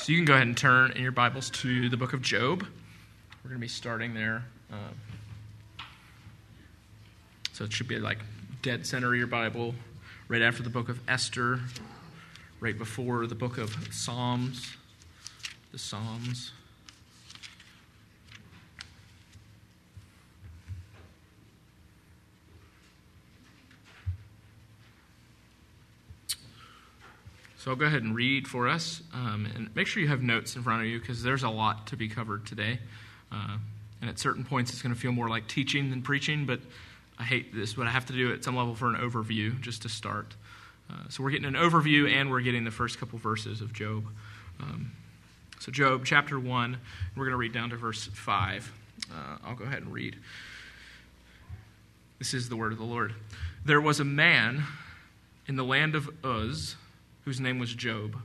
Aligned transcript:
So 0.00 0.12
you 0.12 0.18
can 0.18 0.24
go 0.24 0.32
ahead 0.32 0.46
and 0.46 0.56
turn 0.56 0.92
in 0.92 1.02
your 1.02 1.12
Bibles 1.12 1.50
to 1.50 1.90
the 1.90 1.96
book 1.98 2.14
of 2.14 2.22
Job. 2.22 2.64
We're 3.44 3.50
going 3.50 3.58
to 3.58 3.60
be 3.60 3.68
starting 3.68 4.14
there. 4.14 4.44
Um, 4.72 4.78
so 7.52 7.64
it 7.64 7.72
should 7.74 7.86
be 7.86 7.98
like 7.98 8.16
dead 8.62 8.86
center 8.86 9.12
of 9.12 9.18
your 9.18 9.26
Bible, 9.26 9.74
right 10.26 10.40
after 10.40 10.62
the 10.62 10.70
book 10.70 10.88
of 10.88 10.98
Esther, 11.06 11.60
right 12.60 12.78
before 12.78 13.26
the 13.26 13.34
book 13.34 13.58
of 13.58 13.76
Psalms, 13.92 14.74
the 15.70 15.78
Psalms. 15.78 16.52
So 27.60 27.70
I'll 27.70 27.76
go 27.76 27.84
ahead 27.84 28.02
and 28.02 28.14
read 28.16 28.48
for 28.48 28.68
us. 28.68 29.02
Um, 29.12 29.46
and 29.54 29.68
make 29.76 29.86
sure 29.86 30.02
you 30.02 30.08
have 30.08 30.22
notes 30.22 30.56
in 30.56 30.62
front 30.62 30.80
of 30.80 30.88
you 30.88 30.98
because 30.98 31.22
there's 31.22 31.42
a 31.42 31.50
lot 31.50 31.88
to 31.88 31.96
be 31.96 32.08
covered 32.08 32.46
today. 32.46 32.78
Uh, 33.30 33.58
and 34.00 34.08
at 34.08 34.18
certain 34.18 34.44
points, 34.44 34.72
it's 34.72 34.80
going 34.80 34.94
to 34.94 34.98
feel 34.98 35.12
more 35.12 35.28
like 35.28 35.46
teaching 35.46 35.90
than 35.90 36.00
preaching, 36.00 36.46
but 36.46 36.60
I 37.18 37.24
hate 37.24 37.54
this, 37.54 37.74
but 37.74 37.86
I 37.86 37.90
have 37.90 38.06
to 38.06 38.14
do 38.14 38.30
it 38.30 38.36
at 38.36 38.44
some 38.44 38.56
level 38.56 38.74
for 38.74 38.88
an 38.88 38.94
overview 38.94 39.60
just 39.60 39.82
to 39.82 39.90
start. 39.90 40.34
Uh, 40.90 41.10
so 41.10 41.22
we're 41.22 41.32
getting 41.32 41.54
an 41.54 41.54
overview 41.54 42.10
and 42.10 42.30
we're 42.30 42.40
getting 42.40 42.64
the 42.64 42.70
first 42.70 42.98
couple 42.98 43.18
verses 43.18 43.60
of 43.60 43.74
Job. 43.74 44.06
Um, 44.58 44.92
so, 45.58 45.70
Job 45.70 46.06
chapter 46.06 46.40
1, 46.40 46.78
we're 47.14 47.24
going 47.24 47.32
to 47.32 47.36
read 47.36 47.52
down 47.52 47.68
to 47.70 47.76
verse 47.76 48.06
5. 48.06 48.72
Uh, 49.12 49.36
I'll 49.44 49.54
go 49.54 49.64
ahead 49.64 49.82
and 49.82 49.92
read. 49.92 50.16
This 52.18 52.32
is 52.32 52.48
the 52.48 52.56
word 52.56 52.72
of 52.72 52.78
the 52.78 52.84
Lord. 52.84 53.12
There 53.66 53.82
was 53.82 54.00
a 54.00 54.04
man 54.04 54.64
in 55.46 55.56
the 55.56 55.64
land 55.64 55.94
of 55.94 56.08
Uz 56.24 56.76
whose 57.30 57.38
name 57.38 57.60
was 57.60 57.72
Job. 57.72 58.16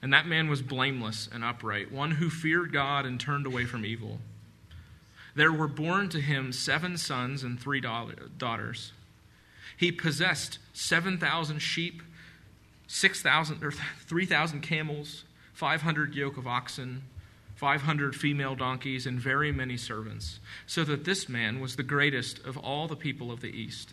And 0.00 0.10
that 0.14 0.26
man 0.26 0.48
was 0.48 0.62
blameless 0.62 1.28
and 1.30 1.44
upright, 1.44 1.92
one 1.92 2.12
who 2.12 2.30
feared 2.30 2.72
God 2.72 3.04
and 3.04 3.20
turned 3.20 3.44
away 3.44 3.66
from 3.66 3.84
evil. 3.84 4.20
There 5.34 5.52
were 5.52 5.68
born 5.68 6.08
to 6.08 6.18
him 6.18 6.50
seven 6.50 6.96
sons 6.96 7.42
and 7.42 7.60
three 7.60 7.82
daughters. 7.82 8.92
He 9.76 9.92
possessed 9.92 10.56
7,000 10.72 11.58
sheep, 11.58 12.02
6,000 12.86 13.62
or 13.62 13.70
3,000 14.06 14.62
camels, 14.62 15.24
500 15.52 16.14
yoke 16.14 16.38
of 16.38 16.46
oxen, 16.46 17.02
500 17.56 18.16
female 18.16 18.54
donkeys, 18.54 19.06
and 19.06 19.20
very 19.20 19.52
many 19.52 19.76
servants, 19.76 20.40
so 20.66 20.84
that 20.84 21.04
this 21.04 21.28
man 21.28 21.60
was 21.60 21.76
the 21.76 21.82
greatest 21.82 22.38
of 22.46 22.56
all 22.56 22.88
the 22.88 22.96
people 22.96 23.30
of 23.30 23.42
the 23.42 23.50
East. 23.50 23.92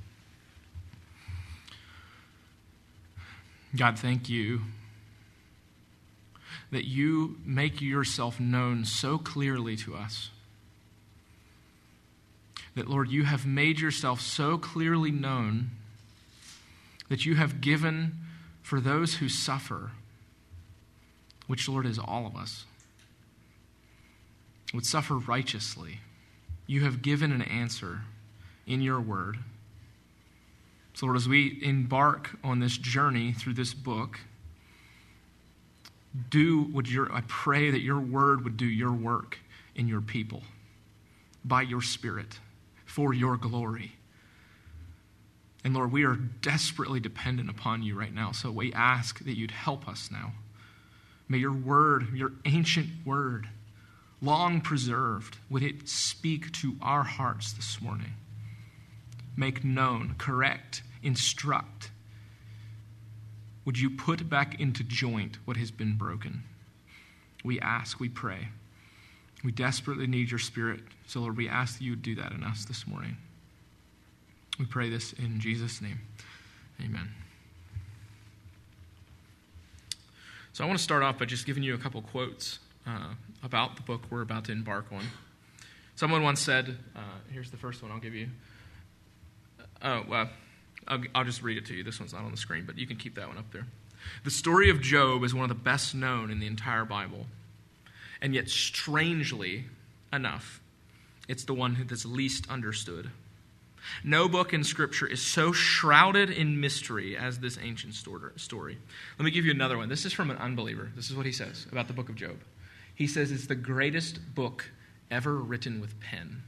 God, 3.75 3.97
thank 3.97 4.29
you 4.29 4.61
that 6.71 6.85
you 6.85 7.37
make 7.45 7.81
yourself 7.81 8.39
known 8.39 8.85
so 8.85 9.17
clearly 9.17 9.75
to 9.77 9.95
us. 9.95 10.29
That, 12.75 12.89
Lord, 12.89 13.09
you 13.09 13.23
have 13.23 13.45
made 13.45 13.79
yourself 13.79 14.21
so 14.21 14.57
clearly 14.57 15.11
known 15.11 15.71
that 17.09 17.25
you 17.25 17.35
have 17.35 17.59
given 17.59 18.15
for 18.61 18.79
those 18.79 19.15
who 19.15 19.27
suffer, 19.27 19.91
which, 21.47 21.67
Lord, 21.67 21.85
is 21.85 21.99
all 21.99 22.25
of 22.25 22.37
us, 22.37 22.65
would 24.73 24.85
suffer 24.85 25.15
righteously. 25.17 25.99
You 26.67 26.85
have 26.85 27.01
given 27.01 27.33
an 27.33 27.41
answer 27.41 28.03
in 28.65 28.81
your 28.81 29.01
word. 29.01 29.39
So, 30.93 31.05
Lord, 31.05 31.17
as 31.17 31.27
we 31.27 31.59
embark 31.61 32.31
on 32.43 32.59
this 32.59 32.77
journey 32.77 33.33
through 33.33 33.53
this 33.53 33.73
book, 33.73 34.19
do 36.29 36.63
would 36.73 36.89
your 36.89 37.11
I 37.13 37.21
pray 37.27 37.71
that 37.71 37.81
your 37.81 37.99
word 37.99 38.43
would 38.43 38.57
do 38.57 38.65
your 38.65 38.91
work 38.91 39.39
in 39.75 39.87
your 39.87 40.01
people 40.01 40.43
by 41.43 41.61
your 41.61 41.81
spirit 41.81 42.39
for 42.85 43.13
your 43.13 43.37
glory. 43.37 43.93
And 45.63 45.73
Lord, 45.73 45.91
we 45.91 46.03
are 46.03 46.15
desperately 46.15 46.99
dependent 46.99 47.49
upon 47.49 47.83
you 47.83 47.97
right 47.97 48.13
now. 48.13 48.31
So 48.31 48.51
we 48.51 48.73
ask 48.73 49.23
that 49.23 49.37
you'd 49.37 49.51
help 49.51 49.87
us 49.87 50.09
now. 50.11 50.33
May 51.29 51.37
your 51.37 51.53
word, 51.53 52.13
your 52.13 52.33
ancient 52.45 52.89
word, 53.05 53.47
long 54.21 54.59
preserved, 54.59 55.37
would 55.49 55.63
it 55.63 55.87
speak 55.87 56.51
to 56.53 56.75
our 56.81 57.03
hearts 57.03 57.53
this 57.53 57.81
morning? 57.81 58.13
Make 59.35 59.63
known, 59.63 60.15
correct, 60.17 60.83
instruct? 61.03 61.91
Would 63.65 63.79
you 63.79 63.89
put 63.89 64.29
back 64.29 64.59
into 64.59 64.83
joint 64.83 65.37
what 65.45 65.57
has 65.57 65.71
been 65.71 65.95
broken? 65.95 66.43
We 67.43 67.59
ask, 67.59 67.99
we 67.99 68.09
pray. 68.09 68.49
We 69.43 69.51
desperately 69.51 70.07
need 70.07 70.29
your 70.29 70.39
spirit. 70.39 70.81
So, 71.07 71.19
Lord, 71.19 71.37
we 71.37 71.47
ask 71.47 71.77
that 71.77 71.83
you 71.83 71.95
do 71.95 72.15
that 72.15 72.31
in 72.31 72.43
us 72.43 72.65
this 72.65 72.85
morning. 72.85 73.17
We 74.59 74.65
pray 74.65 74.89
this 74.89 75.13
in 75.13 75.39
Jesus' 75.39 75.81
name. 75.81 75.99
Amen. 76.79 77.09
So, 80.53 80.63
I 80.63 80.67
want 80.67 80.77
to 80.77 80.83
start 80.83 81.01
off 81.01 81.17
by 81.17 81.25
just 81.25 81.45
giving 81.45 81.63
you 81.63 81.73
a 81.73 81.77
couple 81.77 82.01
quotes 82.01 82.59
uh, 82.85 83.13
about 83.43 83.75
the 83.75 83.81
book 83.81 84.03
we're 84.09 84.21
about 84.21 84.45
to 84.45 84.51
embark 84.51 84.85
on. 84.91 85.03
Someone 85.95 86.23
once 86.23 86.39
said, 86.39 86.77
uh, 86.95 86.99
here's 87.31 87.51
the 87.51 87.57
first 87.57 87.81
one 87.81 87.91
I'll 87.91 87.99
give 87.99 88.15
you. 88.15 88.27
Oh, 89.83 90.03
well, 90.07 90.29
I'll, 90.87 91.01
I'll 91.15 91.23
just 91.23 91.41
read 91.41 91.57
it 91.57 91.65
to 91.67 91.73
you. 91.73 91.83
This 91.83 91.99
one's 91.99 92.13
not 92.13 92.23
on 92.23 92.31
the 92.31 92.37
screen, 92.37 92.65
but 92.65 92.77
you 92.77 92.87
can 92.87 92.97
keep 92.97 93.15
that 93.15 93.27
one 93.27 93.37
up 93.37 93.51
there. 93.51 93.65
The 94.23 94.31
story 94.31 94.69
of 94.69 94.81
Job 94.81 95.23
is 95.23 95.33
one 95.33 95.43
of 95.43 95.49
the 95.49 95.55
best 95.55 95.93
known 95.93 96.31
in 96.31 96.39
the 96.39 96.47
entire 96.47 96.85
Bible. 96.85 97.27
And 98.21 98.33
yet, 98.35 98.49
strangely 98.49 99.65
enough, 100.13 100.61
it's 101.27 101.45
the 101.45 101.53
one 101.53 101.85
that's 101.87 102.05
least 102.05 102.49
understood. 102.49 103.09
No 104.03 104.27
book 104.27 104.53
in 104.53 104.63
Scripture 104.63 105.07
is 105.07 105.21
so 105.21 105.51
shrouded 105.51 106.29
in 106.29 106.59
mystery 106.59 107.17
as 107.17 107.39
this 107.39 107.57
ancient 107.61 107.95
story. 107.95 108.77
Let 109.17 109.25
me 109.25 109.31
give 109.31 109.45
you 109.45 109.51
another 109.51 109.77
one. 109.77 109.89
This 109.89 110.05
is 110.05 110.13
from 110.13 110.29
an 110.29 110.37
unbeliever. 110.37 110.91
This 110.95 111.09
is 111.09 111.15
what 111.15 111.25
he 111.25 111.31
says 111.31 111.65
about 111.71 111.87
the 111.87 111.93
book 111.93 112.09
of 112.09 112.15
Job. 112.15 112.37
He 112.93 113.07
says 113.07 113.31
it's 113.31 113.47
the 113.47 113.55
greatest 113.55 114.35
book 114.35 114.69
ever 115.09 115.35
written 115.35 115.81
with 115.81 115.99
pen. 115.99 116.43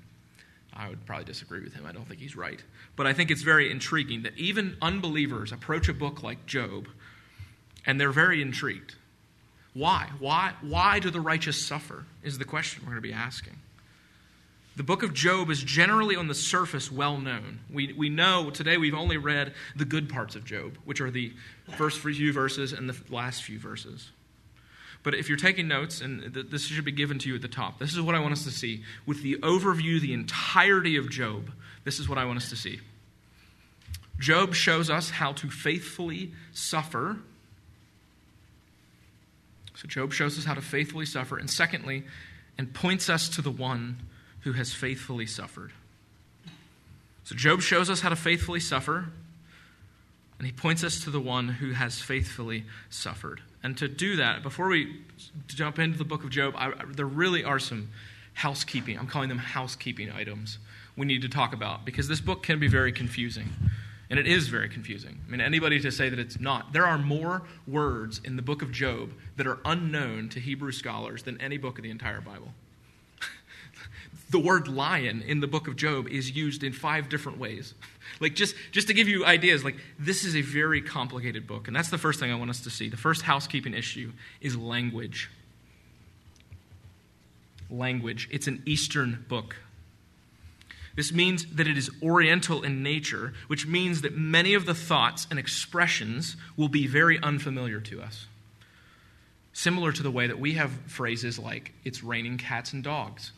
I 0.76 0.90
would 0.90 1.06
probably 1.06 1.26
disagree 1.26 1.64
with 1.64 1.74
him. 1.74 1.86
I 1.86 1.92
don't 1.92 2.08
think 2.08 2.20
he's 2.20 2.36
right. 2.36 2.62
But 2.96 3.08
I 3.08 3.14
think 3.14 3.32
it's 3.32 3.42
very 3.42 3.70
intriguing 3.70 4.24
that 4.24 4.38
even 4.38 4.78
unbelievers 4.82 5.52
approach 5.52 5.88
a 5.88 5.94
book 5.94 6.24
like 6.24 6.46
Job 6.46 6.88
and 7.86 8.00
they're 8.00 8.12
very 8.12 8.42
intrigued. 8.42 8.96
Why? 9.74 10.10
Why, 10.20 10.54
why 10.62 11.00
do 11.00 11.10
the 11.10 11.22
righteous 11.22 11.64
suffer? 11.64 12.06
Is 12.24 12.38
the 12.38 12.46
question 12.46 12.84
we're 12.84 12.92
going 12.92 13.02
to 13.02 13.08
be 13.08 13.14
asking. 13.14 13.58
The 14.76 14.84
book 14.84 15.04
of 15.04 15.14
Job 15.14 15.52
is 15.52 15.62
generally 15.62 16.16
on 16.16 16.28
the 16.28 16.34
surface 16.34 16.92
well 16.92 17.20
known. 17.20 17.60
We, 17.72 17.94
we 17.94 18.10
know 18.10 18.50
today 18.50 18.78
we've 18.78 18.96
only 18.96 19.18
read 19.18 19.54
the 19.76 19.86
good 19.86 20.10
parts 20.10 20.36
of 20.36 20.46
Job, 20.46 20.78
which 20.86 21.00
are 21.00 21.12
the 21.12 21.34
first 21.78 22.00
few 22.00 22.34
verses 22.34 22.74
and 22.74 22.90
the 22.90 23.14
last 23.14 23.44
few 23.44 23.60
verses. 23.60 24.10
But 25.04 25.16
if 25.16 25.28
you're 25.28 25.38
taking 25.38 25.68
notes, 25.68 26.00
and 26.00 26.34
this 26.34 26.66
should 26.66 26.86
be 26.86 26.92
given 26.92 27.20
to 27.20 27.30
you 27.30 27.36
at 27.36 27.42
the 27.42 27.50
top, 27.50 27.78
this 27.78 27.94
is 27.94 28.02
what 28.02 28.16
I 28.16 28.20
want 28.20 28.32
us 28.32 28.46
to 28.46 28.52
see. 28.52 28.84
With 29.06 29.22
the 29.22 29.36
overview, 29.36 30.00
the 30.00 30.14
entirety 30.14 30.96
of 30.96 31.10
Job, 31.10 31.52
this 31.84 32.00
is 32.00 32.08
what 32.08 32.18
I 32.18 32.26
want 32.26 32.38
us 32.38 32.50
to 32.50 32.56
see. 32.56 32.80
Job 34.20 34.56
shows 34.56 34.90
us 34.90 35.10
how 35.10 35.34
to 35.34 35.50
faithfully 35.50 36.32
suffer. 36.54 37.18
So, 39.76 39.88
Job 39.88 40.14
shows 40.14 40.38
us 40.38 40.46
how 40.46 40.54
to 40.54 40.62
faithfully 40.62 41.06
suffer. 41.06 41.38
And 41.38 41.50
secondly, 41.50 42.04
and 42.58 42.74
points 42.74 43.10
us 43.10 43.28
to 43.30 43.42
the 43.42 43.52
one 43.52 43.98
who 44.42 44.54
has 44.54 44.72
faithfully 44.72 45.26
suffered. 45.26 45.74
So, 47.26 47.36
Job 47.36 47.62
shows 47.62 47.90
us 47.90 48.00
how 48.00 48.10
to 48.10 48.16
faithfully 48.16 48.62
suffer. 48.62 49.10
And 50.38 50.48
he 50.48 50.54
points 50.54 50.84
us 50.84 51.04
to 51.04 51.10
the 51.10 51.20
one 51.20 51.48
who 51.48 51.72
has 51.72 52.00
faithfully 52.00 52.66
suffered. 52.90 53.42
And 53.64 53.78
to 53.78 53.88
do 53.88 54.18
that, 54.18 54.44
before 54.44 54.68
we 54.68 55.02
jump 55.48 55.80
into 55.80 55.98
the 55.98 56.04
book 56.04 56.24
of 56.24 56.30
Job, 56.30 56.54
I, 56.58 56.74
there 56.86 57.06
really 57.06 57.44
are 57.44 57.60
some 57.60 57.90
housekeeping. 58.34 59.00
I'm 59.00 59.08
calling 59.08 59.30
them 59.30 59.38
housekeeping 59.38 60.12
items 60.12 60.60
we 60.96 61.06
need 61.06 61.22
to 61.22 61.30
talk 61.30 61.54
about 61.54 61.86
because 61.86 62.08
this 62.08 62.22
book 62.22 62.44
can 62.44 62.60
be 62.60 62.68
very 62.68 62.92
confusing. 62.92 63.50
And 64.10 64.20
it 64.20 64.28
is 64.28 64.48
very 64.48 64.70
confusing. 64.70 65.22
I 65.26 65.32
mean, 65.32 65.42
anybody 65.42 65.80
to 65.80 65.92
say 65.92 66.10
that 66.10 66.20
it's 66.20 66.40
not. 66.40 66.74
There 66.74 66.86
are 66.86 66.98
more 67.00 67.44
words 67.66 68.22
in 68.24 68.36
the 68.36 68.42
book 68.44 68.62
of 68.62 68.72
Job 68.72 69.12
that 69.38 69.48
are 69.48 69.60
unknown 69.66 70.30
to 70.30 70.40
Hebrew 70.40 70.72
scholars 70.72 71.24
than 71.24 71.42
any 71.42 71.58
book 71.58 71.80
of 71.80 71.84
the 71.84 71.90
entire 71.90 72.22
Bible. 72.22 72.54
The 74.30 74.40
word 74.40 74.68
lion 74.68 75.22
in 75.22 75.40
the 75.40 75.48
book 75.48 75.68
of 75.68 75.76
Job 75.76 76.08
is 76.08 76.32
used 76.32 76.64
in 76.64 76.74
five 76.74 77.10
different 77.10 77.40
ways. 77.40 77.74
Like 78.20 78.36
just 78.36 78.56
just 78.72 78.88
to 78.88 78.94
give 78.94 79.08
you 79.08 79.26
ideas, 79.26 79.64
like 79.64 79.78
this 79.98 80.24
is 80.24 80.36
a 80.36 80.42
very 80.42 80.82
complicated 80.82 81.48
book, 81.48 81.68
and 81.68 81.76
that's 81.76 81.90
the 81.90 81.98
first 81.98 82.20
thing 82.20 82.32
I 82.32 82.36
want 82.36 82.52
us 82.52 82.62
to 82.62 82.70
see. 82.70 82.88
The 82.88 82.96
first 82.96 83.24
housekeeping 83.24 83.74
issue 83.74 84.12
is 84.40 84.56
language. 84.56 85.32
Language. 87.72 88.30
It's 88.32 88.48
an 88.48 88.62
Eastern 88.66 89.26
book. 89.28 89.56
This 90.96 91.12
means 91.12 91.46
that 91.56 91.68
it 91.68 91.78
is 91.78 91.90
oriental 92.04 92.62
in 92.62 92.84
nature, 92.84 93.34
which 93.48 93.66
means 93.66 94.02
that 94.02 94.16
many 94.16 94.54
of 94.54 94.66
the 94.66 94.76
thoughts 94.76 95.26
and 95.30 95.40
expressions 95.40 96.36
will 96.56 96.70
be 96.70 96.86
very 96.86 97.20
unfamiliar 97.22 97.80
to 97.82 98.02
us. 98.02 98.28
Similar 99.54 99.92
to 99.92 100.04
the 100.04 100.12
way 100.12 100.28
that 100.28 100.40
we 100.40 100.54
have 100.54 100.72
phrases 100.88 101.40
like, 101.40 101.74
it's 101.84 102.04
raining 102.04 102.38
cats 102.38 102.74
and 102.74 102.84
dogs. 102.84 103.32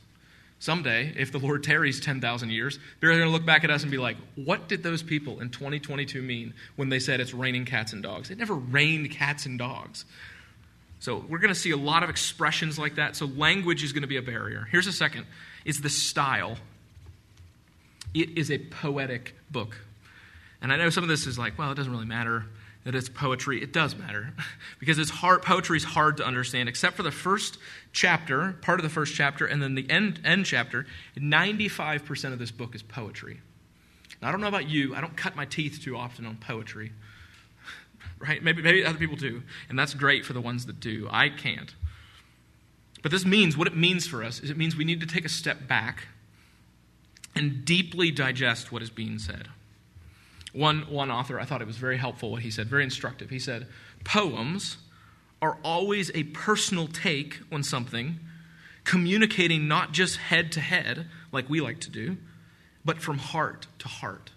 Someday, 0.60 1.14
if 1.18 1.32
the 1.32 1.38
Lord 1.38 1.64
tarries 1.64 2.00
10,000 2.00 2.50
years, 2.50 2.80
they're 3.00 3.12
going 3.12 3.24
to 3.24 3.30
look 3.30 3.46
back 3.46 3.64
at 3.64 3.70
us 3.70 3.84
and 3.84 3.92
be 3.92 3.98
like, 3.98 4.18
what 4.36 4.68
did 4.68 4.84
those 4.84 5.04
people 5.04 5.42
in 5.42 5.50
2022 5.50 6.22
mean 6.22 6.54
when 6.76 6.90
they 6.90 7.00
said 7.00 7.20
it's 7.20 7.34
raining 7.34 7.66
cats 7.66 7.94
and 7.94 8.02
dogs? 8.02 8.32
It 8.32 8.38
never 8.38 8.56
rained 8.56 9.12
cats 9.12 9.46
and 9.46 9.60
dogs. 9.60 10.06
So 11.00 11.24
we're 11.30 11.40
going 11.40 11.54
to 11.54 11.60
see 11.60 11.72
a 11.72 11.78
lot 11.78 12.04
of 12.04 12.10
expressions 12.10 12.80
like 12.80 12.96
that. 12.96 13.16
So 13.16 13.26
language 13.26 13.84
is 13.84 13.92
going 13.92 14.04
to 14.04 14.08
be 14.08 14.18
a 14.18 14.22
barrier. 14.22 14.68
Here's 14.72 14.88
a 14.88 14.94
second 14.94 15.26
is 15.66 15.82
the 15.82 15.90
style 15.90 16.58
it 18.14 18.38
is 18.38 18.50
a 18.50 18.58
poetic 18.58 19.36
book. 19.52 19.78
And 20.62 20.72
I 20.72 20.78
know 20.78 20.90
some 20.90 21.04
of 21.04 21.10
this 21.10 21.28
is 21.28 21.38
like, 21.38 21.60
well, 21.60 21.72
it 21.72 21.76
doesn't 21.76 21.92
really 21.92 22.06
matter 22.06 22.46
that 22.86 22.96
it's 22.96 23.10
poetry. 23.10 23.62
It 23.62 23.74
does 23.74 23.96
matter 23.96 24.34
because 24.80 24.98
it's 24.98 25.10
hard, 25.10 25.42
poetry 25.42 25.78
is 25.78 25.84
hard 25.84 26.18
to 26.18 26.26
understand, 26.26 26.70
except 26.70 26.96
for 26.96 27.04
the 27.04 27.12
first 27.12 27.58
chapter, 27.92 28.54
part 28.62 28.80
of 28.80 28.84
the 28.84 28.90
first 28.90 29.14
chapter, 29.14 29.46
and 29.46 29.62
then 29.62 29.76
the 29.76 29.90
end, 29.90 30.22
end 30.24 30.46
chapter. 30.46 30.86
95% 31.18 32.32
of 32.32 32.40
this 32.40 32.52
book 32.52 32.74
is 32.74 32.82
poetry. 32.82 33.42
Now, 34.22 34.30
I 34.30 34.32
don't 34.32 34.40
know 34.40 34.48
about 34.48 34.70
you, 34.70 34.96
I 34.96 35.02
don't 35.02 35.18
cut 35.18 35.36
my 35.36 35.46
teeth 35.46 35.82
too 35.84 35.98
often 35.98 36.26
on 36.26 36.38
poetry. 36.38 36.94
Right? 38.18 38.42
Maybe, 38.42 38.62
maybe 38.62 38.86
other 38.86 38.98
people 38.98 39.18
do, 39.18 39.44
and 39.68 39.78
that's 39.78 39.94
great 39.94 40.26
for 40.26 40.32
the 40.32 40.40
ones 40.40 40.68
that 40.68 40.80
do. 40.80 41.06
I 41.12 41.28
can't. 41.28 41.76
But 43.04 43.12
this 43.12 43.26
means, 43.26 43.58
what 43.58 43.68
it 43.68 43.76
means 43.76 44.08
for 44.08 44.24
us 44.24 44.40
is 44.40 44.50
it 44.50 44.56
means 44.58 44.76
we 44.76 44.86
need 44.86 45.02
to 45.02 45.06
take 45.06 45.26
a 45.26 45.30
step 45.30 45.68
back 45.68 46.08
and 47.36 47.66
deeply 47.66 48.12
digest 48.12 48.72
what 48.72 48.82
is 48.82 48.90
being 48.90 49.20
said. 49.20 49.50
One, 50.56 50.82
one 50.90 51.12
author, 51.12 51.40
I 51.40 51.46
thought 51.46 51.62
it 51.62 51.68
was 51.68 51.78
very 51.78 51.98
helpful 51.98 52.32
what 52.32 52.42
he 52.42 52.52
said, 52.52 52.68
very 52.68 52.84
instructive. 52.84 53.30
He 53.30 53.40
said, 53.40 53.68
Poems 54.04 54.78
are 55.42 55.58
always 55.64 56.12
a 56.16 56.24
personal 56.24 56.88
take 56.88 57.40
on 57.52 57.64
something, 57.64 58.20
communicating 58.84 59.68
not 59.68 59.92
just 59.92 60.18
head 60.18 60.52
to 60.54 60.62
head, 60.62 61.08
like 61.32 61.50
we 61.50 61.62
like 61.62 61.80
to 61.82 61.90
do, 61.90 62.18
but 62.84 63.02
from 63.02 63.18
heart 63.18 63.68
to 63.80 63.88
heart. 63.88 64.32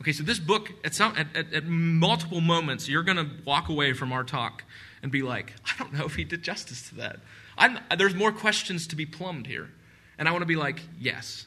Okay, 0.00 0.12
so 0.12 0.22
this 0.22 0.38
book, 0.38 0.72
at, 0.84 0.94
some, 0.94 1.16
at, 1.16 1.34
at, 1.34 1.52
at 1.52 1.64
multiple 1.64 2.40
moments, 2.40 2.88
you're 2.88 3.02
going 3.02 3.16
to 3.16 3.30
walk 3.44 3.68
away 3.68 3.92
from 3.92 4.12
our 4.12 4.24
talk 4.24 4.64
and 5.02 5.10
be 5.10 5.22
like, 5.22 5.54
I 5.64 5.72
don't 5.78 5.92
know 5.92 6.04
if 6.04 6.16
he 6.16 6.24
did 6.24 6.42
justice 6.42 6.88
to 6.90 6.96
that. 6.96 7.20
I'm, 7.56 7.78
there's 7.96 8.14
more 8.14 8.32
questions 8.32 8.86
to 8.88 8.96
be 8.96 9.06
plumbed 9.06 9.46
here. 9.46 9.70
And 10.18 10.28
I 10.28 10.32
want 10.32 10.42
to 10.42 10.46
be 10.46 10.56
like, 10.56 10.80
yes, 11.00 11.46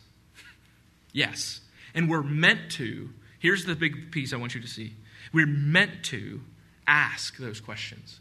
Yes. 1.11 1.61
And 1.93 2.09
we're 2.09 2.23
meant 2.23 2.71
to, 2.73 3.09
here's 3.39 3.65
the 3.65 3.75
big 3.75 4.11
piece 4.11 4.33
I 4.33 4.37
want 4.37 4.55
you 4.55 4.61
to 4.61 4.67
see. 4.67 4.93
We're 5.33 5.47
meant 5.47 6.03
to 6.05 6.41
ask 6.87 7.37
those 7.37 7.59
questions. 7.59 8.19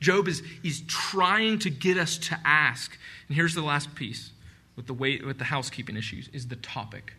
Job 0.00 0.28
is 0.28 0.42
he's 0.62 0.82
trying 0.82 1.60
to 1.60 1.70
get 1.70 1.96
us 1.96 2.18
to 2.18 2.38
ask. 2.44 2.98
And 3.28 3.36
here's 3.36 3.54
the 3.54 3.62
last 3.62 3.94
piece 3.94 4.32
with 4.76 4.86
the 4.86 4.94
weight 4.94 5.24
with 5.24 5.38
the 5.38 5.44
housekeeping 5.44 5.96
issues 5.96 6.28
is 6.32 6.48
the 6.48 6.56
topic. 6.56 7.14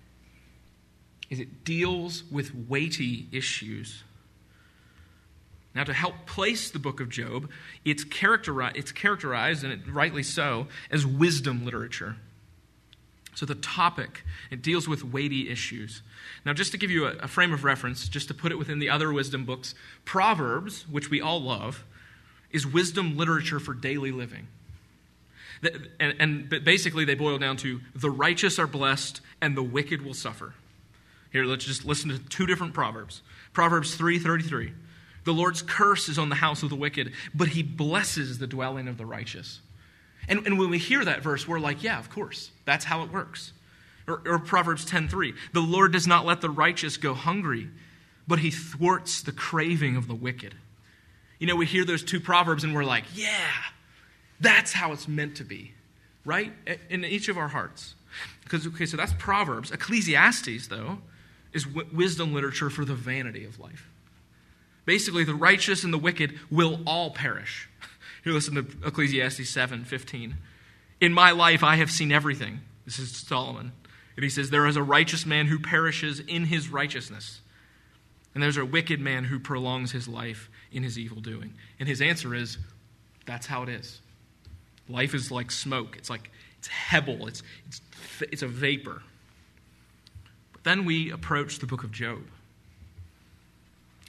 Is 1.29 1.39
it 1.39 1.63
deals 1.63 2.23
with 2.31 2.53
weighty 2.67 3.27
issues. 3.31 4.03
Now, 5.73 5.83
to 5.83 5.93
help 5.93 6.27
place 6.27 6.69
the 6.69 6.77
book 6.77 6.99
of 6.99 7.09
Job, 7.09 7.49
it's, 7.83 8.03
it's 8.03 8.91
characterized, 8.91 9.63
and 9.63 9.73
it, 9.73 9.79
rightly 9.91 10.21
so, 10.21 10.67
as 10.91 11.03
wisdom 11.03 11.65
literature. 11.65 12.17
So, 13.35 13.45
the 13.45 13.55
topic, 13.55 14.23
it 14.51 14.61
deals 14.61 14.87
with 14.87 15.03
weighty 15.03 15.49
issues. 15.49 16.01
Now, 16.45 16.53
just 16.53 16.71
to 16.73 16.77
give 16.77 16.91
you 16.91 17.07
a, 17.07 17.13
a, 17.17 17.27
frame 17.27 17.51
of 17.51 17.63
reference, 17.63 18.07
just 18.07 18.27
to 18.27 18.33
put 18.33 18.51
it 18.51 18.59
within 18.59 18.79
the 18.79 18.89
other 18.89 19.11
wisdom 19.11 19.43
books, 19.43 19.73
Proverbs, 20.05 20.87
which 20.87 21.09
we 21.09 21.19
all 21.19 21.41
love, 21.41 21.83
is 22.51 22.67
wisdom 22.67 23.17
literature 23.17 23.59
for 23.59 23.73
daily 23.73 24.11
living. 24.11 24.47
And, 25.99 26.15
and 26.19 26.49
basically, 26.63 27.05
they 27.05 27.15
boil 27.15 27.37
down 27.37 27.57
to 27.57 27.81
the 27.95 28.11
righteous 28.11 28.59
are 28.59 28.67
blessed 28.67 29.21
and 29.41 29.57
the 29.57 29.63
wicked 29.63 30.03
will 30.03 30.13
suffer. 30.13 30.53
Here, 31.31 31.45
let's 31.45 31.65
just 31.65 31.83
listen 31.83 32.09
to 32.09 32.19
two 32.19 32.45
different 32.45 32.73
Proverbs. 32.73 33.21
Proverbs 33.53 33.95
3:33. 33.97 34.73
The 35.23 35.33
Lord's 35.33 35.61
curse 35.61 36.09
is 36.09 36.19
on 36.19 36.29
the 36.29 36.35
house 36.35 36.63
of 36.63 36.69
the 36.69 36.75
wicked, 36.75 37.13
but 37.33 37.49
he 37.49 37.63
blesses 37.63 38.39
the 38.39 38.47
dwelling 38.47 38.87
of 38.87 38.97
the 38.97 39.05
righteous. 39.05 39.61
And, 40.27 40.45
and 40.45 40.57
when 40.57 40.69
we 40.69 40.77
hear 40.77 41.03
that 41.03 41.21
verse, 41.21 41.47
we're 41.47 41.59
like, 41.59 41.83
yeah, 41.83 41.99
of 41.99 42.09
course, 42.09 42.51
that's 42.65 42.85
how 42.85 43.03
it 43.03 43.11
works. 43.11 43.53
Or, 44.07 44.21
or 44.25 44.39
Proverbs 44.39 44.85
10:3, 44.85 45.33
the 45.53 45.61
Lord 45.61 45.93
does 45.93 46.07
not 46.07 46.25
let 46.25 46.41
the 46.41 46.49
righteous 46.49 46.97
go 46.97 47.13
hungry, 47.13 47.69
but 48.27 48.39
he 48.39 48.51
thwarts 48.51 49.21
the 49.21 49.31
craving 49.31 49.95
of 49.95 50.07
the 50.07 50.15
wicked. 50.15 50.55
You 51.39 51.47
know, 51.47 51.55
we 51.55 51.65
hear 51.65 51.85
those 51.85 52.03
two 52.03 52.19
proverbs 52.19 52.63
and 52.63 52.73
we're 52.73 52.85
like, 52.85 53.03
yeah, 53.13 53.51
that's 54.39 54.73
how 54.73 54.91
it's 54.91 55.07
meant 55.07 55.37
to 55.37 55.43
be, 55.43 55.73
right? 56.25 56.53
In 56.89 57.03
each 57.05 57.27
of 57.27 57.37
our 57.37 57.49
hearts. 57.49 57.95
Because 58.43 58.67
okay, 58.67 58.85
so 58.85 58.97
that's 58.97 59.13
Proverbs. 59.13 59.71
Ecclesiastes, 59.71 60.67
though, 60.67 60.99
is 61.53 61.67
wisdom 61.67 62.33
literature 62.33 62.69
for 62.69 62.85
the 62.85 62.95
vanity 62.95 63.45
of 63.45 63.59
life. 63.59 63.89
Basically, 64.85 65.23
the 65.23 65.35
righteous 65.35 65.83
and 65.83 65.93
the 65.93 65.97
wicked 65.97 66.39
will 66.51 66.81
all 66.85 67.11
perish. 67.11 67.69
Here, 68.23 68.33
listen 68.33 68.55
to 68.55 68.65
Ecclesiastes 68.87 69.49
7 69.49 69.83
15. 69.83 70.35
In 71.01 71.13
my 71.13 71.31
life, 71.31 71.63
I 71.63 71.75
have 71.75 71.91
seen 71.91 72.11
everything. 72.11 72.61
This 72.85 72.99
is 72.99 73.15
Solomon. 73.15 73.73
And 74.15 74.23
he 74.23 74.29
says, 74.29 74.49
There 74.49 74.65
is 74.65 74.77
a 74.77 74.83
righteous 74.83 75.25
man 75.25 75.47
who 75.47 75.59
perishes 75.59 76.19
in 76.19 76.45
his 76.45 76.69
righteousness, 76.69 77.41
and 78.33 78.41
there's 78.41 78.57
a 78.57 78.65
wicked 78.65 78.99
man 78.99 79.25
who 79.25 79.39
prolongs 79.39 79.91
his 79.91 80.07
life 80.07 80.49
in 80.71 80.83
his 80.83 80.97
evil 80.97 81.21
doing. 81.21 81.53
And 81.79 81.89
his 81.89 82.01
answer 82.01 82.33
is, 82.33 82.57
That's 83.25 83.47
how 83.47 83.63
it 83.63 83.69
is. 83.69 83.99
Life 84.87 85.13
is 85.13 85.31
like 85.31 85.51
smoke, 85.51 85.97
it's 85.97 86.09
like 86.09 86.29
it's 86.59 86.67
hebel, 86.67 87.27
it's, 87.27 87.43
it's, 87.67 87.81
it's 88.21 88.41
a 88.41 88.47
vapor. 88.47 89.01
But 90.53 90.63
then 90.63 90.85
we 90.85 91.11
approach 91.11 91.59
the 91.59 91.65
book 91.65 91.83
of 91.83 91.91
Job. 91.91 92.21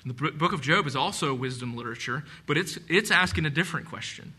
The 0.06 0.12
book 0.12 0.52
of 0.52 0.61
Job 0.61 0.87
is 0.87 0.94
also 0.94 1.34
wisdom 1.34 1.76
literature, 1.76 2.25
but 2.46 2.58
it's, 2.58 2.78
it's 2.88 3.11
asking 3.11 3.46
a 3.46 3.50
different 3.50 3.87
question 3.87 4.34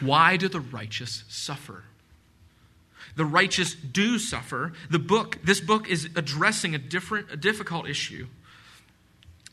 Why 0.00 0.36
do 0.36 0.48
the 0.48 0.60
righteous 0.60 1.24
suffer? 1.28 1.84
The 3.16 3.24
righteous 3.24 3.74
do 3.74 4.18
suffer. 4.18 4.72
The 4.90 4.98
book, 4.98 5.38
this 5.42 5.60
book 5.60 5.88
is 5.88 6.08
addressing 6.16 6.74
a 6.74 6.78
different, 6.78 7.32
a 7.32 7.36
difficult 7.36 7.88
issue. 7.88 8.26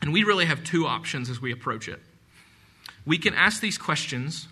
And 0.02 0.12
we 0.12 0.24
really 0.24 0.44
have 0.44 0.62
two 0.62 0.86
options 0.86 1.30
as 1.30 1.40
we 1.40 1.52
approach 1.52 1.88
it. 1.88 2.00
We 3.04 3.18
can 3.18 3.34
ask 3.34 3.60
these 3.60 3.78
questions 3.78 4.48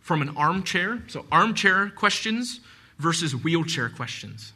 from 0.00 0.20
an 0.20 0.36
armchair, 0.36 1.02
so 1.06 1.24
armchair 1.30 1.90
questions 1.90 2.60
versus 2.98 3.34
wheelchair 3.34 3.88
questions. 3.88 4.52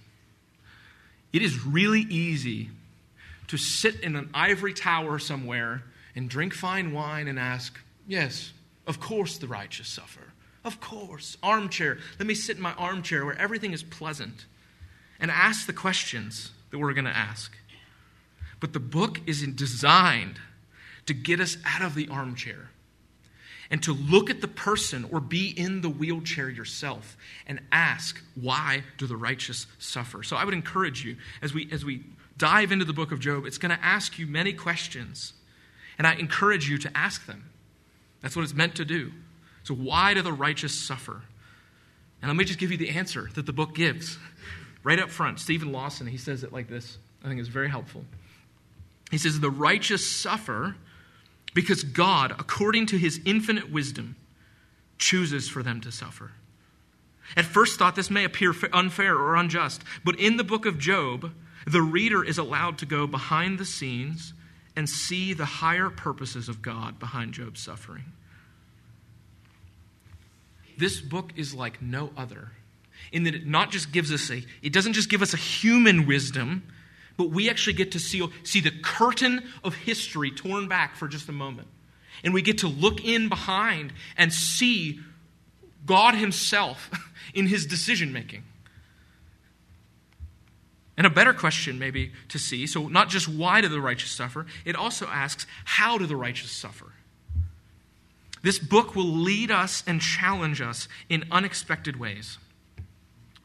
It 1.32 1.42
is 1.42 1.64
really 1.64 2.02
easy 2.02 2.70
to 3.48 3.56
sit 3.56 4.00
in 4.00 4.16
an 4.16 4.30
ivory 4.34 4.74
tower 4.74 5.18
somewhere 5.18 5.82
and 6.14 6.28
drink 6.28 6.54
fine 6.54 6.92
wine 6.92 7.28
and 7.28 7.38
ask, 7.38 7.78
Yes, 8.08 8.52
of 8.86 9.00
course 9.00 9.38
the 9.38 9.48
righteous 9.48 9.88
suffer. 9.88 10.20
Of 10.64 10.80
course. 10.80 11.36
Armchair. 11.42 11.98
Let 12.18 12.26
me 12.26 12.34
sit 12.34 12.56
in 12.56 12.62
my 12.62 12.72
armchair 12.74 13.24
where 13.24 13.38
everything 13.38 13.72
is 13.72 13.82
pleasant 13.82 14.46
and 15.20 15.30
ask 15.30 15.66
the 15.66 15.72
questions 15.72 16.50
that 16.70 16.78
we're 16.78 16.92
going 16.92 17.04
to 17.04 17.16
ask. 17.16 17.56
But 18.58 18.72
the 18.72 18.80
book 18.80 19.20
is 19.26 19.42
designed 19.42 20.40
to 21.06 21.14
get 21.14 21.40
us 21.40 21.56
out 21.64 21.82
of 21.82 21.94
the 21.94 22.08
armchair 22.08 22.70
and 23.70 23.82
to 23.82 23.92
look 23.92 24.30
at 24.30 24.40
the 24.40 24.48
person 24.48 25.08
or 25.10 25.20
be 25.20 25.48
in 25.48 25.80
the 25.80 25.88
wheelchair 25.88 26.48
yourself 26.48 27.16
and 27.46 27.60
ask, 27.72 28.20
why 28.34 28.82
do 28.98 29.06
the 29.06 29.16
righteous 29.16 29.66
suffer? 29.78 30.22
So 30.22 30.36
I 30.36 30.44
would 30.44 30.54
encourage 30.54 31.04
you 31.04 31.16
as 31.42 31.52
we, 31.52 31.68
as 31.72 31.84
we 31.84 32.04
dive 32.38 32.72
into 32.72 32.84
the 32.84 32.92
book 32.92 33.12
of 33.12 33.20
Job, 33.20 33.46
it's 33.46 33.58
going 33.58 33.76
to 33.76 33.84
ask 33.84 34.18
you 34.18 34.26
many 34.26 34.52
questions. 34.52 35.32
And 35.98 36.06
I 36.06 36.14
encourage 36.14 36.68
you 36.68 36.78
to 36.78 36.96
ask 36.96 37.26
them. 37.26 37.50
That's 38.20 38.36
what 38.36 38.42
it's 38.42 38.54
meant 38.54 38.74
to 38.76 38.84
do. 38.84 39.12
So, 39.62 39.74
why 39.74 40.14
do 40.14 40.22
the 40.22 40.32
righteous 40.32 40.74
suffer? 40.74 41.22
And 42.20 42.30
let 42.30 42.36
me 42.36 42.44
just 42.44 42.58
give 42.58 42.70
you 42.70 42.76
the 42.76 42.90
answer 42.90 43.30
that 43.34 43.46
the 43.46 43.52
book 43.52 43.74
gives 43.74 44.18
right 44.82 44.98
up 44.98 45.10
front. 45.10 45.40
Steven 45.40 45.72
Lawson, 45.72 46.06
he 46.06 46.16
says 46.16 46.42
it 46.42 46.52
like 46.52 46.68
this. 46.68 46.98
I 47.24 47.28
think 47.28 47.40
it's 47.40 47.48
very 47.48 47.68
helpful. 47.68 48.04
He 49.10 49.18
says, 49.18 49.40
The 49.40 49.50
righteous 49.50 50.10
suffer 50.10 50.76
because 51.54 51.84
God, 51.84 52.32
according 52.32 52.86
to 52.86 52.98
his 52.98 53.20
infinite 53.24 53.70
wisdom, 53.70 54.16
chooses 54.98 55.48
for 55.48 55.62
them 55.62 55.80
to 55.80 55.90
suffer. 55.90 56.32
At 57.36 57.44
first 57.44 57.78
thought, 57.78 57.96
this 57.96 58.10
may 58.10 58.24
appear 58.24 58.54
unfair 58.72 59.16
or 59.16 59.36
unjust, 59.36 59.82
but 60.04 60.20
in 60.20 60.36
the 60.36 60.44
book 60.44 60.66
of 60.66 60.78
Job, 60.78 61.32
the 61.66 61.82
reader 61.82 62.25
is 62.25 62.38
allowed 62.38 62.78
to 62.78 62.87
go 62.87 63.06
behind 63.06 63.58
the 63.58 63.64
scenes 63.64 64.32
and 64.76 64.88
see 64.88 65.32
the 65.32 65.44
higher 65.44 65.90
purposes 65.90 66.49
of 66.49 66.62
God 66.62 66.99
behind 66.99 67.32
Job's 67.32 67.61
suffering. 67.61 68.04
This 70.78 71.00
book 71.00 71.32
is 71.37 71.54
like 71.54 71.82
no 71.82 72.11
other 72.16 72.52
in 73.12 73.25
that 73.25 73.35
it 73.35 73.46
not 73.46 73.70
just 73.70 73.92
gives 73.92 74.12
us 74.12 74.30
a 74.30 74.44
it 74.62 74.73
doesn't 74.73 74.92
just 74.92 75.08
give 75.08 75.23
us 75.23 75.32
a 75.35 75.37
human 75.37 76.06
wisdom 76.06 76.62
but 77.16 77.30
we 77.30 77.49
actually 77.49 77.73
get 77.73 77.92
to 77.92 77.99
see, 77.99 78.26
see 78.42 78.61
the 78.61 78.73
curtain 78.82 79.42
of 79.64 79.75
history 79.75 80.30
torn 80.30 80.68
back 80.68 80.96
for 80.96 81.08
just 81.08 81.28
a 81.28 81.32
moment 81.32 81.68
and 82.25 82.35
we 82.35 82.42
get 82.42 82.58
to 82.58 82.68
look 82.68 83.04
in 83.04 83.28
behind 83.28 83.92
and 84.16 84.32
see 84.32 85.00
god 85.85 86.14
himself 86.14 86.90
in 87.35 87.46
his 87.46 87.66
decision 87.66 88.12
making 88.12 88.42
and 90.96 91.06
a 91.06 91.10
better 91.10 91.34
question, 91.34 91.78
maybe, 91.78 92.12
to 92.28 92.38
see 92.38 92.66
so, 92.66 92.88
not 92.88 93.08
just 93.08 93.28
why 93.28 93.60
do 93.60 93.68
the 93.68 93.80
righteous 93.80 94.10
suffer, 94.10 94.46
it 94.64 94.76
also 94.76 95.06
asks, 95.06 95.46
how 95.64 95.98
do 95.98 96.06
the 96.06 96.16
righteous 96.16 96.50
suffer? 96.50 96.92
This 98.42 98.58
book 98.58 98.94
will 98.94 99.04
lead 99.04 99.50
us 99.50 99.82
and 99.86 100.00
challenge 100.00 100.60
us 100.60 100.88
in 101.08 101.24
unexpected 101.30 101.98
ways. 101.98 102.38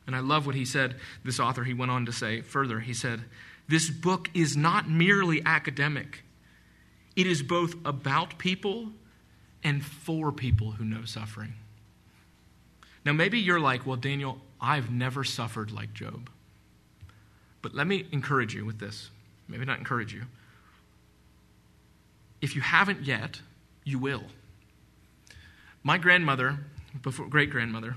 And 0.07 0.15
I 0.15 0.19
love 0.19 0.45
what 0.45 0.55
he 0.55 0.65
said, 0.65 0.95
this 1.23 1.39
author, 1.39 1.63
he 1.63 1.73
went 1.73 1.91
on 1.91 2.05
to 2.05 2.11
say 2.11 2.41
further. 2.41 2.79
He 2.79 2.93
said, 2.93 3.21
This 3.67 3.89
book 3.89 4.29
is 4.33 4.55
not 4.55 4.89
merely 4.89 5.41
academic, 5.45 6.23
it 7.15 7.27
is 7.27 7.43
both 7.43 7.75
about 7.85 8.37
people 8.37 8.89
and 9.63 9.83
for 9.83 10.31
people 10.31 10.71
who 10.71 10.85
know 10.85 11.05
suffering. 11.05 11.53
Now, 13.03 13.13
maybe 13.13 13.39
you're 13.39 13.59
like, 13.59 13.85
Well, 13.85 13.97
Daniel, 13.97 14.39
I've 14.59 14.91
never 14.91 15.23
suffered 15.23 15.71
like 15.71 15.93
Job. 15.93 16.29
But 17.61 17.75
let 17.75 17.87
me 17.87 18.05
encourage 18.11 18.53
you 18.53 18.65
with 18.65 18.79
this. 18.79 19.09
Maybe 19.47 19.65
not 19.65 19.77
encourage 19.77 20.13
you. 20.13 20.23
If 22.41 22.55
you 22.55 22.61
haven't 22.61 23.05
yet, 23.05 23.41
you 23.83 23.99
will. 23.99 24.23
My 25.83 25.97
grandmother, 25.97 26.57
before 27.01 27.27
great 27.27 27.49
grandmother, 27.49 27.95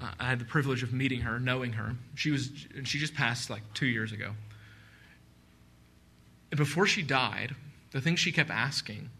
uh, 0.00 0.10
I 0.18 0.28
had 0.28 0.38
the 0.38 0.44
privilege 0.44 0.82
of 0.82 0.92
meeting 0.92 1.22
her, 1.22 1.40
knowing 1.40 1.72
her. 1.72 1.96
She 2.14 2.30
was 2.30 2.50
she 2.84 2.98
just 2.98 3.14
passed 3.14 3.50
like 3.50 3.62
two 3.74 3.86
years 3.86 4.12
ago. 4.12 4.32
And 6.50 6.58
before 6.58 6.86
she 6.86 7.02
died, 7.02 7.54
the 7.90 8.00
thing 8.00 8.16
she 8.16 8.32
kept 8.32 8.50
asking 8.50 9.10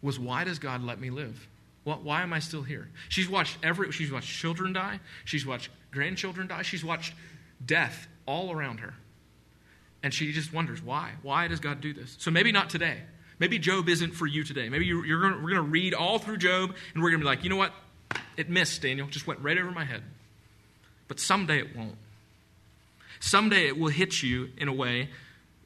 was, 0.00 0.18
"Why 0.18 0.44
does 0.44 0.58
God 0.58 0.82
let 0.82 1.00
me 1.00 1.10
live? 1.10 1.46
Why 1.84 2.22
am 2.22 2.32
I 2.32 2.38
still 2.38 2.62
here?" 2.62 2.88
She's 3.08 3.28
watched 3.28 3.58
every. 3.62 3.92
She's 3.92 4.10
watched 4.10 4.36
children 4.36 4.72
die. 4.72 5.00
She's 5.24 5.44
watched 5.44 5.70
grandchildren 5.90 6.46
die. 6.48 6.62
She's 6.62 6.84
watched 6.84 7.14
death 7.64 8.08
all 8.26 8.52
around 8.52 8.80
her. 8.80 8.94
And 10.02 10.12
she 10.12 10.32
just 10.32 10.52
wonders, 10.52 10.82
why? 10.82 11.12
Why 11.22 11.48
does 11.48 11.60
God 11.60 11.80
do 11.80 11.92
this? 11.92 12.16
So 12.18 12.30
maybe 12.30 12.52
not 12.52 12.70
today. 12.70 12.98
Maybe 13.38 13.58
Job 13.58 13.88
isn't 13.88 14.12
for 14.12 14.26
you 14.26 14.44
today. 14.44 14.68
Maybe 14.68 14.86
you're, 14.86 15.04
you're 15.06 15.20
gonna, 15.20 15.36
we're 15.36 15.50
going 15.50 15.64
to 15.64 15.70
read 15.70 15.94
all 15.94 16.18
through 16.18 16.38
Job 16.38 16.74
and 16.94 17.02
we're 17.02 17.10
going 17.10 17.20
to 17.20 17.24
be 17.24 17.28
like, 17.28 17.44
you 17.44 17.50
know 17.50 17.56
what? 17.56 17.72
It 18.36 18.48
missed, 18.50 18.82
Daniel. 18.82 19.06
Just 19.08 19.26
went 19.26 19.40
right 19.40 19.58
over 19.58 19.70
my 19.70 19.84
head. 19.84 20.02
But 21.08 21.20
someday 21.20 21.58
it 21.58 21.76
won't. 21.76 21.96
Someday 23.20 23.68
it 23.68 23.78
will 23.78 23.90
hit 23.90 24.22
you 24.22 24.50
in 24.56 24.68
a 24.68 24.72
way 24.72 25.08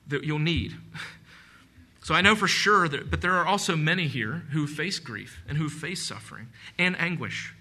that 0.08 0.24
you'll 0.24 0.38
need. 0.38 0.74
So 2.06 2.14
I 2.14 2.20
know 2.20 2.36
for 2.36 2.46
sure 2.46 2.86
that, 2.86 3.10
but 3.10 3.20
there 3.20 3.32
are 3.32 3.44
also 3.44 3.74
many 3.74 4.06
here 4.06 4.44
who 4.52 4.68
face 4.68 5.00
grief 5.00 5.42
and 5.48 5.58
who 5.58 5.68
face 5.68 6.06
suffering 6.06 6.46
and 6.78 6.96
anguish. 7.00 7.52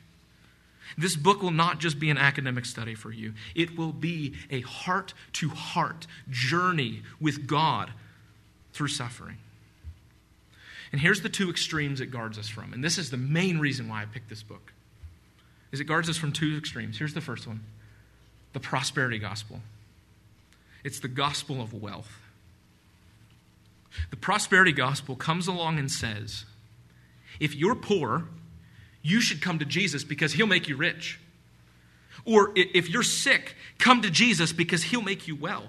This 0.98 1.16
book 1.16 1.42
will 1.42 1.52
not 1.52 1.80
just 1.80 2.00
be 2.00 2.10
an 2.10 2.18
academic 2.18 2.66
study 2.66 2.96
for 2.96 3.12
you, 3.12 3.34
it 3.56 3.78
will 3.78 3.92
be 3.94 4.34
a 4.50 4.62
heart 4.62 5.14
to 5.34 5.50
heart 5.50 6.08
journey 6.30 7.02
with 7.20 7.48
God 7.48 7.92
through 8.74 8.90
suffering. 8.90 9.38
And 10.92 11.02
here's 11.02 11.22
the 11.22 11.30
two 11.30 11.50
extremes 11.50 12.00
it 12.00 12.08
guards 12.08 12.38
us 12.38 12.48
from. 12.48 12.72
And 12.72 12.84
this 12.84 12.98
is 12.98 13.10
the 13.10 13.18
main 13.18 13.60
reason 13.60 13.90
why 13.90 14.02
I 14.02 14.06
picked 14.06 14.30
this 14.30 14.44
book. 14.44 14.72
Is 15.72 15.80
it 15.80 15.86
guards 15.86 16.10
us 16.10 16.18
from 16.18 16.32
two 16.32 16.56
extremes. 16.58 16.98
Here's 16.98 17.14
the 17.14 17.22
first 17.22 17.48
one. 17.48 17.64
The 18.54 18.60
prosperity 18.60 19.20
gospel. 19.20 19.60
It's 20.84 21.00
the 21.00 21.08
gospel 21.08 21.62
of 21.62 21.74
wealth. 21.74 22.20
The 24.10 24.16
prosperity 24.16 24.72
gospel 24.72 25.16
comes 25.16 25.48
along 25.48 25.80
and 25.80 25.92
says, 25.92 26.46
if 27.40 27.56
you're 27.56 27.76
poor, 27.76 28.26
you 29.06 29.22
should 29.22 29.40
come 29.40 29.60
to 29.60 29.66
Jesus 29.66 30.04
because 30.04 30.34
he'll 30.34 30.48
make 30.48 30.68
you 30.68 30.76
rich. 30.76 31.20
Or 32.26 32.52
if 32.56 32.90
you're 32.90 33.04
sick, 33.04 33.56
come 33.78 34.02
to 34.02 34.10
Jesus 34.10 34.52
because 34.52 34.82
he'll 34.82 35.04
make 35.04 35.28
you 35.28 35.36
well. 35.36 35.68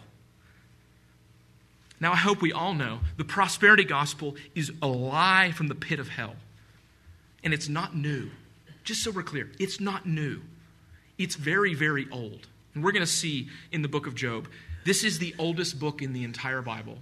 Now, 2.00 2.12
I 2.12 2.16
hope 2.16 2.40
we 2.40 2.52
all 2.52 2.72
know 2.72 3.00
the 3.18 3.24
prosperity 3.24 3.84
gospel 3.84 4.36
is 4.54 4.72
a 4.80 4.86
lie 4.86 5.52
from 5.52 5.68
the 5.68 5.74
pit 5.74 6.00
of 6.00 6.08
hell. 6.08 6.34
And 7.44 7.52
it's 7.52 7.68
not 7.68 7.94
new. 7.94 8.30
Just 8.84 9.04
so 9.04 9.10
we're 9.10 9.22
clear, 9.22 9.50
it's 9.60 9.80
not 9.80 10.06
new. 10.06 10.40
It's 11.18 11.34
very, 11.34 11.74
very 11.74 12.06
old. 12.10 12.46
And 12.74 12.82
we're 12.82 12.92
going 12.92 13.04
to 13.04 13.10
see 13.10 13.48
in 13.70 13.82
the 13.82 13.88
book 13.88 14.06
of 14.06 14.14
Job, 14.14 14.48
this 14.86 15.04
is 15.04 15.18
the 15.18 15.34
oldest 15.38 15.78
book 15.78 16.00
in 16.00 16.14
the 16.14 16.24
entire 16.24 16.62
Bible. 16.62 16.96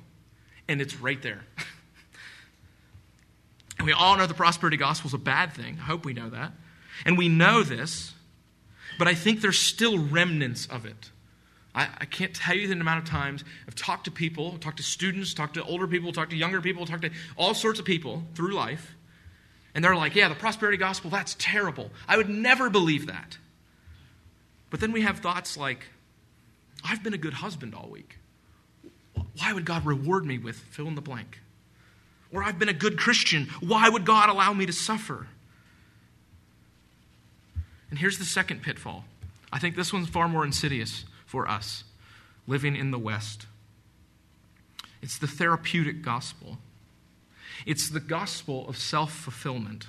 And 0.67 0.81
it's 0.81 0.97
right 0.97 1.23
there. 1.23 1.45
And 3.79 3.87
we 3.87 3.93
all 3.93 4.17
know 4.17 4.27
the 4.27 4.35
prosperity 4.35 4.77
gospel 4.77 5.09
is 5.09 5.15
a 5.15 5.19
bad 5.19 5.53
thing. 5.53 5.79
I 5.81 5.85
hope 5.85 6.05
we 6.05 6.13
know 6.13 6.31
that. 6.31 6.53
And 7.05 7.19
we 7.19 7.29
know 7.29 7.63
this, 7.63 8.13
but 8.99 9.09
I 9.09 9.15
think 9.15 9.41
there's 9.41 9.59
still 9.59 9.99
remnants 9.99 10.67
of 10.67 10.87
it. 10.87 11.11
I, 11.75 11.89
I, 12.01 12.05
can't 12.05 12.33
tell 12.33 12.57
you 12.57 12.69
the 12.69 12.75
amount 12.75 13.03
of 13.03 13.11
times 13.11 13.43
I've 13.67 13.75
talked 13.75 14.05
to 14.05 14.13
people, 14.13 14.57
talked 14.59 14.77
to 14.77 14.85
students, 14.85 15.35
talked 15.35 15.55
to 15.55 15.65
older 15.65 15.89
people, 15.89 16.13
talked 16.13 16.31
to 16.31 16.37
younger 16.37 16.61
people, 16.61 16.87
talked 16.87 17.03
to 17.03 17.11
all 17.37 17.53
sorts 17.53 17.81
of 17.81 17.85
people 17.85 18.23
through 18.35 18.55
life. 18.55 18.95
And 19.75 19.85
they're 19.85 19.97
like, 19.97 20.15
yeah, 20.15 20.29
the 20.29 20.37
prosperity 20.37 20.79
gospel, 20.79 21.11
that's 21.11 21.35
terrible. 21.37 21.91
I 22.07 22.17
would 22.17 22.29
never 22.29 22.71
believe 22.71 23.09
that. 23.09 23.39
But 24.71 24.79
then 24.79 24.93
we 24.93 25.01
have 25.01 25.19
thoughts 25.19 25.57
like, 25.57 25.87
I've 26.85 27.03
been 27.03 27.15
a 27.15 27.19
good 27.19 27.35
husband 27.35 27.75
all 27.75 27.89
week. 27.89 28.19
Why 29.39 29.53
would 29.53 29.65
God 29.65 29.85
reward 29.85 30.25
me 30.25 30.39
with 30.39 30.57
fill 30.57 30.87
in 30.87 30.95
the 30.95 31.01
blank? 31.01 31.41
Or 32.35 32.43
I've 32.43 32.59
been 32.59 32.69
a 32.69 32.75
good 32.75 32.99
Christian. 32.99 33.49
Why 33.61 33.89
would 33.89 34.05
God 34.05 34.29
allow 34.29 34.53
me 34.53 34.67
to 34.67 34.73
suffer? 34.73 35.29
And 37.91 37.99
here's 37.99 38.19
the 38.19 38.25
second 38.25 38.61
pitfall. 38.61 39.05
I 39.53 39.61
think 39.61 39.77
this 39.77 39.93
one's 39.93 40.09
far 40.09 40.29
more 40.29 40.45
insidious 40.45 41.05
for 41.27 41.49
us 41.49 41.85
living 42.49 42.75
in 42.75 42.91
the 42.91 42.99
West. 42.99 43.47
It's 45.01 45.17
the 45.17 45.29
therapeutic 45.29 46.03
gospel, 46.03 46.59
it's 47.67 47.89
the 47.89 48.01
gospel 48.01 48.69
of 48.69 48.77
self 48.77 49.13
fulfillment. 49.13 49.87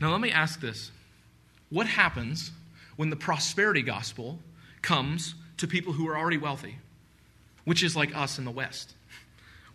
Now, 0.00 0.10
let 0.10 0.20
me 0.20 0.32
ask 0.32 0.60
this 0.60 0.90
what 1.70 1.86
happens 1.86 2.50
when 2.96 3.10
the 3.10 3.16
prosperity 3.16 3.82
gospel 3.82 4.40
comes 4.82 5.36
to 5.58 5.68
people 5.68 5.92
who 5.92 6.08
are 6.08 6.18
already 6.18 6.38
wealthy, 6.38 6.78
which 7.64 7.84
is 7.84 7.94
like 7.94 8.16
us 8.16 8.36
in 8.36 8.44
the 8.44 8.50
West? 8.50 8.95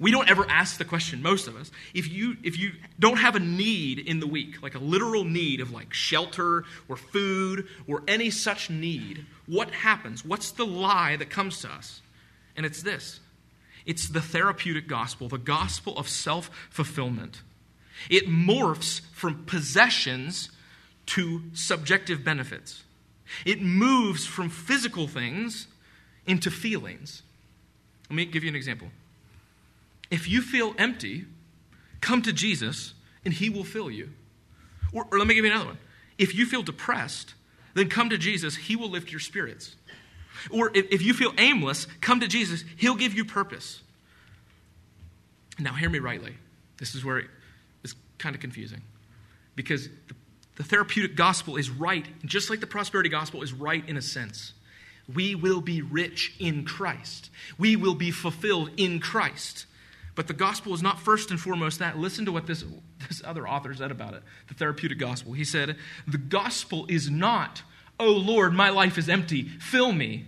We 0.02 0.10
don't 0.10 0.30
ever 0.30 0.50
ask 0.50 0.80
the 0.80 0.84
question 0.84 1.22
most 1.22 1.48
of 1.48 1.56
us. 1.56 1.72
If 1.94 2.12
you 2.12 2.36
if 2.44 2.58
you 2.58 2.72
don't 3.00 3.18
have 3.18 3.36
a 3.36 3.40
need 3.40 4.00
in 4.00 4.20
the 4.20 4.26
week 4.26 4.62
like 4.64 4.74
a 4.74 4.80
literal 4.80 5.24
need 5.24 5.62
of 5.62 5.72
like 5.72 5.94
shelter 5.94 6.66
or 6.90 6.98
food 6.98 7.68
or 7.88 8.02
any 8.08 8.32
such 8.32 8.70
need 8.70 9.26
what 9.46 9.70
happens? 9.70 10.26
What's 10.26 10.52
the 10.52 10.66
lie 10.66 11.18
that 11.18 11.30
comes 11.30 11.62
to 11.62 11.70
us? 11.70 12.02
And 12.58 12.66
it's 12.66 12.82
this. 12.82 13.20
It's 13.86 14.10
the 14.10 14.22
therapeutic 14.22 14.88
gospel 14.88 15.30
the 15.30 15.38
gospel 15.38 15.96
of 15.98 16.10
self-fulfillment. 16.10 17.44
It 18.10 18.28
morphs 18.28 19.02
from 19.14 19.46
possessions 19.46 20.50
to 21.08 21.44
subjective 21.54 22.24
benefits. 22.24 22.84
It 23.46 23.62
moves 23.62 24.26
from 24.26 24.50
physical 24.50 25.08
things 25.08 25.68
into 26.26 26.50
feelings. 26.50 27.22
Let 28.10 28.16
me 28.16 28.26
give 28.26 28.44
you 28.44 28.50
an 28.50 28.56
example 28.56 28.88
if 30.12 30.28
you 30.28 30.42
feel 30.42 30.76
empty, 30.78 31.26
come 32.02 32.22
to 32.22 32.34
Jesus 32.34 32.94
and 33.24 33.34
he 33.34 33.50
will 33.50 33.64
fill 33.64 33.90
you. 33.90 34.10
Or, 34.94 35.08
or, 35.10 35.18
let 35.18 35.28
me 35.28 35.34
give 35.34 35.46
you 35.46 35.52
another 35.52 35.68
one. 35.68 35.78
If 36.18 36.36
you 36.36 36.46
feel 36.46 36.62
depressed, 36.62 37.34
then 37.74 37.90
come 37.90 38.10
to 38.10 38.18
Jesus, 38.18 38.56
he 38.56 38.76
will 38.76 38.90
lift 38.90 39.10
your 39.10 39.22
spirits. 39.22 39.76
Or 40.50 40.70
if, 40.76 40.92
if 40.92 41.02
you 41.02 41.14
feel 41.14 41.34
aimless, 41.38 41.88
come 42.02 42.20
to 42.20 42.28
Jesus, 42.28 42.64
he'll 42.76 42.96
give 42.96 43.14
you 43.14 43.24
purpose. 43.24 43.82
Now, 45.58 45.74
hear 45.74 45.90
me 45.90 46.00
rightly. 46.00 46.36
This 46.78 46.96
is 46.96 47.06
where 47.06 47.24
it's 47.84 47.96
kind 48.18 48.36
of 48.36 48.42
confusing. 48.42 48.82
Because 49.56 49.88
the, 49.88 50.16
the 50.58 50.64
therapeutic 50.64 51.16
gospel 51.16 51.56
is 51.56 51.70
right, 51.70 52.06
just 52.26 52.50
like 52.50 52.60
the 52.60 52.68
prosperity 52.68 53.10
gospel 53.10 53.44
is 53.44 53.54
right 53.54 53.88
in 53.88 53.96
a 53.96 54.02
sense. 54.02 54.54
We 55.14 55.36
will 55.36 55.62
be 55.62 55.82
rich 55.82 56.34
in 56.40 56.66
Christ, 56.66 57.30
we 57.58 57.76
will 57.76 57.96
be 57.96 58.12
fulfilled 58.12 58.72
in 58.76 59.00
Christ. 59.00 59.68
But 60.16 60.28
the 60.28 60.34
gospel 60.34 60.74
is 60.74 60.82
not 60.82 61.00
first 61.00 61.32
and 61.32 61.40
foremost 61.40 61.80
that. 61.80 61.98
Listen 61.98 62.26
to 62.26 62.32
what 62.32 62.48
this, 62.48 62.64
this 63.08 63.22
other 63.24 63.48
author 63.48 63.74
said 63.74 63.92
about 63.92 64.14
it 64.14 64.24
the 64.48 64.54
therapeutic 64.54 64.98
gospel. 64.98 65.34
He 65.34 65.46
said, 65.46 65.78
The 66.08 66.18
gospel 66.18 66.86
is 66.88 67.10
not, 67.10 67.64
Oh 68.00 68.12
Lord, 68.12 68.54
my 68.54 68.70
life 68.70 68.98
is 68.98 69.10
empty, 69.10 69.44
fill 69.44 69.92
me. 69.92 70.26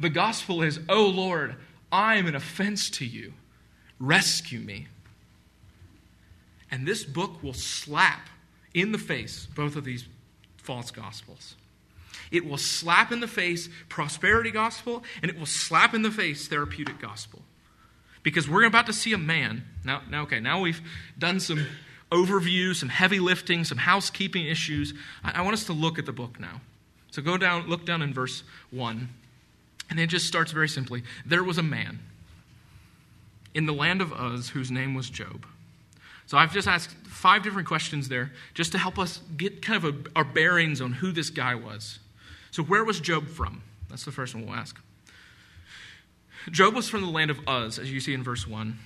The 0.00 0.10
gospel 0.10 0.62
is, 0.62 0.80
Oh 0.88 1.06
Lord, 1.06 1.56
I 1.90 2.16
am 2.16 2.26
an 2.26 2.34
offense 2.34 2.90
to 2.90 3.06
you, 3.06 3.32
rescue 3.98 4.60
me. 4.60 4.88
And 6.70 6.86
this 6.86 7.04
book 7.04 7.42
will 7.42 7.54
slap 7.54 8.28
in 8.74 8.90
the 8.92 8.98
face 8.98 9.46
both 9.54 9.76
of 9.76 9.84
these 9.84 10.06
false 10.56 10.90
gospels. 10.90 11.54
It 12.30 12.44
will 12.44 12.58
slap 12.58 13.12
in 13.12 13.20
the 13.20 13.28
face 13.28 13.68
prosperity 13.88 14.50
gospel, 14.50 15.04
and 15.22 15.30
it 15.30 15.38
will 15.38 15.46
slap 15.46 15.94
in 15.94 16.02
the 16.02 16.10
face 16.10 16.48
therapeutic 16.48 16.98
gospel. 17.00 17.42
Because 18.24 18.48
we're 18.48 18.64
about 18.64 18.86
to 18.86 18.92
see 18.92 19.12
a 19.12 19.18
man. 19.18 19.64
Now, 19.84 20.02
now 20.10 20.22
okay, 20.22 20.40
now 20.40 20.60
we've 20.60 20.80
done 21.16 21.38
some 21.38 21.64
overview, 22.10 22.74
some 22.74 22.88
heavy 22.88 23.20
lifting, 23.20 23.62
some 23.62 23.78
housekeeping 23.78 24.46
issues. 24.46 24.94
I, 25.22 25.34
I 25.36 25.42
want 25.42 25.54
us 25.54 25.64
to 25.66 25.72
look 25.72 26.00
at 26.00 26.06
the 26.06 26.12
book 26.12 26.40
now. 26.40 26.60
So 27.12 27.22
go 27.22 27.36
down, 27.36 27.68
look 27.68 27.86
down 27.86 28.02
in 28.02 28.12
verse 28.12 28.42
1. 28.72 29.08
And 29.90 30.00
it 30.00 30.08
just 30.08 30.26
starts 30.26 30.50
very 30.50 30.68
simply. 30.68 31.04
There 31.24 31.44
was 31.44 31.58
a 31.58 31.62
man 31.62 32.00
in 33.54 33.66
the 33.66 33.72
land 33.72 34.00
of 34.00 34.12
Uz 34.12 34.48
whose 34.48 34.70
name 34.70 34.94
was 34.94 35.08
Job. 35.08 35.46
So 36.26 36.38
I've 36.38 36.52
just 36.52 36.66
asked 36.66 36.90
five 37.06 37.42
different 37.42 37.68
questions 37.68 38.08
there 38.08 38.32
just 38.54 38.72
to 38.72 38.78
help 38.78 38.98
us 38.98 39.20
get 39.36 39.62
kind 39.62 39.84
of 39.84 39.94
a, 39.94 40.10
our 40.16 40.24
bearings 40.24 40.80
on 40.80 40.92
who 40.92 41.12
this 41.12 41.30
guy 41.30 41.54
was. 41.54 41.98
So, 42.50 42.62
where 42.62 42.84
was 42.84 43.00
Job 43.00 43.28
from? 43.28 43.62
That's 43.90 44.04
the 44.04 44.12
first 44.12 44.34
one 44.34 44.46
we'll 44.46 44.54
ask. 44.54 44.80
Job 46.50 46.74
was 46.74 46.88
from 46.88 47.02
the 47.02 47.10
land 47.10 47.30
of 47.30 47.38
Uz, 47.48 47.78
as 47.78 47.92
you 47.92 48.00
see 48.00 48.14
in 48.14 48.22
verse 48.22 48.46
1. 48.46 48.78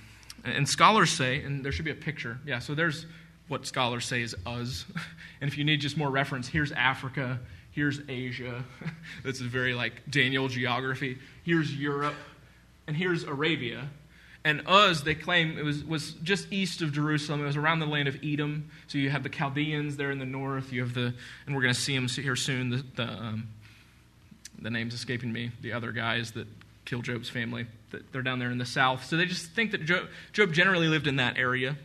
And 0.45 0.67
scholars 0.67 1.09
say, 1.11 1.41
and 1.41 1.63
there 1.63 1.71
should 1.71 1.85
be 1.85 1.91
a 1.91 1.95
picture. 1.95 2.39
Yeah, 2.45 2.59
so 2.59 2.73
there's 2.73 3.05
what 3.47 3.65
scholars 3.65 4.05
say 4.05 4.21
is 4.21 4.35
Uz. 4.47 4.85
And 5.41 5.49
if 5.49 5.57
you 5.57 5.63
need 5.63 5.79
just 5.79 5.95
more 5.95 6.09
reference, 6.09 6.49
here's 6.49 6.73
Africa, 6.73 7.39
here's 7.71 8.01
Asia. 8.09 8.65
That's 9.23 9.39
very 9.39 9.73
like 9.73 9.93
Daniel 10.09 10.49
geography. 10.49 11.17
Here's 11.43 11.73
Europe, 11.73 12.15
and 12.87 12.97
here's 12.97 13.23
Arabia. 13.23 13.87
And 14.43 14.63
Uz, 14.69 15.03
they 15.03 15.15
claim 15.15 15.57
it 15.57 15.63
was, 15.63 15.85
was 15.85 16.11
just 16.23 16.51
east 16.51 16.81
of 16.81 16.91
Jerusalem. 16.91 17.41
It 17.41 17.45
was 17.45 17.55
around 17.55 17.79
the 17.79 17.85
land 17.85 18.09
of 18.09 18.17
Edom. 18.21 18.69
So 18.87 18.97
you 18.97 19.09
have 19.09 19.23
the 19.23 19.29
Chaldeans 19.29 19.95
there 19.95 20.11
in 20.11 20.19
the 20.19 20.25
north. 20.25 20.73
You 20.73 20.81
have 20.81 20.93
the, 20.93 21.13
and 21.45 21.55
we're 21.55 21.61
going 21.61 21.73
to 21.73 21.79
see 21.79 21.95
them 21.95 22.07
here 22.07 22.35
soon, 22.35 22.69
the, 22.69 22.83
the 22.95 23.03
um, 23.03 23.47
the 24.61 24.69
name's 24.69 24.93
escaping 24.93 25.31
me, 25.31 25.51
the 25.61 25.73
other 25.73 25.91
guys 25.91 26.31
that 26.31 26.47
killed 26.89 27.05
Job's 27.05 27.29
family. 27.29 27.67
They're 28.11 28.23
down 28.23 28.39
there 28.39 28.49
in 28.49 28.57
the 28.57 28.65
south. 28.65 29.05
So 29.05 29.15
they 29.15 29.25
just 29.25 29.51
think 29.51 29.71
that 29.71 29.85
Job, 29.85 30.07
Job 30.33 30.53
generally 30.53 30.87
lived 30.87 31.05
in 31.05 31.17
that 31.17 31.37
area. 31.37 31.77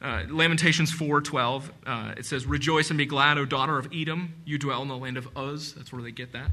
Uh, 0.00 0.24
Lamentations 0.28 0.90
4:12 0.90 1.70
uh, 1.86 2.14
it 2.16 2.24
says, 2.24 2.46
"Rejoice 2.46 2.90
and 2.90 2.96
be 2.96 3.06
glad, 3.06 3.38
O 3.38 3.44
daughter 3.44 3.78
of 3.78 3.88
Edom, 3.92 4.34
you 4.44 4.58
dwell 4.58 4.82
in 4.82 4.88
the 4.88 4.96
land 4.96 5.18
of 5.18 5.28
Uz." 5.36 5.74
That's 5.74 5.92
where 5.92 6.02
they 6.02 6.10
get 6.10 6.32
that. 6.32 6.50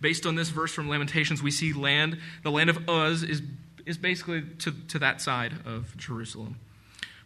Based 0.00 0.26
on 0.26 0.36
this 0.36 0.48
verse 0.48 0.72
from 0.72 0.88
Lamentations, 0.88 1.42
we 1.42 1.50
see 1.50 1.72
land. 1.72 2.18
The 2.44 2.50
land 2.50 2.70
of 2.70 2.88
Uz 2.88 3.22
is 3.22 3.42
is 3.84 3.98
basically 3.98 4.42
to, 4.60 4.72
to 4.88 4.98
that 5.00 5.20
side 5.20 5.54
of 5.64 5.96
Jerusalem. 5.96 6.56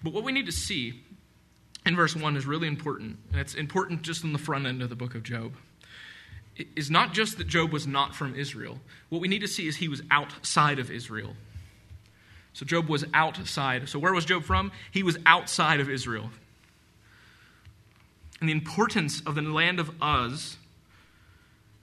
But 0.02 0.14
what 0.14 0.25
we 0.25 0.33
need 0.33 0.47
to 0.47 0.52
see 0.52 1.02
in 1.85 1.95
verse 1.95 2.16
1 2.16 2.37
is 2.37 2.47
really 2.47 2.66
important, 2.66 3.18
and 3.30 3.40
it's 3.40 3.54
important 3.54 4.02
just 4.02 4.25
in 4.25 4.33
the 4.33 4.38
front 4.38 4.66
end 4.66 4.83
of 4.83 4.88
the 4.88 4.97
book 4.97 5.14
of 5.14 5.23
Job 5.23 5.52
is 6.75 6.90
not 6.90 7.12
just 7.12 7.38
that 7.38 7.46
Job 7.46 7.72
was 7.72 7.86
not 7.86 8.14
from 8.14 8.34
Israel. 8.34 8.78
What 9.08 9.20
we 9.20 9.28
need 9.28 9.40
to 9.40 9.48
see 9.48 9.66
is 9.66 9.76
he 9.76 9.88
was 9.88 10.02
outside 10.10 10.78
of 10.78 10.90
Israel. 10.90 11.34
So 12.52 12.64
Job 12.64 12.88
was 12.88 13.04
outside. 13.12 13.88
So 13.88 13.98
where 13.98 14.14
was 14.14 14.25
Job 14.25 14.44
from? 14.44 14.72
He 14.90 15.02
was 15.02 15.18
outside 15.26 15.80
of 15.80 15.90
Israel. 15.90 16.30
And 18.40 18.48
the 18.48 18.52
importance 18.52 19.20
of 19.26 19.34
the 19.34 19.42
land 19.42 19.78
of 19.78 19.90
Uz 20.02 20.56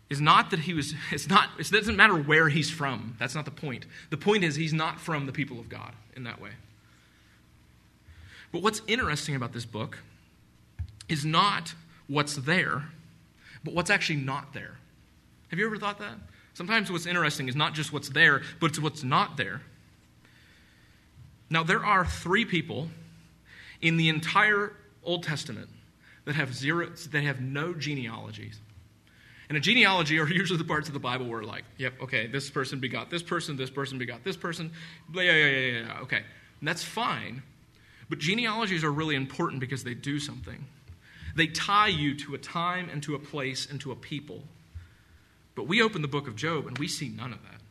is 0.09 0.21
not 0.21 0.51
that 0.51 0.59
he 0.59 0.73
was, 0.73 0.93
it's 1.11 1.29
not, 1.29 1.49
it 1.59 1.69
doesn't 1.69 1.95
matter 1.95 2.15
where 2.15 2.49
he's 2.49 2.69
from. 2.69 3.15
That's 3.19 3.35
not 3.35 3.45
the 3.45 3.51
point. 3.51 3.85
The 4.09 4.17
point 4.17 4.43
is 4.43 4.55
he's 4.55 4.73
not 4.73 4.99
from 4.99 5.25
the 5.25 5.31
people 5.31 5.59
of 5.59 5.69
God 5.69 5.93
in 6.15 6.23
that 6.23 6.41
way. 6.41 6.51
But 8.51 8.61
what's 8.61 8.81
interesting 8.87 9.35
about 9.35 9.53
this 9.53 9.65
book 9.65 9.99
is 11.09 11.25
not 11.25 11.73
what's 12.07 12.35
there 12.35 12.85
but 13.63 13.73
what's 13.73 13.89
actually 13.89 14.17
not 14.17 14.53
there. 14.53 14.77
Have 15.49 15.59
you 15.59 15.65
ever 15.65 15.77
thought 15.77 15.99
that? 15.99 16.15
Sometimes 16.53 16.91
what's 16.91 17.05
interesting 17.05 17.47
is 17.47 17.55
not 17.55 17.73
just 17.73 17.91
what's 17.91 18.09
there, 18.09 18.41
but 18.59 18.71
it's 18.71 18.79
what's 18.79 19.03
not 19.03 19.37
there. 19.37 19.61
Now, 21.49 21.63
there 21.63 21.83
are 21.83 22.05
three 22.05 22.45
people 22.45 22.89
in 23.81 23.97
the 23.97 24.09
entire 24.09 24.73
Old 25.03 25.23
Testament 25.23 25.69
that 26.25 26.35
have 26.35 26.53
zero, 26.53 26.89
that 27.11 27.23
have 27.23 27.41
no 27.41 27.73
genealogies. 27.73 28.59
And 29.49 29.57
a 29.57 29.61
genealogy 29.61 30.19
are 30.19 30.27
usually 30.31 30.57
the 30.57 30.63
parts 30.63 30.87
of 30.87 30.93
the 30.93 30.99
Bible 30.99 31.27
where, 31.27 31.43
like, 31.43 31.63
yep, 31.77 31.93
okay, 32.01 32.27
this 32.27 32.49
person 32.49 32.79
begot 32.79 33.09
this 33.09 33.21
person, 33.21 33.57
this 33.57 33.69
person 33.69 33.97
begot 33.97 34.23
this 34.23 34.37
person, 34.37 34.71
yeah, 35.13 35.21
yeah, 35.21 35.33
yeah, 35.33 35.47
yeah, 35.47 35.79
yeah, 35.79 35.99
okay. 36.01 36.23
And 36.59 36.67
that's 36.67 36.83
fine. 36.83 37.43
But 38.09 38.19
genealogies 38.19 38.83
are 38.83 38.91
really 38.91 39.15
important 39.15 39.59
because 39.59 39.83
they 39.83 39.93
do 39.93 40.19
something. 40.19 40.65
They 41.35 41.47
tie 41.47 41.87
you 41.87 42.15
to 42.19 42.35
a 42.35 42.37
time 42.37 42.89
and 42.89 43.01
to 43.03 43.15
a 43.15 43.19
place 43.19 43.67
and 43.69 43.79
to 43.81 43.91
a 43.91 43.95
people. 43.95 44.43
But 45.55 45.67
we 45.67 45.81
open 45.81 46.01
the 46.01 46.07
book 46.07 46.27
of 46.27 46.35
Job 46.35 46.67
and 46.67 46.77
we 46.77 46.87
see 46.87 47.09
none 47.09 47.33
of 47.33 47.41
that. 47.43 47.61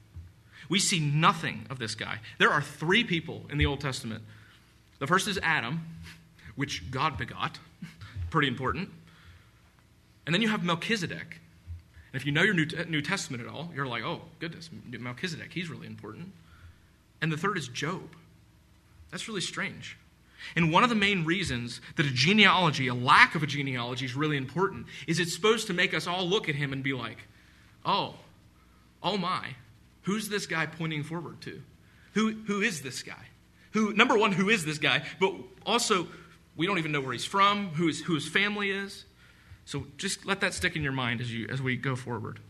We 0.68 0.79
see 0.79 1.01
nothing 1.01 1.66
of 1.70 1.79
this 1.79 1.94
guy. 1.94 2.20
There 2.38 2.51
are 2.51 2.62
three 2.62 3.05
people 3.05 3.44
in 3.51 3.59
the 3.59 3.66
Old 3.66 3.81
Testament. 3.81 4.22
The 4.98 5.07
first 5.07 5.29
is 5.29 5.38
Adam, 5.42 5.81
which 6.55 6.90
God 6.90 7.18
begot. 7.18 7.59
Pretty 8.31 8.48
important. 8.48 8.88
And 10.27 10.35
then 10.35 10.42
you 10.42 10.48
have 10.48 10.64
Melchizedek. 10.64 11.40
And 12.12 12.20
if 12.20 12.25
you 12.25 12.33
know 12.33 12.42
your 12.42 12.55
New, 12.55 12.66
New 12.88 13.03
Testament 13.03 13.42
at 13.42 13.48
all, 13.48 13.70
you're 13.75 13.87
like, 13.87 14.05
oh, 14.05 14.22
goodness, 14.38 14.70
Melchizedek, 14.88 15.53
he's 15.53 15.68
really 15.68 15.87
important. 15.87 16.33
And 17.20 17.33
the 17.33 17.37
third 17.37 17.59
is 17.59 17.68
Job. 17.68 18.14
That's 19.11 19.29
really 19.29 19.40
strange. 19.40 19.96
And 20.57 20.73
one 20.73 20.83
of 20.83 20.89
the 20.89 20.97
main 20.97 21.25
reasons 21.25 21.81
that 21.97 22.07
a 22.07 22.11
genealogy, 22.11 22.89
a 22.89 22.95
lack 22.95 23.35
of 23.35 23.43
a 23.43 23.47
genealogy, 23.47 24.05
is 24.05 24.15
really 24.15 24.37
important 24.37 24.87
is 25.07 25.19
it's 25.19 25.35
supposed 25.35 25.67
to 25.69 25.73
make 25.73 25.95
us 25.95 26.07
all 26.07 26.27
look 26.27 26.49
at 26.49 26.55
him 26.55 26.73
and 26.73 26.83
be 26.83 26.93
like, 26.93 27.19
oh, 27.85 28.15
oh 29.03 29.17
my, 29.17 29.49
who's 30.03 30.29
this 30.29 30.47
guy 30.47 30.67
pointing 30.67 31.03
forward 31.03 31.41
to? 31.43 31.63
Who, 32.15 32.33
who 32.47 32.61
is 32.61 32.83
this 32.83 33.03
guy? 33.03 33.27
Who, 33.73 33.93
number 33.95 34.19
one, 34.19 34.33
who 34.33 34.51
is 34.51 34.65
this 34.65 34.79
guy? 34.79 35.03
But 35.19 35.35
also, 35.65 36.07
we 36.57 36.67
don't 36.67 36.79
even 36.79 36.93
know 36.93 37.01
where 37.01 37.13
he's 37.13 37.25
from, 37.25 37.69
who, 37.71 37.89
is, 37.89 38.01
who 38.03 38.15
his 38.15 38.29
family 38.29 38.71
is. 38.71 39.05
So 39.65 39.87
just 39.97 40.27
let 40.27 40.41
that 40.41 40.55
stick 40.55 40.77
in 40.77 40.83
your 40.83 40.93
mind 40.93 41.21
as, 41.21 41.33
you, 41.33 41.49
as 41.49 41.63
we 41.63 41.77
go 41.77 41.97
forward. 41.97 42.41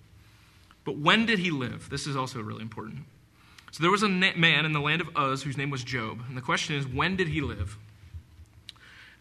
But 0.85 0.99
when 0.99 1.27
did 1.27 1.39
he 1.39 1.51
live? 1.51 1.89
This 1.91 2.07
is 2.07 2.17
also 2.17 2.41
really 2.41 2.63
important. 2.63 3.05
So 3.73 3.83
there 3.83 3.91
was 3.91 4.03
a 4.03 4.09
man 4.09 4.67
in 4.67 4.73
the 4.73 4.81
land 4.81 5.01
of 5.01 5.09
Uz 5.17 5.43
whose 5.43 5.57
name 5.57 5.71
was 5.71 5.83
Job. 5.83 6.21
And 6.29 6.37
the 6.37 6.43
question 6.43 6.77
is, 6.77 6.87
when 6.87 7.17
did 7.17 7.29
he 7.29 7.41
live? 7.41 7.79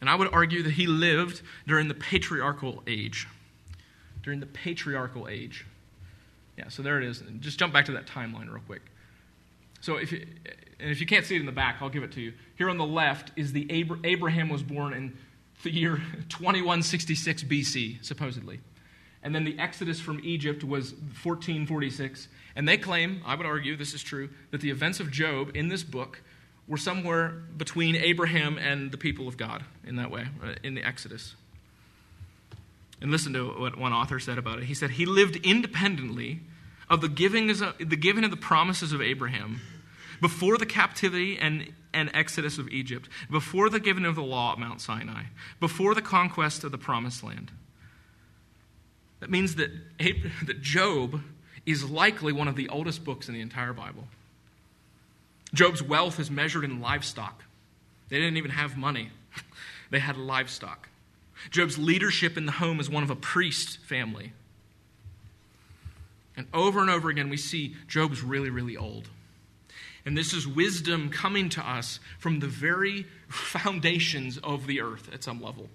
And 0.02 0.10
I 0.10 0.16
would 0.16 0.32
argue 0.34 0.62
that 0.64 0.74
he 0.74 0.88
lived 0.88 1.42
during 1.66 1.88
the 1.88 1.94
patriarchal 1.94 2.84
age. 2.86 3.28
During 4.24 4.42
the 4.42 4.46
patriarchal 4.48 5.30
age. 5.30 5.66
Yeah, 6.58 6.68
so 6.68 6.84
there 6.84 7.02
it 7.02 7.08
is. 7.08 7.24
Just 7.40 7.60
jump 7.60 7.72
back 7.72 7.86
to 7.86 7.94
that 7.94 8.08
timeline 8.08 8.52
real 8.52 8.62
quick. 8.68 8.82
So 9.80 9.96
if 9.96 10.12
you, 10.12 10.28
and 10.82 10.92
if 10.92 11.00
you 11.00 11.08
can't 11.08 11.26
see 11.26 11.38
it 11.38 11.40
in 11.40 11.46
the 11.46 11.54
back, 11.54 11.78
I'll 11.80 11.90
give 11.90 12.04
it 12.04 12.12
to 12.14 12.22
you. 12.22 12.34
Here 12.58 12.70
on 12.70 12.78
the 12.78 12.86
left 12.86 13.32
is 13.38 13.54
the 13.54 13.72
Abraham 14.04 14.50
was 14.50 14.64
born 14.64 14.94
in 14.94 15.18
the 15.64 15.72
year 15.72 15.96
2166 16.30 17.44
BC, 17.44 18.04
supposedly. 18.04 18.60
And 19.24 19.34
then 19.34 19.46
the 19.46 19.58
Exodus 19.58 20.02
from 20.02 20.20
Egypt 20.24 20.66
was 20.66 20.92
1446. 21.24 22.28
And 22.56 22.68
they 22.68 22.78
claim, 22.78 23.22
I 23.26 23.36
would 23.36 23.46
argue 23.46 23.76
this 23.76 23.94
is 23.94 24.04
true, 24.04 24.30
that 24.52 24.62
the 24.62 24.70
events 24.70 25.00
of 25.00 25.12
Job 25.12 25.52
in 25.56 25.70
this 25.70 25.84
book 25.84 26.22
were 26.68 26.78
somewhere 26.78 27.30
between 27.58 27.96
Abraham 27.96 28.58
and 28.58 28.92
the 28.92 28.98
people 28.98 29.28
of 29.28 29.38
God 29.38 29.64
in 29.86 29.96
that 29.98 30.12
way, 30.12 30.28
uh, 30.44 30.54
in 30.64 30.76
the 30.76 30.84
Exodus. 30.84 31.36
And 33.02 33.10
listen 33.10 33.34
to 33.34 33.48
what 33.60 33.78
one 33.78 33.94
author 33.94 34.20
said 34.20 34.38
about 34.38 34.60
it. 34.60 34.66
He 34.66 34.74
said, 34.74 34.92
He 34.92 35.06
lived 35.06 35.38
independently 35.38 36.42
of 36.90 37.02
the 37.02 37.10
giving, 37.10 37.48
the 37.48 37.98
giving 38.00 38.24
of 38.24 38.32
the 38.32 38.38
promises 38.38 38.94
of 38.94 39.02
Abraham 39.02 39.62
before 40.20 40.58
the 40.58 40.66
captivity 40.66 41.38
and, 41.38 41.74
and 41.94 42.12
exodus 42.14 42.60
of 42.60 42.70
Egypt, 42.70 43.10
before 43.32 43.70
the 43.70 43.80
giving 43.80 44.06
of 44.06 44.16
the 44.16 44.22
law 44.22 44.54
at 44.54 44.60
Mount 44.60 44.82
Sinai, 44.82 45.24
before 45.60 45.96
the 45.96 46.02
conquest 46.02 46.64
of 46.64 46.72
the 46.72 46.78
promised 46.78 47.24
land. 47.24 47.52
That 49.20 49.30
means 49.30 49.56
that, 49.56 49.72
that 50.46 50.62
Job 50.62 51.22
is 51.66 51.90
likely 51.90 52.34
one 52.34 52.48
of 52.48 52.56
the 52.56 52.70
oldest 52.70 53.04
books 53.04 53.28
in 53.28 53.34
the 53.34 53.42
entire 53.42 53.74
Bible. 53.74 54.08
Job's 55.54 55.84
wealth 55.84 56.20
is 56.20 56.32
measured 56.32 56.64
in 56.64 56.82
livestock. 56.82 57.44
They 58.10 58.18
didn't 58.18 58.38
even 58.38 58.52
have 58.52 58.78
money, 58.78 59.10
they 59.90 60.00
had 60.00 60.18
livestock. 60.18 60.90
Job's 61.50 61.78
leadership 61.78 62.38
in 62.38 62.46
the 62.46 62.52
home 62.52 62.80
is 62.80 62.90
one 62.90 63.04
of 63.04 63.10
a 63.10 63.16
priest 63.16 63.80
family. 63.80 64.34
And 66.38 66.48
over 66.54 66.82
and 66.82 66.90
over 66.90 67.10
again, 67.10 67.30
we 67.30 67.38
see 67.38 67.76
Job's 67.88 68.22
really, 68.22 68.50
really 68.50 68.78
old. 68.78 69.10
And 70.06 70.18
this 70.18 70.34
is 70.34 70.48
wisdom 70.48 71.10
coming 71.10 71.50
to 71.50 71.68
us 71.68 72.00
from 72.20 72.40
the 72.40 72.48
very 72.48 73.06
foundations 73.28 74.38
of 74.38 74.68
the 74.68 74.82
earth 74.82 75.10
at 75.14 75.24
some 75.24 75.42
level. 75.42 75.70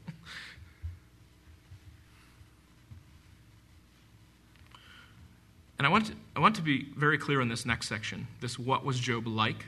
And 5.79 5.87
I 5.87 5.91
want, 5.91 6.07
to, 6.07 6.15
I 6.35 6.41
want 6.41 6.57
to 6.57 6.63
be 6.63 6.87
very 6.97 7.19
clear 7.19 7.41
in 7.41 7.49
this 7.49 7.67
next 7.67 7.89
section 7.89 8.27
this 8.41 8.59
what 8.59 8.85
was 8.85 8.99
Job 8.99 9.27
like? 9.27 9.67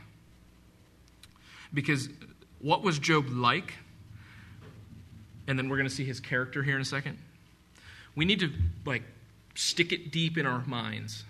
Because 1.72 2.08
what 2.60 2.82
was 2.82 2.98
Job 2.98 3.28
like? 3.28 3.74
And 5.46 5.58
then 5.58 5.68
we're 5.68 5.76
going 5.76 5.88
to 5.88 5.94
see 5.94 6.04
his 6.04 6.20
character 6.20 6.62
here 6.62 6.76
in 6.76 6.82
a 6.82 6.86
second. 6.86 7.18
We 8.14 8.24
need 8.24 8.40
to 8.40 8.50
like 8.84 9.02
stick 9.54 9.92
it 9.92 10.10
deep 10.10 10.38
in 10.38 10.46
our 10.46 10.64
minds 10.66 11.24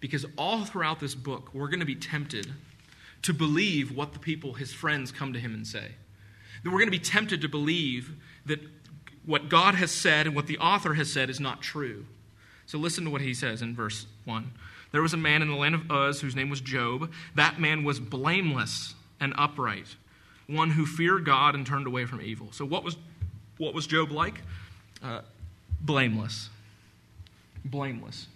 because 0.00 0.24
all 0.36 0.64
throughout 0.64 1.00
this 1.00 1.14
book 1.14 1.52
we're 1.54 1.68
going 1.68 1.80
to 1.80 1.86
be 1.86 1.94
tempted 1.94 2.52
to 3.22 3.32
believe 3.32 3.96
what 3.96 4.12
the 4.12 4.18
people 4.18 4.54
his 4.54 4.72
friends 4.72 5.12
come 5.12 5.32
to 5.32 5.40
him 5.40 5.54
and 5.54 5.66
say. 5.66 5.92
That 6.62 6.70
we're 6.70 6.78
going 6.78 6.86
to 6.86 6.98
be 6.98 6.98
tempted 6.98 7.40
to 7.42 7.48
believe 7.48 8.12
that 8.46 8.60
what 9.24 9.48
God 9.48 9.74
has 9.74 9.90
said 9.90 10.26
and 10.26 10.34
what 10.34 10.46
the 10.46 10.58
author 10.58 10.94
has 10.94 11.12
said 11.12 11.30
is 11.30 11.40
not 11.40 11.60
true. 11.60 12.06
So 12.66 12.78
listen 12.78 13.04
to 13.04 13.10
what 13.10 13.20
he 13.20 13.34
says 13.34 13.62
in 13.62 13.74
verse 13.74 14.06
1. 14.24 14.50
There 14.92 15.02
was 15.02 15.14
a 15.14 15.18
man 15.18 15.42
in 15.42 15.48
the 15.48 15.56
land 15.56 15.74
of 15.74 15.90
Uz 15.90 16.20
whose 16.20 16.34
name 16.34 16.50
was 16.50 16.60
Job. 16.60 17.10
That 17.34 17.60
man 17.60 17.84
was 17.84 18.00
blameless 18.00 18.94
and 19.20 19.32
upright, 19.36 19.96
one 20.46 20.70
who 20.70 20.86
feared 20.86 21.24
God 21.24 21.54
and 21.54 21.66
turned 21.66 21.86
away 21.86 22.06
from 22.06 22.20
evil. 22.20 22.48
So 22.52 22.64
what 22.64 22.84
was 22.84 22.96
what 23.58 23.74
was 23.74 23.86
Job 23.86 24.10
like? 24.10 24.42
Uh, 25.02 25.20
blameless. 25.80 26.50
Blameless. 27.64 28.26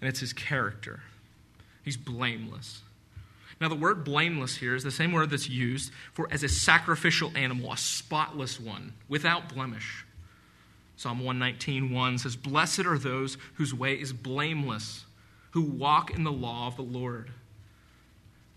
And 0.00 0.08
it's 0.08 0.20
his 0.20 0.32
character. 0.32 1.00
He's 1.84 1.96
blameless. 1.96 2.82
Now, 3.60 3.68
the 3.68 3.74
word 3.74 4.04
blameless 4.04 4.56
here 4.56 4.74
is 4.74 4.84
the 4.84 4.90
same 4.90 5.12
word 5.12 5.30
that's 5.30 5.48
used 5.48 5.92
for 6.14 6.28
as 6.30 6.42
a 6.42 6.48
sacrificial 6.48 7.30
animal, 7.36 7.72
a 7.72 7.76
spotless 7.76 8.58
one, 8.58 8.94
without 9.08 9.52
blemish. 9.52 10.06
Psalm 11.00 11.20
119, 11.20 11.94
1 11.94 12.18
says, 12.18 12.36
Blessed 12.36 12.80
are 12.80 12.98
those 12.98 13.38
whose 13.54 13.72
way 13.72 13.94
is 13.94 14.12
blameless, 14.12 15.06
who 15.52 15.62
walk 15.62 16.10
in 16.10 16.24
the 16.24 16.30
law 16.30 16.66
of 16.66 16.76
the 16.76 16.82
Lord. 16.82 17.30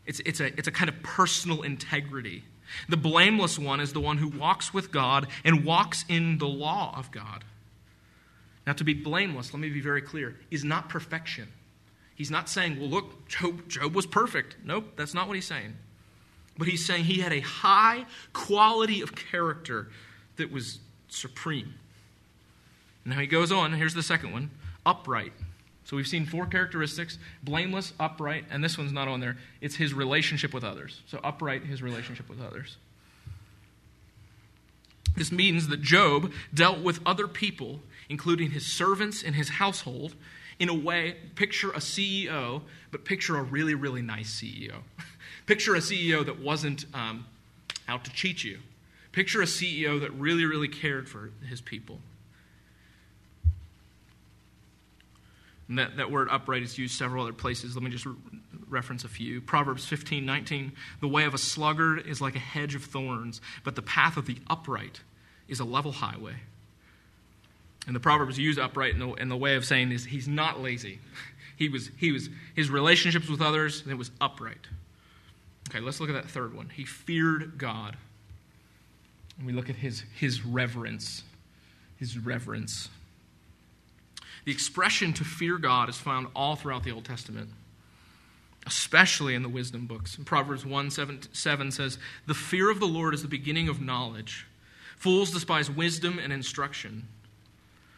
It's, 0.05 0.19
it's, 0.25 0.41
a, 0.41 0.47
it's 0.47 0.67
a 0.67 0.71
kind 0.71 0.89
of 0.89 1.01
personal 1.03 1.61
integrity. 1.61 2.43
The 2.89 2.97
blameless 2.97 3.57
one 3.57 3.79
is 3.79 3.93
the 3.93 4.01
one 4.01 4.17
who 4.17 4.27
walks 4.27 4.73
with 4.73 4.91
God 4.91 5.27
and 5.45 5.63
walks 5.63 6.03
in 6.09 6.37
the 6.37 6.45
law 6.45 6.93
of 6.97 7.11
God. 7.11 7.45
Now, 8.67 8.73
to 8.73 8.83
be 8.83 8.93
blameless, 8.93 9.53
let 9.53 9.61
me 9.61 9.69
be 9.69 9.79
very 9.79 10.01
clear, 10.01 10.35
is 10.51 10.65
not 10.65 10.89
perfection. 10.89 11.47
He's 12.13 12.29
not 12.29 12.49
saying, 12.49 12.77
well, 12.77 12.89
look, 12.89 13.25
Job, 13.29 13.69
Job 13.69 13.95
was 13.95 14.05
perfect. 14.05 14.57
Nope, 14.65 14.97
that's 14.97 15.13
not 15.13 15.29
what 15.29 15.35
he's 15.35 15.47
saying. 15.47 15.75
But 16.57 16.67
he's 16.67 16.85
saying 16.85 17.05
he 17.05 17.21
had 17.21 17.31
a 17.31 17.39
high 17.39 18.05
quality 18.33 18.99
of 18.99 19.15
character 19.15 19.87
that 20.35 20.51
was 20.51 20.79
supreme. 21.07 21.75
Now 23.05 23.19
he 23.19 23.27
goes 23.27 23.51
on, 23.51 23.73
here's 23.73 23.93
the 23.93 24.03
second 24.03 24.31
one 24.31 24.51
upright. 24.85 25.33
So 25.85 25.97
we've 25.97 26.07
seen 26.07 26.25
four 26.25 26.45
characteristics 26.45 27.17
blameless, 27.43 27.93
upright, 27.99 28.45
and 28.49 28.63
this 28.63 28.77
one's 28.77 28.93
not 28.93 29.07
on 29.07 29.19
there. 29.19 29.37
It's 29.61 29.75
his 29.75 29.93
relationship 29.93 30.53
with 30.53 30.63
others. 30.63 31.01
So 31.07 31.19
upright, 31.23 31.63
his 31.63 31.81
relationship 31.81 32.29
with 32.29 32.41
others. 32.41 32.77
This 35.15 35.31
means 35.31 35.67
that 35.67 35.81
Job 35.81 36.31
dealt 36.53 36.79
with 36.79 36.99
other 37.05 37.27
people, 37.27 37.81
including 38.09 38.51
his 38.51 38.65
servants 38.65 39.23
and 39.23 39.35
his 39.35 39.49
household, 39.49 40.15
in 40.59 40.69
a 40.69 40.73
way, 40.73 41.17
picture 41.35 41.69
a 41.71 41.79
CEO, 41.79 42.61
but 42.91 43.05
picture 43.05 43.37
a 43.37 43.43
really, 43.43 43.75
really 43.75 44.01
nice 44.01 44.41
CEO. 44.41 44.75
picture 45.45 45.75
a 45.75 45.79
CEO 45.79 46.25
that 46.25 46.39
wasn't 46.39 46.85
um, 46.93 47.25
out 47.87 48.05
to 48.05 48.11
cheat 48.11 48.43
you. 48.43 48.59
Picture 49.11 49.41
a 49.41 49.45
CEO 49.45 49.99
that 49.99 50.11
really, 50.13 50.45
really 50.45 50.67
cared 50.67 51.07
for 51.07 51.31
his 51.47 51.61
people. 51.61 51.99
And 55.69 55.79
that, 55.79 55.97
that 55.97 56.11
word 56.11 56.27
upright 56.29 56.63
is 56.63 56.77
used 56.77 56.97
several 56.97 57.23
other 57.23 57.33
places. 57.33 57.75
Let 57.75 57.83
me 57.83 57.89
just 57.89 58.05
re- 58.05 58.15
reference 58.67 59.03
a 59.03 59.07
few. 59.07 59.41
Proverbs 59.41 59.85
15, 59.85 60.25
19. 60.25 60.73
The 60.99 61.07
way 61.07 61.23
of 61.23 61.33
a 61.33 61.37
sluggard 61.37 62.05
is 62.05 62.19
like 62.21 62.35
a 62.35 62.39
hedge 62.39 62.75
of 62.75 62.83
thorns, 62.83 63.41
but 63.63 63.75
the 63.75 63.81
path 63.81 64.17
of 64.17 64.25
the 64.25 64.37
upright 64.49 65.01
is 65.47 65.59
a 65.59 65.65
level 65.65 65.91
highway. 65.91 66.35
And 67.85 67.95
the 67.95 67.99
Proverbs 67.99 68.37
use 68.37 68.57
upright 68.57 68.93
in 68.93 68.99
the, 68.99 69.13
in 69.13 69.29
the 69.29 69.37
way 69.37 69.55
of 69.55 69.65
saying 69.65 69.91
is 69.91 70.05
he's 70.05 70.27
not 70.27 70.59
lazy. 70.61 70.99
He 71.55 71.69
was, 71.69 71.91
he 71.97 72.11
was, 72.11 72.29
his 72.55 72.71
relationships 72.71 73.29
with 73.29 73.39
others, 73.39 73.83
it 73.87 73.93
was 73.93 74.09
upright. 74.19 74.57
Okay, 75.69 75.79
let's 75.79 75.99
look 75.99 76.09
at 76.09 76.13
that 76.13 76.29
third 76.29 76.55
one. 76.55 76.69
He 76.69 76.83
feared 76.83 77.59
God. 77.59 77.95
And 79.37 79.45
we 79.45 79.53
look 79.53 79.69
at 79.69 79.75
his, 79.75 80.03
his 80.15 80.43
reverence. 80.43 81.23
His 81.97 82.17
reverence. 82.17 82.89
The 84.45 84.51
expression 84.51 85.13
to 85.13 85.23
fear 85.23 85.57
God 85.57 85.89
is 85.89 85.97
found 85.97 86.27
all 86.35 86.55
throughout 86.55 86.83
the 86.83 86.91
Old 86.91 87.05
Testament, 87.05 87.49
especially 88.65 89.35
in 89.35 89.43
the 89.43 89.49
wisdom 89.49 89.85
books. 89.85 90.17
In 90.17 90.25
Proverbs 90.25 90.65
1 90.65 90.91
7, 90.91 91.21
7 91.31 91.71
says, 91.71 91.97
The 92.27 92.33
fear 92.33 92.69
of 92.69 92.79
the 92.79 92.87
Lord 92.87 93.13
is 93.13 93.21
the 93.21 93.27
beginning 93.27 93.69
of 93.69 93.81
knowledge. 93.81 94.45
Fools 94.97 95.31
despise 95.31 95.69
wisdom 95.69 96.19
and 96.19 96.31
instruction. 96.33 97.07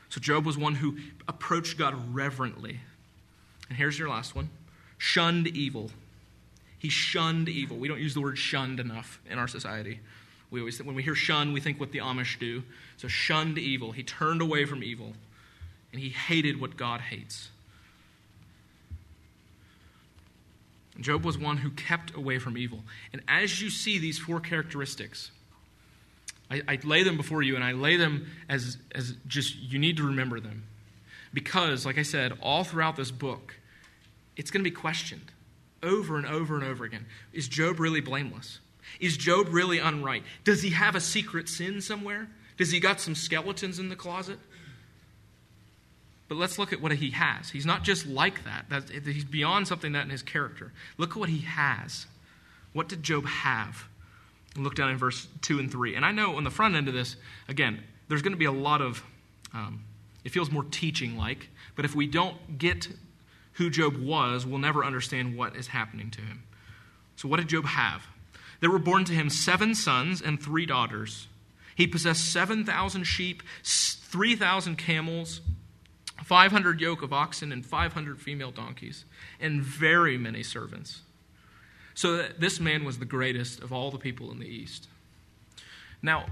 So 0.10 0.22
Job 0.22 0.46
was 0.46 0.58
one 0.58 0.76
who 0.76 0.98
approached 1.28 1.78
God 1.78 2.16
reverently. 2.16 2.80
And 3.70 3.78
here's 3.78 3.98
your 3.98 4.10
last 4.10 4.36
one 4.36 4.50
shunned 4.98 5.48
evil. 5.48 5.92
He 6.78 6.90
shunned 6.90 7.50
evil. 7.50 7.78
We 7.78 7.88
don't 7.88 8.00
use 8.00 8.14
the 8.14 8.22
word 8.22 8.38
shunned 8.38 8.80
enough 8.80 9.20
in 9.30 9.40
our 9.40 9.48
society. 9.48 10.00
We 10.52 10.60
always, 10.60 10.82
when 10.82 10.96
we 10.96 11.02
hear 11.02 11.16
shun, 11.16 11.52
we 11.52 11.60
think 11.60 11.80
what 11.80 11.92
the 11.92 12.00
Amish 12.00 12.38
do. 12.38 12.62
So 12.98 13.08
shunned 13.08 13.58
evil. 13.58 13.92
He 13.92 14.04
turned 14.04 14.42
away 14.42 14.66
from 14.66 14.84
evil 14.84 15.14
and 15.96 16.04
he 16.04 16.10
hated 16.10 16.60
what 16.60 16.76
God 16.76 17.00
hates. 17.00 17.48
Job 21.00 21.24
was 21.24 21.38
one 21.38 21.56
who 21.56 21.70
kept 21.70 22.14
away 22.14 22.38
from 22.38 22.58
evil. 22.58 22.84
And 23.14 23.22
as 23.30 23.62
you 23.62 23.70
see 23.70 23.98
these 23.98 24.20
four 24.20 24.42
characteristics, 24.42 25.32
I, 26.52 26.62
I, 26.68 26.80
lay 26.84 27.04
them 27.04 27.16
before 27.16 27.44
you 27.44 27.56
and 27.56 27.64
I 27.64 27.72
lay 27.72 27.96
them 27.96 28.28
as, 28.50 28.76
as 28.94 29.14
just, 29.26 29.56
you 29.56 29.80
need 29.80 29.96
to 29.96 30.04
remember 30.04 30.42
them. 30.42 30.64
Because, 31.34 31.86
like 31.86 31.98
I 31.98 32.04
said, 32.04 32.34
all 32.42 32.66
throughout 32.66 32.98
this 32.98 33.12
book, 33.12 33.56
it's 34.36 34.52
going 34.52 34.66
to 34.66 34.70
be 34.70 34.76
questioned 34.76 35.32
over 35.82 36.18
and 36.18 36.26
over 36.26 36.56
and 36.56 36.66
over 36.66 36.84
again. 36.84 37.06
Is 37.32 37.48
Job 37.48 37.80
really 37.80 38.02
blameless? 38.02 38.60
Is 39.00 39.16
Job 39.16 39.48
really 39.50 39.80
unright? 39.80 40.24
Does 40.44 40.62
he 40.62 40.72
have 40.72 40.96
a 40.96 41.02
secret 41.02 41.48
sin 41.48 41.80
somewhere? 41.80 42.28
Does 42.58 42.72
he 42.72 42.82
got 42.82 43.00
some 43.00 43.16
skeletons 43.16 43.80
in 43.80 43.88
the 43.88 43.96
closet? 43.96 44.40
But 46.28 46.36
let's 46.36 46.58
look 46.58 46.74
at 46.74 46.82
what 46.82 46.92
he 46.92 47.12
has. 47.12 47.50
He's 47.50 47.66
not 47.66 47.84
just 47.84 48.08
like 48.08 48.44
that. 48.46 48.66
That's, 48.70 48.90
he's 48.90 49.26
beyond 49.26 49.68
something 49.68 49.92
that 49.92 50.06
in 50.06 50.10
his 50.10 50.24
character. 50.24 50.72
Look 50.98 51.12
at 51.12 51.18
what 51.18 51.30
he 51.30 51.42
has. 51.42 52.08
What 52.74 52.90
did 52.90 53.04
Job 53.04 53.26
have? 53.26 53.86
Look 54.58 54.76
down 54.76 54.90
in 54.90 54.98
verse 54.98 55.28
2 55.42 55.60
and 55.60 55.72
3. 55.72 55.96
And 55.96 56.06
I 56.06 56.12
know 56.12 56.38
on 56.38 56.44
the 56.44 56.50
front 56.50 56.76
end 56.76 56.88
of 56.88 56.94
this, 56.94 57.16
again, 57.48 57.84
there's 58.08 58.22
going 58.22 58.34
to 58.34 58.38
be 58.38 58.46
a 58.46 58.52
lot 58.52 58.82
of, 58.82 59.04
um, 59.54 59.84
it 60.24 60.32
feels 60.32 60.50
more 60.50 60.64
teaching 60.64 61.18
like, 61.18 61.50
but 61.76 61.86
if 61.86 61.94
we 61.94 62.08
don't 62.08 62.58
get 62.58 62.88
who 63.54 63.70
Job 63.70 63.98
was, 63.98 64.46
we'll 64.46 64.60
never 64.60 64.84
understand 64.84 65.38
what 65.38 65.56
is 65.56 65.68
happening 65.68 66.10
to 66.12 66.22
him. 66.22 66.44
So, 67.16 67.28
what 67.28 67.38
did 67.38 67.48
Job 67.48 67.66
have? 67.66 68.04
There 68.60 68.70
were 68.70 68.80
born 68.80 69.06
to 69.06 69.14
him 69.14 69.30
seven 69.30 69.76
sons 69.76 70.22
and 70.22 70.42
three 70.42 70.66
daughters. 70.66 71.28
He 71.76 71.88
possessed 71.88 72.32
7,000 72.32 73.04
sheep, 73.04 73.44
3,000 73.64 74.78
camels, 74.78 75.42
500 76.24 76.80
yoke 76.80 77.02
of 77.02 77.12
oxen 77.12 77.52
and 77.52 77.66
500 77.66 78.20
female 78.20 78.52
donkeys, 78.52 79.06
and 79.40 79.62
very 79.62 80.18
many 80.18 80.44
servants. 80.44 81.02
So 81.94 82.18
that 82.18 82.40
this 82.40 82.60
man 82.60 82.84
was 82.84 83.00
the 83.00 83.06
greatest 83.06 83.62
of 83.62 83.72
all 83.72 83.92
the 83.92 83.98
people 83.98 84.32
in 84.32 84.40
the 84.40 84.48
East. 84.48 84.88
Now, 86.02 86.26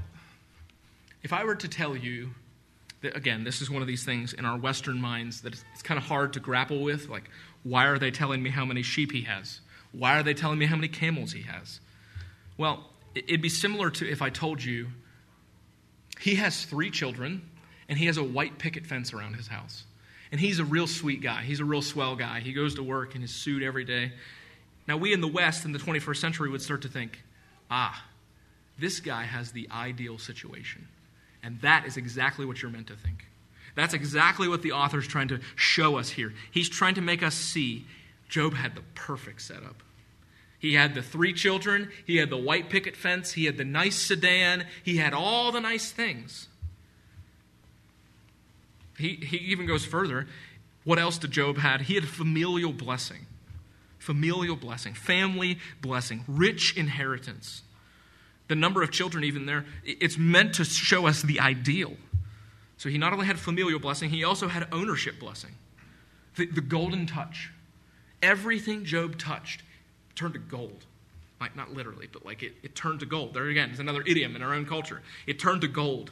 if 1.21 1.31
I 1.31 1.43
were 1.43 1.55
to 1.55 1.67
tell 1.67 1.95
you 1.95 2.31
that, 3.01 3.15
again, 3.15 3.43
this 3.43 3.61
is 3.61 3.69
one 3.69 3.81
of 3.81 3.87
these 3.87 4.03
things 4.03 4.33
in 4.33 4.45
our 4.45 4.57
Western 4.57 4.99
minds 4.99 5.41
that 5.41 5.53
it's, 5.53 5.63
it's 5.73 5.81
kind 5.81 5.97
of 5.97 6.05
hard 6.05 6.33
to 6.33 6.39
grapple 6.39 6.81
with, 6.81 7.07
like, 7.07 7.29
why 7.63 7.85
are 7.85 7.97
they 7.97 8.11
telling 8.11 8.43
me 8.43 8.49
how 8.49 8.65
many 8.65 8.81
sheep 8.81 9.11
he 9.11 9.21
has? 9.21 9.61
Why 9.91 10.19
are 10.19 10.23
they 10.23 10.33
telling 10.33 10.59
me 10.59 10.65
how 10.65 10.75
many 10.75 10.89
camels 10.89 11.31
he 11.31 11.43
has? 11.43 11.79
Well, 12.57 12.89
it'd 13.15 13.41
be 13.41 13.49
similar 13.49 13.89
to 13.91 14.09
if 14.09 14.21
I 14.21 14.29
told 14.29 14.63
you 14.63 14.87
he 16.19 16.35
has 16.35 16.65
three 16.65 16.89
children 16.89 17.49
and 17.93 17.99
he 17.99 18.07
has 18.07 18.17
a 18.17 18.23
white 18.23 18.57
picket 18.57 18.87
fence 18.87 19.13
around 19.13 19.35
his 19.35 19.45
house. 19.45 19.83
And 20.31 20.41
he's 20.41 20.57
a 20.57 20.65
real 20.65 20.87
sweet 20.87 21.21
guy. 21.21 21.43
He's 21.43 21.59
a 21.59 21.63
real 21.63 21.83
swell 21.83 22.15
guy. 22.15 22.39
He 22.39 22.51
goes 22.51 22.73
to 22.73 22.81
work 22.81 23.13
in 23.13 23.21
his 23.21 23.29
suit 23.29 23.61
every 23.61 23.85
day. 23.85 24.13
Now, 24.87 24.97
we 24.97 25.13
in 25.13 25.21
the 25.21 25.27
West 25.27 25.63
in 25.63 25.73
the 25.73 25.77
21st 25.77 26.17
century 26.17 26.49
would 26.49 26.63
start 26.63 26.81
to 26.81 26.87
think, 26.87 27.21
ah, 27.69 28.03
this 28.79 28.99
guy 28.99 29.25
has 29.25 29.51
the 29.51 29.69
ideal 29.71 30.17
situation. 30.17 30.87
And 31.43 31.61
that 31.61 31.85
is 31.85 31.95
exactly 31.95 32.47
what 32.47 32.63
you're 32.63 32.71
meant 32.71 32.87
to 32.87 32.95
think. 32.95 33.27
That's 33.75 33.93
exactly 33.93 34.47
what 34.47 34.63
the 34.63 34.71
author's 34.71 35.07
trying 35.07 35.27
to 35.27 35.39
show 35.55 35.97
us 35.97 36.09
here. 36.09 36.33
He's 36.49 36.69
trying 36.69 36.95
to 36.95 37.01
make 37.01 37.21
us 37.21 37.35
see 37.35 37.85
Job 38.27 38.55
had 38.55 38.73
the 38.73 38.81
perfect 38.95 39.39
setup. 39.39 39.83
He 40.57 40.73
had 40.73 40.95
the 40.95 41.03
three 41.03 41.33
children, 41.33 41.91
he 42.07 42.17
had 42.17 42.31
the 42.31 42.37
white 42.37 42.71
picket 42.71 42.95
fence, 42.95 43.33
he 43.33 43.45
had 43.45 43.57
the 43.57 43.63
nice 43.63 43.97
sedan, 43.97 44.65
he 44.81 44.97
had 44.97 45.13
all 45.13 45.51
the 45.51 45.61
nice 45.61 45.91
things. 45.91 46.47
He, 48.97 49.15
he 49.15 49.37
even 49.37 49.65
goes 49.65 49.85
further. 49.85 50.27
What 50.83 50.99
else 50.99 51.17
did 51.17 51.31
Job 51.31 51.57
had? 51.57 51.81
He 51.81 51.95
had 51.95 52.07
familial 52.07 52.73
blessing. 52.73 53.25
Familial 53.99 54.57
blessing, 54.57 54.93
family 54.93 55.59
blessing, 55.81 56.25
rich 56.27 56.75
inheritance. 56.75 57.61
The 58.49 58.55
number 58.55 58.83
of 58.83 58.91
children, 58.91 59.23
even 59.23 59.45
there, 59.45 59.65
it's 59.85 60.17
meant 60.17 60.55
to 60.55 60.65
show 60.65 61.07
us 61.07 61.21
the 61.21 61.39
ideal. 61.39 61.93
So 62.75 62.89
he 62.89 62.97
not 62.97 63.13
only 63.13 63.25
had 63.25 63.39
familial 63.39 63.79
blessing, 63.79 64.09
he 64.09 64.25
also 64.25 64.49
had 64.49 64.67
ownership 64.73 65.21
blessing. 65.21 65.51
The, 66.35 66.47
the 66.47 66.59
golden 66.59 67.05
touch. 67.05 67.51
Everything 68.21 68.83
Job 68.83 69.17
touched, 69.17 69.63
turned 70.15 70.33
to 70.33 70.39
gold. 70.39 70.85
Like, 71.39 71.55
not 71.55 71.73
literally, 71.73 72.09
but 72.11 72.25
like 72.25 72.43
it, 72.43 72.55
it 72.61 72.75
turned 72.75 72.99
to 72.99 73.05
gold. 73.05 73.33
There 73.33 73.47
again 73.47 73.69
is 73.69 73.79
another 73.79 74.03
idiom 74.05 74.35
in 74.35 74.41
our 74.41 74.53
own 74.53 74.65
culture. 74.65 75.01
It 75.27 75.39
turned 75.39 75.61
to 75.61 75.69
gold. 75.69 76.11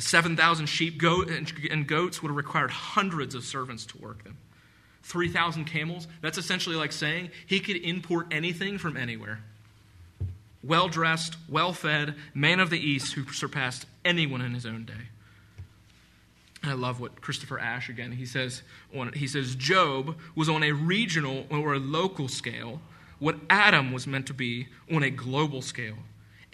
The 0.00 0.06
7,000 0.06 0.64
sheep 0.64 1.02
and 1.02 1.86
goats 1.86 2.22
would 2.22 2.30
have 2.30 2.36
required 2.36 2.70
hundreds 2.70 3.34
of 3.34 3.44
servants 3.44 3.84
to 3.84 3.98
work 3.98 4.24
them. 4.24 4.38
3,000 5.02 5.66
camels, 5.66 6.08
that's 6.22 6.38
essentially 6.38 6.74
like 6.74 6.92
saying 6.92 7.30
he 7.46 7.60
could 7.60 7.76
import 7.76 8.28
anything 8.30 8.78
from 8.78 8.96
anywhere. 8.96 9.40
Well 10.64 10.88
dressed, 10.88 11.36
well 11.50 11.74
fed, 11.74 12.14
man 12.32 12.60
of 12.60 12.70
the 12.70 12.80
East 12.80 13.12
who 13.12 13.30
surpassed 13.30 13.84
anyone 14.02 14.40
in 14.40 14.54
his 14.54 14.64
own 14.64 14.86
day. 14.86 15.08
I 16.62 16.72
love 16.72 16.98
what 16.98 17.20
Christopher 17.20 17.58
Ash 17.58 17.90
again 17.90 18.12
he 18.12 18.24
says 18.24 18.62
on 18.96 19.12
he 19.12 19.26
says 19.26 19.54
Job 19.54 20.16
was 20.34 20.48
on 20.48 20.62
a 20.62 20.72
regional 20.72 21.44
or 21.50 21.74
a 21.74 21.78
local 21.78 22.28
scale 22.28 22.80
what 23.18 23.36
Adam 23.50 23.92
was 23.92 24.06
meant 24.06 24.28
to 24.28 24.34
be 24.34 24.68
on 24.90 25.02
a 25.02 25.10
global 25.10 25.60
scale, 25.60 25.98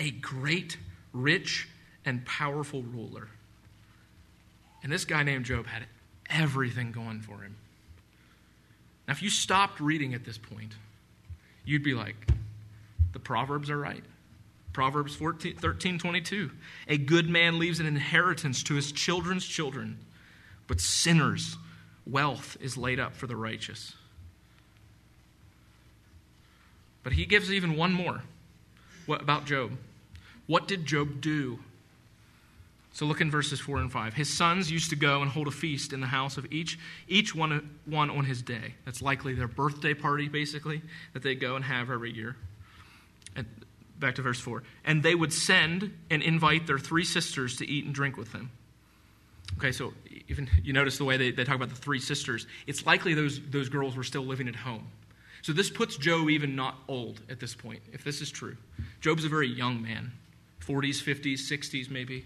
a 0.00 0.10
great, 0.10 0.78
rich, 1.12 1.68
and 2.04 2.24
powerful 2.24 2.82
ruler. 2.82 3.28
And 4.86 4.92
this 4.92 5.04
guy 5.04 5.24
named 5.24 5.44
Job 5.44 5.66
had 5.66 5.82
everything 6.30 6.92
going 6.92 7.20
for 7.20 7.40
him. 7.40 7.56
Now, 9.08 9.14
if 9.14 9.20
you 9.20 9.30
stopped 9.30 9.80
reading 9.80 10.14
at 10.14 10.24
this 10.24 10.38
point, 10.38 10.74
you'd 11.64 11.82
be 11.82 11.92
like, 11.92 12.14
the 13.12 13.18
Proverbs 13.18 13.68
are 13.68 13.78
right. 13.78 14.04
Proverbs 14.72 15.16
14, 15.16 15.56
13, 15.56 15.98
22. 15.98 16.52
A 16.86 16.98
good 16.98 17.28
man 17.28 17.58
leaves 17.58 17.80
an 17.80 17.86
inheritance 17.86 18.62
to 18.62 18.74
his 18.74 18.92
children's 18.92 19.44
children, 19.44 19.98
but 20.68 20.80
sinners' 20.80 21.56
wealth 22.06 22.56
is 22.60 22.76
laid 22.76 23.00
up 23.00 23.16
for 23.16 23.26
the 23.26 23.34
righteous. 23.34 23.92
But 27.02 27.14
he 27.14 27.26
gives 27.26 27.50
even 27.50 27.76
one 27.76 27.92
more 27.92 28.22
what 29.06 29.20
about 29.20 29.46
Job. 29.46 29.72
What 30.46 30.68
did 30.68 30.86
Job 30.86 31.20
do? 31.20 31.58
So 32.96 33.04
look 33.04 33.20
in 33.20 33.30
verses 33.30 33.60
4 33.60 33.76
and 33.76 33.92
5. 33.92 34.14
His 34.14 34.34
sons 34.34 34.70
used 34.70 34.88
to 34.88 34.96
go 34.96 35.20
and 35.20 35.30
hold 35.30 35.48
a 35.48 35.50
feast 35.50 35.92
in 35.92 36.00
the 36.00 36.06
house 36.06 36.38
of 36.38 36.50
each, 36.50 36.78
each 37.08 37.34
one, 37.34 37.78
one 37.84 38.08
on 38.08 38.24
his 38.24 38.40
day. 38.40 38.72
That's 38.86 39.02
likely 39.02 39.34
their 39.34 39.48
birthday 39.48 39.92
party, 39.92 40.28
basically, 40.28 40.80
that 41.12 41.22
they 41.22 41.34
go 41.34 41.56
and 41.56 41.64
have 41.66 41.90
every 41.90 42.10
year. 42.10 42.36
And 43.36 43.44
back 43.98 44.14
to 44.14 44.22
verse 44.22 44.40
4. 44.40 44.62
And 44.86 45.02
they 45.02 45.14
would 45.14 45.34
send 45.34 45.94
and 46.08 46.22
invite 46.22 46.66
their 46.66 46.78
three 46.78 47.04
sisters 47.04 47.58
to 47.58 47.68
eat 47.68 47.84
and 47.84 47.94
drink 47.94 48.16
with 48.16 48.32
them. 48.32 48.50
Okay, 49.58 49.72
so 49.72 49.92
even 50.28 50.48
you 50.64 50.72
notice 50.72 50.96
the 50.96 51.04
way 51.04 51.18
they, 51.18 51.32
they 51.32 51.44
talk 51.44 51.56
about 51.56 51.68
the 51.68 51.74
three 51.74 52.00
sisters. 52.00 52.46
It's 52.66 52.86
likely 52.86 53.12
those, 53.12 53.38
those 53.50 53.68
girls 53.68 53.94
were 53.94 54.04
still 54.04 54.24
living 54.24 54.48
at 54.48 54.56
home. 54.56 54.86
So 55.42 55.52
this 55.52 55.68
puts 55.68 55.98
Job 55.98 56.30
even 56.30 56.56
not 56.56 56.78
old 56.88 57.20
at 57.28 57.40
this 57.40 57.54
point, 57.54 57.82
if 57.92 58.04
this 58.04 58.22
is 58.22 58.30
true. 58.30 58.56
Job's 59.02 59.26
a 59.26 59.28
very 59.28 59.48
young 59.48 59.82
man 59.82 60.12
40s, 60.66 61.02
50s, 61.02 61.40
60s, 61.40 61.90
maybe. 61.90 62.24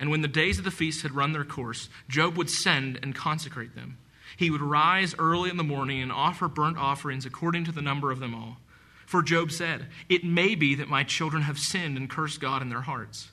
And 0.00 0.10
when 0.10 0.22
the 0.22 0.28
days 0.28 0.58
of 0.58 0.64
the 0.64 0.70
feast 0.70 1.02
had 1.02 1.12
run 1.12 1.32
their 1.32 1.44
course, 1.44 1.88
Job 2.08 2.36
would 2.36 2.50
send 2.50 2.98
and 3.02 3.14
consecrate 3.14 3.74
them. 3.74 3.98
He 4.36 4.50
would 4.50 4.60
rise 4.60 5.14
early 5.18 5.50
in 5.50 5.56
the 5.56 5.62
morning 5.62 6.02
and 6.02 6.10
offer 6.10 6.48
burnt 6.48 6.76
offerings 6.76 7.24
according 7.24 7.64
to 7.64 7.72
the 7.72 7.82
number 7.82 8.10
of 8.10 8.18
them 8.18 8.34
all. 8.34 8.58
For 9.06 9.22
Job 9.22 9.52
said, 9.52 9.86
It 10.08 10.24
may 10.24 10.54
be 10.54 10.74
that 10.74 10.88
my 10.88 11.04
children 11.04 11.44
have 11.44 11.58
sinned 11.58 11.96
and 11.96 12.10
cursed 12.10 12.40
God 12.40 12.62
in 12.62 12.68
their 12.68 12.80
hearts. 12.80 13.30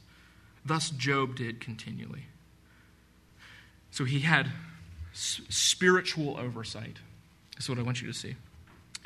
Thus 0.66 0.92
Job 0.92 1.36
did 1.36 1.60
continually. 1.60 2.26
So 3.90 4.06
he 4.06 4.20
had 4.20 4.48
spiritual 5.14 6.38
oversight. 6.38 6.98
That's 7.56 7.68
what 7.68 7.80
I 7.80 7.82
want 7.82 8.02
you 8.02 8.08
to 8.08 8.14
see. 8.14 8.36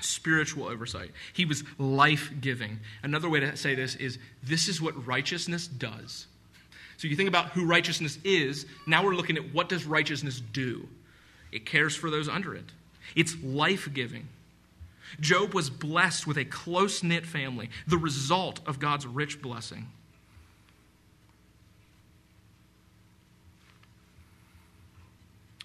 Spiritual 0.01 0.65
oversight. 0.67 1.11
He 1.33 1.45
was 1.45 1.63
life 1.77 2.31
giving. 2.41 2.79
Another 3.01 3.29
way 3.29 3.39
to 3.39 3.55
say 3.55 3.75
this 3.75 3.95
is 3.95 4.19
this 4.43 4.67
is 4.67 4.81
what 4.81 5.07
righteousness 5.07 5.67
does. 5.67 6.27
So 6.97 7.07
you 7.07 7.15
think 7.15 7.29
about 7.29 7.49
who 7.49 7.65
righteousness 7.65 8.17
is, 8.23 8.65
now 8.87 9.03
we're 9.03 9.15
looking 9.15 9.37
at 9.37 9.53
what 9.53 9.69
does 9.69 9.85
righteousness 9.85 10.39
do? 10.39 10.87
It 11.51 11.65
cares 11.65 11.95
for 11.95 12.09
those 12.09 12.29
under 12.29 12.55
it. 12.55 12.65
It's 13.15 13.35
life 13.43 13.89
giving. 13.93 14.27
Job 15.19 15.53
was 15.53 15.69
blessed 15.69 16.25
with 16.25 16.37
a 16.37 16.45
close 16.45 17.03
knit 17.03 17.25
family, 17.25 17.69
the 17.87 17.97
result 17.97 18.59
of 18.65 18.79
God's 18.79 19.05
rich 19.05 19.41
blessing. 19.41 19.87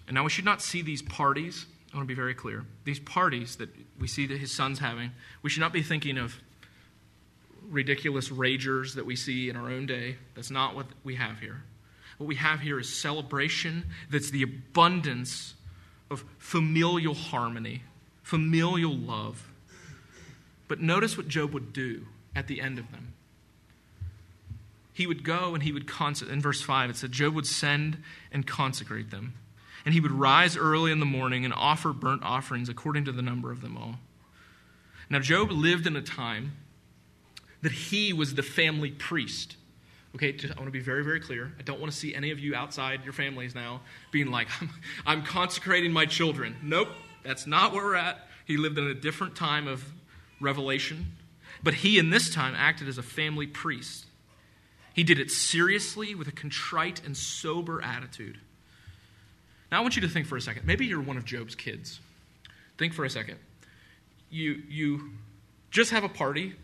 And 0.07 0.15
now 0.15 0.23
we 0.23 0.29
should 0.29 0.45
not 0.45 0.61
see 0.61 0.81
these 0.81 1.01
parties. 1.01 1.65
I 1.93 1.97
want 1.97 2.05
to 2.05 2.07
be 2.07 2.15
very 2.15 2.33
clear. 2.33 2.65
These 2.83 2.99
parties 2.99 3.55
that 3.57 3.69
we 3.99 4.07
see 4.07 4.27
that 4.27 4.37
his 4.37 4.53
son's 4.53 4.79
having, 4.79 5.11
we 5.41 5.49
should 5.49 5.61
not 5.61 5.73
be 5.73 5.81
thinking 5.81 6.17
of 6.17 6.35
ridiculous 7.71 8.29
ragers 8.29 8.95
that 8.95 9.05
we 9.05 9.15
see 9.15 9.49
in 9.49 9.55
our 9.55 9.69
own 9.69 9.85
day. 9.85 10.17
That's 10.35 10.51
not 10.51 10.75
what 10.75 10.87
we 11.03 11.15
have 11.15 11.39
here. 11.39 11.63
What 12.17 12.27
we 12.27 12.35
have 12.35 12.59
here 12.59 12.79
is 12.79 12.93
celebration 12.93 13.85
that's 14.11 14.29
the 14.29 14.43
abundance 14.43 15.55
of 16.11 16.23
familial 16.37 17.15
harmony, 17.15 17.83
familial 18.21 18.95
love. 18.95 19.49
But 20.67 20.81
notice 20.81 21.17
what 21.17 21.27
Job 21.27 21.53
would 21.53 21.73
do 21.73 22.05
at 22.35 22.47
the 22.47 22.61
end 22.61 22.77
of 22.77 22.91
them. 22.91 23.13
He 24.93 25.07
would 25.07 25.23
go 25.23 25.53
and 25.53 25.63
he 25.63 25.71
would 25.71 25.87
consecrate. 25.87 26.33
In 26.33 26.41
verse 26.41 26.61
5, 26.61 26.91
it 26.91 26.95
said, 26.97 27.11
Job 27.11 27.33
would 27.33 27.47
send 27.47 27.97
and 28.31 28.45
consecrate 28.45 29.09
them. 29.09 29.33
And 29.85 29.93
he 29.93 29.99
would 29.99 30.11
rise 30.11 30.55
early 30.55 30.91
in 30.91 30.99
the 30.99 31.05
morning 31.05 31.43
and 31.43 31.53
offer 31.53 31.91
burnt 31.91 32.23
offerings 32.23 32.69
according 32.69 33.05
to 33.05 33.11
the 33.11 33.21
number 33.21 33.51
of 33.51 33.61
them 33.61 33.77
all. 33.77 33.95
Now, 35.09 35.19
Job 35.19 35.51
lived 35.51 35.87
in 35.87 35.95
a 35.95 36.01
time 36.01 36.53
that 37.61 37.71
he 37.71 38.13
was 38.13 38.35
the 38.35 38.43
family 38.43 38.91
priest. 38.91 39.55
Okay, 40.15 40.33
just, 40.33 40.53
I 40.53 40.57
want 40.57 40.67
to 40.67 40.71
be 40.71 40.79
very, 40.79 41.03
very 41.03 41.19
clear. 41.19 41.53
I 41.57 41.63
don't 41.63 41.79
want 41.79 41.91
to 41.91 41.97
see 41.97 42.13
any 42.13 42.31
of 42.31 42.39
you 42.39 42.53
outside 42.53 43.03
your 43.03 43.13
families 43.13 43.55
now 43.55 43.81
being 44.11 44.29
like, 44.29 44.47
I'm, 44.61 44.69
I'm 45.05 45.23
consecrating 45.23 45.91
my 45.93 46.05
children. 46.05 46.55
Nope, 46.61 46.89
that's 47.23 47.47
not 47.47 47.73
where 47.73 47.83
we're 47.83 47.95
at. 47.95 48.27
He 48.45 48.57
lived 48.57 48.77
in 48.77 48.87
a 48.87 48.93
different 48.93 49.35
time 49.35 49.67
of 49.67 49.83
revelation. 50.39 51.13
But 51.63 51.75
he, 51.75 51.99
in 51.99 52.09
this 52.09 52.33
time, 52.33 52.55
acted 52.57 52.87
as 52.87 52.97
a 52.97 53.03
family 53.03 53.47
priest. 53.47 54.05
He 54.93 55.03
did 55.03 55.19
it 55.19 55.31
seriously 55.31 56.15
with 56.15 56.27
a 56.27 56.31
contrite 56.31 57.01
and 57.05 57.15
sober 57.15 57.81
attitude. 57.81 58.39
Now, 59.71 59.77
I 59.77 59.81
want 59.81 59.95
you 59.95 60.01
to 60.01 60.09
think 60.09 60.27
for 60.27 60.35
a 60.35 60.41
second. 60.41 60.65
Maybe 60.65 60.85
you're 60.85 61.01
one 61.01 61.17
of 61.17 61.23
Job's 61.23 61.55
kids. 61.55 61.99
Think 62.77 62.93
for 62.93 63.05
a 63.05 63.09
second. 63.09 63.37
You, 64.29 64.61
you 64.67 65.11
just 65.69 65.91
have 65.91 66.03
a 66.03 66.09
party. 66.09 66.55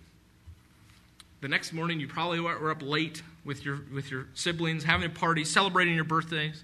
The 1.42 1.48
next 1.48 1.72
morning, 1.72 2.00
you 2.00 2.08
probably 2.08 2.40
were 2.40 2.72
up 2.72 2.82
late 2.82 3.22
with 3.46 3.64
your, 3.64 3.80
with 3.94 4.10
your 4.10 4.28
siblings, 4.34 4.84
having 4.84 5.06
a 5.06 5.14
party, 5.14 5.44
celebrating 5.44 5.94
your 5.96 6.04
birthdays. 6.04 6.64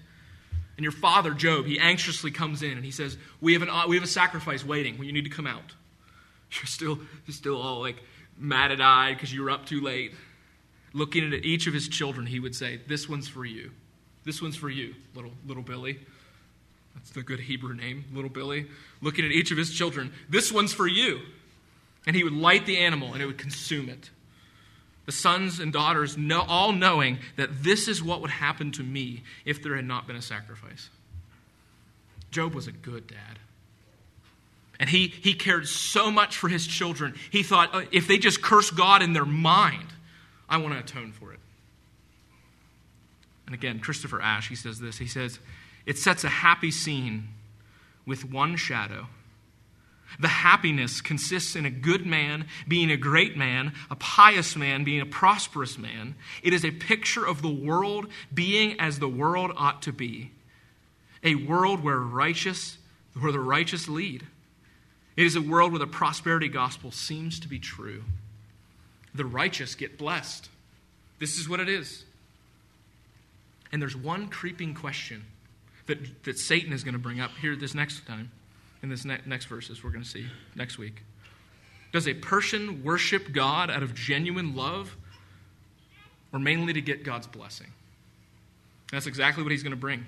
And 0.76 0.82
your 0.82 0.92
father, 0.92 1.32
Job, 1.32 1.66
he 1.66 1.78
anxiously 1.78 2.32
comes 2.32 2.62
in 2.62 2.72
and 2.72 2.84
he 2.84 2.90
says, 2.90 3.16
We 3.40 3.52
have, 3.52 3.62
an, 3.62 3.70
uh, 3.70 3.84
we 3.86 3.96
have 3.96 4.02
a 4.02 4.08
sacrifice 4.08 4.64
waiting. 4.64 5.02
You 5.02 5.12
need 5.12 5.24
to 5.24 5.30
come 5.30 5.46
out. 5.46 5.74
You're 6.50 6.66
still, 6.66 6.98
you're 7.26 7.34
still 7.34 7.60
all 7.60 7.80
like 7.80 7.96
matted 8.38 8.80
eyed 8.80 9.16
because 9.16 9.32
you 9.32 9.42
were 9.42 9.50
up 9.50 9.66
too 9.66 9.80
late. 9.80 10.12
Looking 10.92 11.32
at 11.32 11.44
each 11.44 11.66
of 11.66 11.74
his 11.74 11.88
children, 11.88 12.26
he 12.26 12.38
would 12.38 12.54
say, 12.54 12.80
This 12.86 13.08
one's 13.08 13.28
for 13.28 13.44
you. 13.44 13.70
This 14.24 14.40
one's 14.40 14.56
for 14.56 14.70
you, 14.70 14.94
little, 15.14 15.32
little 15.46 15.62
Billy. 15.62 15.98
That's 16.94 17.10
the 17.10 17.22
good 17.22 17.40
Hebrew 17.40 17.74
name, 17.74 18.04
little 18.12 18.30
Billy. 18.30 18.66
Looking 19.00 19.24
at 19.24 19.32
each 19.32 19.50
of 19.50 19.58
his 19.58 19.72
children, 19.72 20.12
This 20.28 20.52
one's 20.52 20.72
for 20.72 20.86
you. 20.86 21.20
And 22.06 22.14
he 22.14 22.22
would 22.22 22.34
light 22.34 22.66
the 22.66 22.78
animal 22.78 23.12
and 23.14 23.22
it 23.22 23.26
would 23.26 23.38
consume 23.38 23.88
it. 23.88 24.10
The 25.06 25.12
sons 25.12 25.60
and 25.60 25.72
daughters, 25.72 26.16
know, 26.16 26.44
all 26.48 26.72
knowing 26.72 27.18
that 27.36 27.62
this 27.62 27.88
is 27.88 28.02
what 28.02 28.22
would 28.22 28.30
happen 28.30 28.72
to 28.72 28.82
me 28.82 29.22
if 29.44 29.62
there 29.62 29.76
had 29.76 29.84
not 29.84 30.06
been 30.06 30.16
a 30.16 30.22
sacrifice. 30.22 30.88
Job 32.30 32.54
was 32.54 32.66
a 32.66 32.72
good 32.72 33.06
dad. 33.06 33.38
And 34.80 34.88
he, 34.88 35.08
he 35.08 35.34
cared 35.34 35.68
so 35.68 36.10
much 36.10 36.36
for 36.36 36.48
his 36.48 36.66
children, 36.66 37.14
he 37.30 37.42
thought, 37.42 37.70
oh, 37.72 37.84
if 37.92 38.08
they 38.08 38.18
just 38.18 38.42
curse 38.42 38.70
God 38.70 39.02
in 39.02 39.12
their 39.12 39.26
mind, 39.26 39.86
I 40.48 40.56
want 40.56 40.74
to 40.74 40.80
atone 40.80 41.12
for 41.12 41.32
it. 41.32 41.38
And 43.46 43.54
again, 43.54 43.78
Christopher 43.78 44.20
Ash, 44.20 44.48
he 44.48 44.54
says 44.54 44.80
this. 44.80 44.98
He 44.98 45.06
says, 45.06 45.38
It 45.86 45.98
sets 45.98 46.24
a 46.24 46.28
happy 46.28 46.70
scene 46.70 47.28
with 48.06 48.24
one 48.24 48.56
shadow, 48.56 49.06
The 50.18 50.28
happiness 50.28 51.00
consists 51.00 51.56
in 51.56 51.66
a 51.66 51.70
good 51.70 52.06
man 52.06 52.46
being 52.68 52.90
a 52.90 52.96
great 52.96 53.36
man, 53.36 53.72
a 53.90 53.96
pious 53.96 54.56
man 54.56 54.84
being 54.84 55.00
a 55.00 55.06
prosperous 55.06 55.76
man. 55.78 56.14
It 56.42 56.52
is 56.52 56.64
a 56.64 56.70
picture 56.70 57.26
of 57.26 57.42
the 57.42 57.48
world 57.48 58.06
being 58.32 58.78
as 58.80 58.98
the 58.98 59.08
world 59.08 59.52
ought 59.56 59.82
to 59.82 59.92
be 59.92 60.30
a 61.24 61.34
world 61.34 61.82
where 61.82 61.98
righteous 61.98 62.76
where 63.18 63.32
the 63.32 63.40
righteous 63.40 63.88
lead. 63.88 64.26
It 65.16 65.24
is 65.24 65.36
a 65.36 65.40
world 65.40 65.72
where 65.72 65.78
the 65.78 65.86
prosperity 65.86 66.48
gospel 66.48 66.90
seems 66.90 67.38
to 67.40 67.48
be 67.48 67.58
true. 67.58 68.02
The 69.14 69.24
righteous 69.24 69.76
get 69.76 69.96
blessed. 69.96 70.48
This 71.20 71.38
is 71.38 71.48
what 71.48 71.60
it 71.60 71.68
is. 71.68 72.04
And 73.70 73.80
there's 73.80 73.96
one 73.96 74.28
creeping 74.28 74.74
question 74.74 75.24
that, 75.86 76.24
that 76.24 76.38
Satan 76.38 76.72
is 76.72 76.82
going 76.82 76.94
to 76.94 76.98
bring 76.98 77.20
up 77.20 77.30
here 77.40 77.54
this 77.54 77.74
next 77.74 78.04
time, 78.06 78.32
in 78.84 78.90
this 78.90 79.06
ne- 79.06 79.18
next 79.24 79.46
verses 79.46 79.82
we're 79.82 79.90
going 79.90 80.04
to 80.04 80.08
see 80.08 80.26
next 80.54 80.76
week. 80.76 81.02
Does 81.90 82.06
a 82.06 82.12
person 82.12 82.84
worship 82.84 83.32
God 83.32 83.70
out 83.70 83.82
of 83.82 83.94
genuine 83.94 84.54
love 84.54 84.94
or 86.34 86.38
mainly 86.38 86.74
to 86.74 86.82
get 86.82 87.02
God's 87.02 87.26
blessing? 87.26 87.68
That's 88.92 89.06
exactly 89.06 89.42
what 89.42 89.52
he's 89.52 89.62
going 89.62 89.70
to 89.70 89.76
bring. 89.76 90.04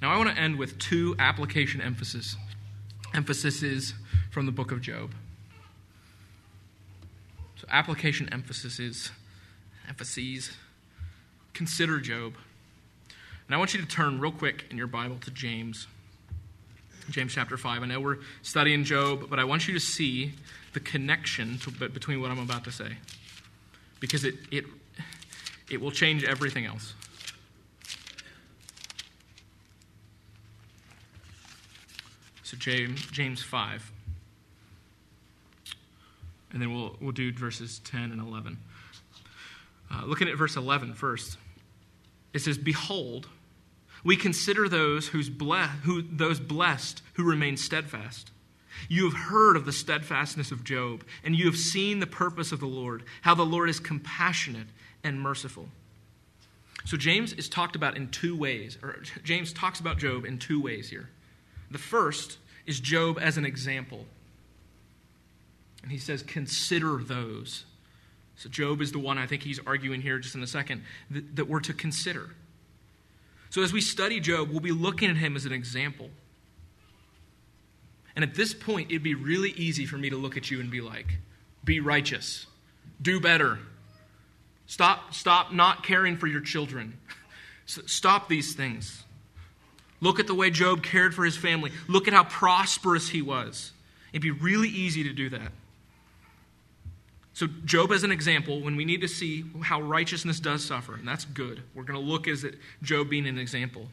Now, 0.00 0.10
I 0.10 0.16
want 0.16 0.34
to 0.34 0.40
end 0.40 0.56
with 0.56 0.78
two 0.78 1.14
application 1.18 1.82
emphasis, 1.82 2.36
emphases 3.12 3.92
from 4.30 4.46
the 4.46 4.52
book 4.52 4.72
of 4.72 4.80
Job. 4.80 5.10
So, 7.56 7.66
application 7.70 8.32
emphases, 8.32 9.10
emphases. 9.86 10.52
Consider 11.52 12.00
Job. 12.00 12.32
And 13.46 13.54
I 13.54 13.58
want 13.58 13.74
you 13.74 13.80
to 13.82 13.86
turn 13.86 14.20
real 14.20 14.32
quick 14.32 14.64
in 14.70 14.78
your 14.78 14.86
Bible 14.86 15.18
to 15.20 15.30
James. 15.30 15.86
James 17.10 17.34
chapter 17.34 17.56
5. 17.56 17.82
I 17.82 17.86
know 17.86 18.00
we're 18.00 18.18
studying 18.42 18.84
Job, 18.84 19.28
but 19.28 19.38
I 19.38 19.44
want 19.44 19.66
you 19.66 19.74
to 19.74 19.80
see 19.80 20.32
the 20.72 20.80
connection 20.80 21.58
to, 21.58 21.88
between 21.88 22.20
what 22.20 22.30
I'm 22.30 22.38
about 22.38 22.64
to 22.64 22.72
say. 22.72 22.96
Because 23.98 24.24
it, 24.24 24.36
it, 24.50 24.64
it 25.68 25.80
will 25.80 25.90
change 25.90 26.24
everything 26.24 26.64
else. 26.64 26.94
So 32.44 32.56
James, 32.56 33.04
James 33.06 33.42
5. 33.42 33.92
And 36.52 36.60
then 36.60 36.74
we'll, 36.74 36.96
we'll 37.00 37.12
do 37.12 37.32
verses 37.32 37.80
10 37.84 38.10
and 38.10 38.20
11. 38.20 38.58
Uh, 39.92 40.04
looking 40.04 40.28
at 40.28 40.36
verse 40.36 40.56
11 40.56 40.94
first. 40.94 41.36
It 42.32 42.40
says, 42.40 42.58
Behold, 42.58 43.28
we 44.04 44.16
consider 44.16 44.68
those, 44.68 45.08
who's 45.08 45.28
ble- 45.28 45.56
who, 45.84 46.02
those 46.02 46.40
blessed 46.40 47.02
who 47.14 47.24
remain 47.24 47.56
steadfast. 47.56 48.30
You 48.88 49.04
have 49.04 49.18
heard 49.18 49.56
of 49.56 49.66
the 49.66 49.72
steadfastness 49.72 50.50
of 50.50 50.64
Job, 50.64 51.04
and 51.22 51.36
you 51.36 51.46
have 51.46 51.56
seen 51.56 52.00
the 52.00 52.06
purpose 52.06 52.52
of 52.52 52.60
the 52.60 52.66
Lord, 52.66 53.04
how 53.22 53.34
the 53.34 53.44
Lord 53.44 53.68
is 53.68 53.78
compassionate 53.78 54.68
and 55.04 55.20
merciful. 55.20 55.68
So 56.86 56.96
James 56.96 57.32
is 57.34 57.48
talked 57.48 57.76
about 57.76 57.96
in 57.96 58.08
two 58.08 58.36
ways, 58.36 58.78
or 58.82 59.02
James 59.24 59.52
talks 59.52 59.80
about 59.80 59.98
Job 59.98 60.24
in 60.24 60.38
two 60.38 60.62
ways 60.62 60.88
here. 60.88 61.10
The 61.70 61.78
first 61.78 62.38
is 62.66 62.80
Job 62.80 63.18
as 63.20 63.36
an 63.36 63.44
example. 63.44 64.06
And 65.82 65.92
he 65.92 65.98
says, 65.98 66.22
Consider 66.22 66.98
those. 66.98 67.64
So, 68.36 68.48
Job 68.48 68.80
is 68.80 68.92
the 68.92 68.98
one 68.98 69.18
I 69.18 69.26
think 69.26 69.42
he's 69.42 69.60
arguing 69.66 70.00
here 70.00 70.18
just 70.18 70.34
in 70.34 70.42
a 70.42 70.46
second 70.46 70.82
that, 71.10 71.36
that 71.36 71.44
we're 71.46 71.60
to 71.60 71.74
consider. 71.74 72.30
So, 73.50 73.62
as 73.62 73.72
we 73.72 73.80
study 73.80 74.20
Job, 74.20 74.50
we'll 74.50 74.60
be 74.60 74.72
looking 74.72 75.10
at 75.10 75.16
him 75.16 75.36
as 75.36 75.44
an 75.44 75.52
example. 75.52 76.08
And 78.14 78.24
at 78.24 78.34
this 78.34 78.54
point, 78.54 78.90
it'd 78.90 79.02
be 79.02 79.14
really 79.14 79.50
easy 79.50 79.86
for 79.86 79.98
me 79.98 80.10
to 80.10 80.16
look 80.16 80.36
at 80.36 80.50
you 80.50 80.60
and 80.60 80.70
be 80.70 80.80
like, 80.80 81.18
be 81.64 81.80
righteous, 81.80 82.46
do 83.02 83.20
better, 83.20 83.58
stop, 84.66 85.14
stop 85.14 85.52
not 85.52 85.84
caring 85.84 86.16
for 86.16 86.26
your 86.26 86.40
children, 86.40 86.96
stop 87.66 88.28
these 88.28 88.54
things. 88.54 89.02
Look 90.00 90.18
at 90.18 90.26
the 90.26 90.34
way 90.34 90.50
Job 90.50 90.82
cared 90.82 91.14
for 91.14 91.24
his 91.24 91.36
family. 91.36 91.72
Look 91.86 92.08
at 92.08 92.14
how 92.14 92.24
prosperous 92.24 93.10
he 93.10 93.20
was. 93.20 93.72
It'd 94.12 94.22
be 94.22 94.30
really 94.30 94.68
easy 94.68 95.04
to 95.04 95.12
do 95.12 95.28
that. 95.30 95.52
So, 97.32 97.46
Job 97.64 97.92
as 97.92 98.02
an 98.02 98.10
example, 98.10 98.60
when 98.60 98.76
we 98.76 98.84
need 98.84 99.00
to 99.02 99.08
see 99.08 99.44
how 99.62 99.80
righteousness 99.80 100.40
does 100.40 100.64
suffer, 100.64 100.94
and 100.94 101.06
that's 101.06 101.24
good. 101.24 101.62
We're 101.74 101.84
going 101.84 101.98
to 101.98 102.04
look 102.04 102.26
at 102.26 102.38
Job 102.82 103.08
being 103.08 103.26
an 103.26 103.38
example. 103.38 103.88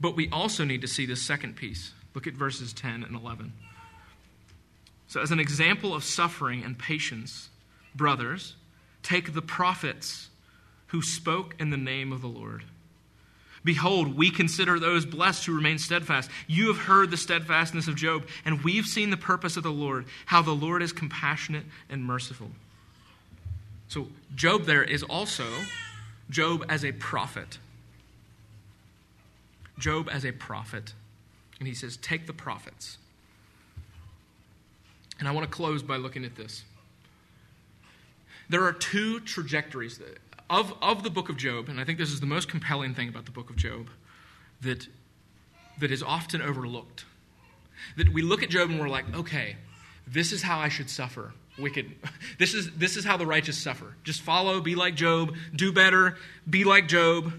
But 0.00 0.16
we 0.16 0.28
also 0.30 0.64
need 0.64 0.80
to 0.80 0.88
see 0.88 1.06
the 1.06 1.14
second 1.14 1.56
piece. 1.56 1.92
Look 2.14 2.26
at 2.26 2.34
verses 2.34 2.72
10 2.72 3.04
and 3.04 3.14
11. 3.14 3.52
So, 5.08 5.20
as 5.20 5.30
an 5.30 5.40
example 5.40 5.94
of 5.94 6.04
suffering 6.04 6.64
and 6.64 6.78
patience, 6.78 7.50
brothers, 7.94 8.56
take 9.02 9.34
the 9.34 9.42
prophets 9.42 10.30
who 10.88 11.02
spoke 11.02 11.54
in 11.58 11.70
the 11.70 11.76
name 11.76 12.12
of 12.12 12.22
the 12.22 12.28
Lord. 12.28 12.64
Behold, 13.64 14.16
we 14.16 14.30
consider 14.30 14.80
those 14.80 15.06
blessed 15.06 15.46
who 15.46 15.54
remain 15.54 15.78
steadfast. 15.78 16.30
You 16.48 16.68
have 16.68 16.78
heard 16.78 17.10
the 17.10 17.16
steadfastness 17.16 17.86
of 17.86 17.94
Job, 17.94 18.26
and 18.44 18.64
we've 18.64 18.86
seen 18.86 19.10
the 19.10 19.16
purpose 19.16 19.56
of 19.56 19.62
the 19.62 19.70
Lord, 19.70 20.06
how 20.26 20.42
the 20.42 20.52
Lord 20.52 20.82
is 20.82 20.92
compassionate 20.92 21.64
and 21.88 22.04
merciful. 22.04 22.50
So, 23.86 24.08
Job 24.34 24.64
there 24.64 24.82
is 24.82 25.02
also 25.02 25.46
Job 26.28 26.64
as 26.68 26.84
a 26.84 26.92
prophet. 26.92 27.58
Job 29.78 30.08
as 30.10 30.24
a 30.24 30.32
prophet. 30.32 30.94
And 31.58 31.68
he 31.68 31.74
says, 31.74 31.96
Take 31.98 32.26
the 32.26 32.32
prophets. 32.32 32.98
And 35.20 35.28
I 35.28 35.32
want 35.32 35.48
to 35.48 35.54
close 35.54 35.82
by 35.82 35.96
looking 35.96 36.24
at 36.24 36.34
this. 36.34 36.64
There 38.48 38.64
are 38.64 38.72
two 38.72 39.20
trajectories 39.20 39.98
that 39.98 40.18
of, 40.52 40.74
of 40.82 41.02
the 41.02 41.08
book 41.08 41.30
of 41.30 41.38
Job, 41.38 41.70
and 41.70 41.80
I 41.80 41.84
think 41.84 41.98
this 41.98 42.10
is 42.10 42.20
the 42.20 42.26
most 42.26 42.46
compelling 42.46 42.94
thing 42.94 43.08
about 43.08 43.24
the 43.24 43.30
book 43.30 43.48
of 43.48 43.56
Job, 43.56 43.88
that, 44.60 44.86
that 45.80 45.90
is 45.90 46.02
often 46.02 46.42
overlooked. 46.42 47.06
That 47.96 48.10
we 48.10 48.20
look 48.20 48.42
at 48.42 48.50
Job 48.50 48.68
and 48.68 48.78
we're 48.78 48.90
like, 48.90 49.12
okay, 49.16 49.56
this 50.06 50.30
is 50.30 50.42
how 50.42 50.58
I 50.58 50.68
should 50.68 50.90
suffer. 50.90 51.32
Wicked. 51.58 51.90
This 52.38 52.54
is, 52.54 52.70
this 52.72 52.96
is 52.96 53.04
how 53.04 53.16
the 53.16 53.26
righteous 53.26 53.56
suffer. 53.56 53.94
Just 54.04 54.20
follow, 54.20 54.60
be 54.60 54.74
like 54.74 54.94
Job, 54.94 55.34
do 55.54 55.72
better, 55.72 56.16
be 56.48 56.64
like 56.64 56.86
Job. 56.86 57.32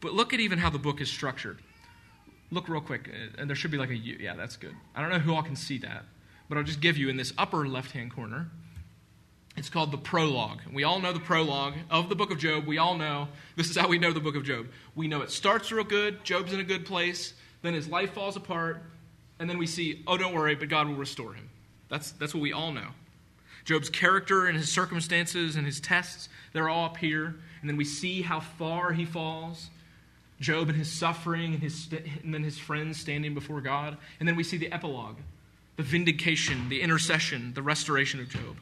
But 0.00 0.12
look 0.12 0.32
at 0.32 0.40
even 0.40 0.58
how 0.58 0.70
the 0.70 0.78
book 0.78 1.00
is 1.00 1.10
structured. 1.10 1.58
Look 2.50 2.68
real 2.68 2.80
quick, 2.80 3.08
uh, 3.08 3.40
and 3.40 3.50
there 3.50 3.56
should 3.56 3.70
be 3.70 3.78
like 3.78 3.90
a 3.90 3.96
Yeah, 3.96 4.34
that's 4.34 4.56
good. 4.56 4.74
I 4.94 5.00
don't 5.00 5.10
know 5.10 5.18
who 5.18 5.34
all 5.34 5.42
can 5.42 5.56
see 5.56 5.78
that, 5.78 6.04
but 6.48 6.58
I'll 6.58 6.64
just 6.64 6.80
give 6.80 6.96
you 6.98 7.08
in 7.08 7.16
this 7.16 7.32
upper 7.36 7.66
left 7.66 7.92
hand 7.92 8.14
corner 8.14 8.50
it's 9.58 9.68
called 9.68 9.90
the 9.90 9.98
prologue. 9.98 10.60
We 10.72 10.84
all 10.84 11.00
know 11.00 11.12
the 11.12 11.20
prologue 11.20 11.74
of 11.90 12.08
the 12.08 12.14
book 12.14 12.30
of 12.30 12.38
Job. 12.38 12.66
We 12.66 12.78
all 12.78 12.96
know 12.96 13.28
this 13.56 13.68
is 13.68 13.76
how 13.76 13.88
we 13.88 13.98
know 13.98 14.12
the 14.12 14.20
book 14.20 14.36
of 14.36 14.44
Job. 14.44 14.68
We 14.94 15.08
know 15.08 15.22
it 15.22 15.30
starts 15.30 15.72
real 15.72 15.84
good, 15.84 16.24
Job's 16.24 16.52
in 16.52 16.60
a 16.60 16.64
good 16.64 16.86
place, 16.86 17.34
then 17.62 17.74
his 17.74 17.88
life 17.88 18.12
falls 18.12 18.36
apart, 18.36 18.82
and 19.38 19.50
then 19.50 19.58
we 19.58 19.66
see, 19.66 20.02
oh, 20.06 20.16
don't 20.16 20.34
worry, 20.34 20.54
but 20.54 20.68
God 20.68 20.88
will 20.88 20.94
restore 20.94 21.34
him. 21.34 21.48
That's, 21.88 22.12
that's 22.12 22.34
what 22.34 22.40
we 22.40 22.52
all 22.52 22.72
know. 22.72 22.88
Job's 23.64 23.90
character 23.90 24.46
and 24.46 24.56
his 24.56 24.70
circumstances 24.70 25.56
and 25.56 25.66
his 25.66 25.80
tests, 25.80 26.28
they're 26.52 26.68
all 26.68 26.86
up 26.86 26.96
here. 26.96 27.36
And 27.60 27.68
then 27.68 27.76
we 27.76 27.84
see 27.84 28.22
how 28.22 28.40
far 28.40 28.92
he 28.92 29.04
falls. 29.04 29.68
Job 30.40 30.68
and 30.68 30.78
his 30.78 30.90
suffering 30.90 31.54
and, 31.54 31.62
his, 31.62 31.88
and 32.22 32.32
then 32.32 32.44
his 32.44 32.58
friends 32.58 32.98
standing 32.98 33.34
before 33.34 33.60
God. 33.60 33.96
And 34.20 34.28
then 34.28 34.36
we 34.36 34.44
see 34.44 34.56
the 34.56 34.72
epilogue, 34.72 35.16
the 35.76 35.82
vindication, 35.82 36.68
the 36.68 36.80
intercession, 36.80 37.52
the 37.54 37.62
restoration 37.62 38.20
of 38.20 38.28
Job. 38.28 38.56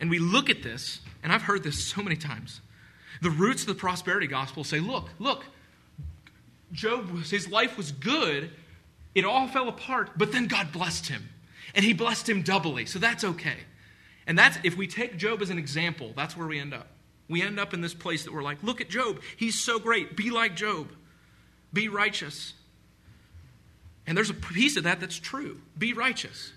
And 0.00 0.10
we 0.10 0.18
look 0.18 0.48
at 0.48 0.62
this, 0.62 1.00
and 1.22 1.32
I've 1.32 1.42
heard 1.42 1.62
this 1.62 1.84
so 1.84 2.02
many 2.02 2.16
times. 2.16 2.60
The 3.20 3.30
roots 3.30 3.62
of 3.62 3.68
the 3.68 3.74
prosperity 3.74 4.26
gospel 4.26 4.64
say, 4.64 4.78
look, 4.78 5.08
look, 5.18 5.44
Job, 6.72 7.24
his 7.24 7.50
life 7.50 7.76
was 7.76 7.92
good. 7.92 8.50
It 9.14 9.24
all 9.24 9.48
fell 9.48 9.68
apart, 9.68 10.10
but 10.16 10.32
then 10.32 10.46
God 10.46 10.70
blessed 10.72 11.08
him. 11.08 11.28
And 11.74 11.84
he 11.84 11.92
blessed 11.94 12.28
him 12.28 12.42
doubly, 12.42 12.86
so 12.86 12.98
that's 12.98 13.24
okay. 13.24 13.56
And 14.26 14.38
that's, 14.38 14.58
if 14.62 14.76
we 14.76 14.86
take 14.86 15.16
Job 15.16 15.42
as 15.42 15.50
an 15.50 15.58
example, 15.58 16.12
that's 16.14 16.36
where 16.36 16.46
we 16.46 16.60
end 16.60 16.74
up. 16.74 16.88
We 17.28 17.42
end 17.42 17.58
up 17.58 17.74
in 17.74 17.80
this 17.80 17.94
place 17.94 18.24
that 18.24 18.32
we're 18.32 18.42
like, 18.42 18.62
look 18.62 18.80
at 18.80 18.88
Job. 18.88 19.20
He's 19.36 19.58
so 19.58 19.78
great. 19.78 20.16
Be 20.16 20.30
like 20.30 20.54
Job. 20.54 20.88
Be 21.72 21.88
righteous. 21.88 22.54
And 24.06 24.16
there's 24.16 24.30
a 24.30 24.34
piece 24.34 24.76
of 24.76 24.84
that 24.84 25.00
that's 25.00 25.18
true. 25.18 25.60
Be 25.76 25.92
righteous. 25.92 26.52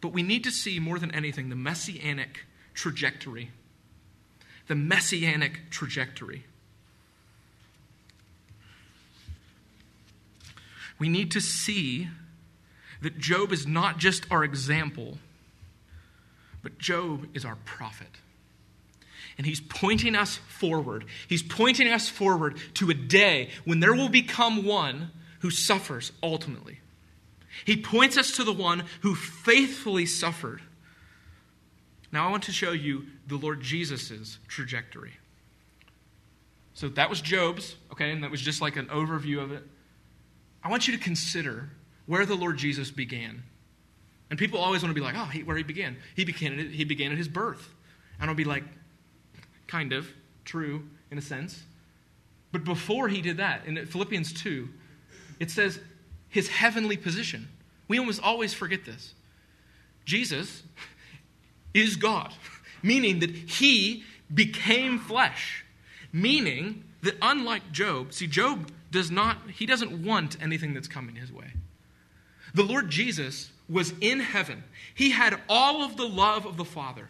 But 0.00 0.12
we 0.12 0.22
need 0.22 0.44
to 0.44 0.50
see 0.50 0.78
more 0.78 0.98
than 0.98 1.14
anything 1.14 1.48
the 1.48 1.56
messianic 1.56 2.46
trajectory. 2.74 3.50
The 4.66 4.74
messianic 4.74 5.70
trajectory. 5.70 6.44
We 10.98 11.08
need 11.08 11.30
to 11.32 11.40
see 11.40 12.08
that 13.02 13.18
Job 13.18 13.52
is 13.52 13.66
not 13.66 13.98
just 13.98 14.26
our 14.30 14.44
example, 14.44 15.18
but 16.62 16.78
Job 16.78 17.26
is 17.34 17.44
our 17.44 17.56
prophet. 17.64 18.18
And 19.38 19.46
he's 19.46 19.60
pointing 19.60 20.14
us 20.14 20.36
forward. 20.36 21.06
He's 21.26 21.42
pointing 21.42 21.88
us 21.88 22.10
forward 22.10 22.58
to 22.74 22.90
a 22.90 22.94
day 22.94 23.48
when 23.64 23.80
there 23.80 23.94
will 23.94 24.10
become 24.10 24.66
one 24.66 25.10
who 25.40 25.50
suffers 25.50 26.12
ultimately. 26.22 26.79
He 27.64 27.76
points 27.76 28.16
us 28.16 28.32
to 28.32 28.44
the 28.44 28.52
one 28.52 28.84
who 29.00 29.14
faithfully 29.14 30.06
suffered. 30.06 30.62
Now, 32.12 32.26
I 32.26 32.30
want 32.30 32.44
to 32.44 32.52
show 32.52 32.72
you 32.72 33.06
the 33.26 33.36
Lord 33.36 33.60
Jesus' 33.60 34.38
trajectory. 34.48 35.12
So 36.74 36.88
that 36.88 37.10
was 37.10 37.20
Job's, 37.20 37.76
okay, 37.92 38.10
and 38.10 38.24
that 38.24 38.30
was 38.30 38.40
just 38.40 38.60
like 38.60 38.76
an 38.76 38.86
overview 38.86 39.42
of 39.42 39.52
it. 39.52 39.62
I 40.62 40.70
want 40.70 40.88
you 40.88 40.96
to 40.96 41.02
consider 41.02 41.70
where 42.06 42.26
the 42.26 42.34
Lord 42.34 42.58
Jesus 42.58 42.90
began. 42.90 43.42
And 44.30 44.38
people 44.38 44.60
always 44.60 44.82
want 44.82 44.94
to 44.94 45.00
be 45.00 45.04
like, 45.04 45.14
oh, 45.16 45.26
he, 45.26 45.42
where 45.42 45.56
he 45.56 45.62
began. 45.62 45.96
He 46.14 46.24
began, 46.24 46.58
at, 46.58 46.66
he 46.66 46.84
began 46.84 47.12
at 47.12 47.18
his 47.18 47.28
birth. 47.28 47.74
And 48.20 48.30
I'll 48.30 48.36
be 48.36 48.44
like, 48.44 48.64
kind 49.66 49.92
of, 49.92 50.08
true 50.44 50.88
in 51.10 51.18
a 51.18 51.22
sense. 51.22 51.62
But 52.52 52.64
before 52.64 53.08
he 53.08 53.20
did 53.20 53.36
that, 53.36 53.66
in 53.66 53.84
Philippians 53.86 54.32
2, 54.32 54.68
it 55.38 55.50
says 55.50 55.80
his 56.30 56.48
heavenly 56.48 56.96
position. 56.96 57.48
We 57.88 57.98
almost 57.98 58.22
always 58.22 58.54
forget 58.54 58.84
this. 58.84 59.14
Jesus 60.04 60.62
is 61.74 61.96
God, 61.96 62.32
meaning 62.82 63.20
that 63.20 63.30
he 63.30 64.04
became 64.32 64.98
flesh, 64.98 65.64
meaning 66.12 66.84
that 67.02 67.16
unlike 67.20 67.72
Job, 67.72 68.12
see, 68.12 68.26
Job 68.26 68.70
does 68.90 69.10
not, 69.10 69.38
he 69.50 69.66
doesn't 69.66 70.04
want 70.04 70.36
anything 70.40 70.74
that's 70.74 70.88
coming 70.88 71.16
his 71.16 71.32
way. 71.32 71.52
The 72.54 72.62
Lord 72.62 72.90
Jesus 72.90 73.50
was 73.68 73.92
in 74.00 74.20
heaven, 74.20 74.64
he 74.94 75.10
had 75.10 75.40
all 75.48 75.84
of 75.84 75.96
the 75.96 76.08
love 76.08 76.46
of 76.46 76.56
the 76.56 76.64
Father. 76.64 77.08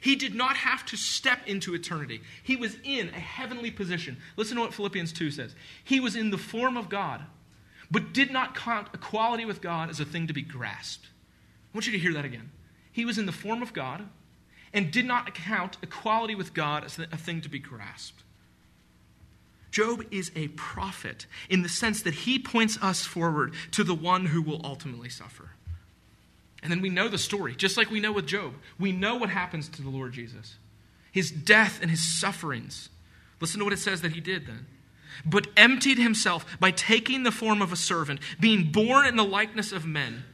He 0.00 0.16
did 0.16 0.34
not 0.34 0.56
have 0.56 0.84
to 0.86 0.96
step 0.96 1.40
into 1.46 1.74
eternity. 1.74 2.22
He 2.42 2.56
was 2.56 2.76
in 2.82 3.08
a 3.08 3.20
heavenly 3.20 3.70
position. 3.70 4.16
Listen 4.36 4.56
to 4.56 4.62
what 4.62 4.74
Philippians 4.74 5.12
2 5.12 5.30
says. 5.30 5.54
He 5.84 6.00
was 6.00 6.16
in 6.16 6.30
the 6.30 6.38
form 6.38 6.76
of 6.76 6.88
God, 6.88 7.22
but 7.92 8.14
did 8.14 8.32
not 8.32 8.56
count 8.56 8.88
equality 8.94 9.44
with 9.44 9.60
God 9.60 9.90
as 9.90 10.00
a 10.00 10.04
thing 10.04 10.26
to 10.26 10.32
be 10.32 10.42
grasped. 10.42 11.06
I 11.06 11.76
want 11.76 11.86
you 11.86 11.92
to 11.92 11.98
hear 11.98 12.14
that 12.14 12.24
again. 12.24 12.50
He 12.90 13.04
was 13.04 13.18
in 13.18 13.26
the 13.26 13.32
form 13.32 13.62
of 13.62 13.74
God 13.74 14.08
and 14.72 14.90
did 14.90 15.04
not 15.04 15.34
count 15.34 15.76
equality 15.82 16.34
with 16.34 16.54
God 16.54 16.84
as 16.84 16.98
a 16.98 17.16
thing 17.16 17.42
to 17.42 17.50
be 17.50 17.58
grasped. 17.58 18.22
Job 19.70 20.04
is 20.10 20.32
a 20.34 20.48
prophet 20.48 21.26
in 21.50 21.62
the 21.62 21.68
sense 21.68 22.02
that 22.02 22.14
he 22.14 22.38
points 22.38 22.78
us 22.82 23.02
forward 23.02 23.52
to 23.72 23.84
the 23.84 23.94
one 23.94 24.26
who 24.26 24.42
will 24.42 24.60
ultimately 24.64 25.08
suffer. 25.08 25.50
And 26.62 26.70
then 26.70 26.80
we 26.80 26.90
know 26.90 27.08
the 27.08 27.18
story, 27.18 27.54
just 27.54 27.76
like 27.76 27.90
we 27.90 28.00
know 28.00 28.12
with 28.12 28.26
Job. 28.26 28.54
We 28.78 28.92
know 28.92 29.16
what 29.16 29.30
happens 29.30 29.68
to 29.70 29.82
the 29.82 29.90
Lord 29.90 30.12
Jesus 30.12 30.56
his 31.10 31.30
death 31.30 31.78
and 31.82 31.90
his 31.90 32.00
sufferings. 32.00 32.88
Listen 33.38 33.58
to 33.58 33.64
what 33.64 33.74
it 33.74 33.78
says 33.78 34.00
that 34.00 34.12
he 34.12 34.20
did 34.20 34.46
then. 34.46 34.66
But 35.24 35.48
emptied 35.56 35.98
himself 35.98 36.44
by 36.58 36.70
taking 36.70 37.22
the 37.22 37.30
form 37.30 37.62
of 37.62 37.72
a 37.72 37.76
servant, 37.76 38.20
being 38.40 38.72
born 38.72 39.06
in 39.06 39.16
the 39.16 39.24
likeness 39.24 39.72
of 39.72 39.86
men, 39.86 40.24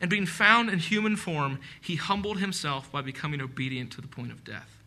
and 0.00 0.10
being 0.10 0.26
found 0.26 0.68
in 0.68 0.78
human 0.78 1.16
form, 1.16 1.60
he 1.80 1.96
humbled 1.96 2.38
himself 2.38 2.90
by 2.92 3.00
becoming 3.00 3.40
obedient 3.40 3.90
to 3.92 4.00
the 4.00 4.08
point 4.08 4.32
of 4.32 4.44
death, 4.44 4.82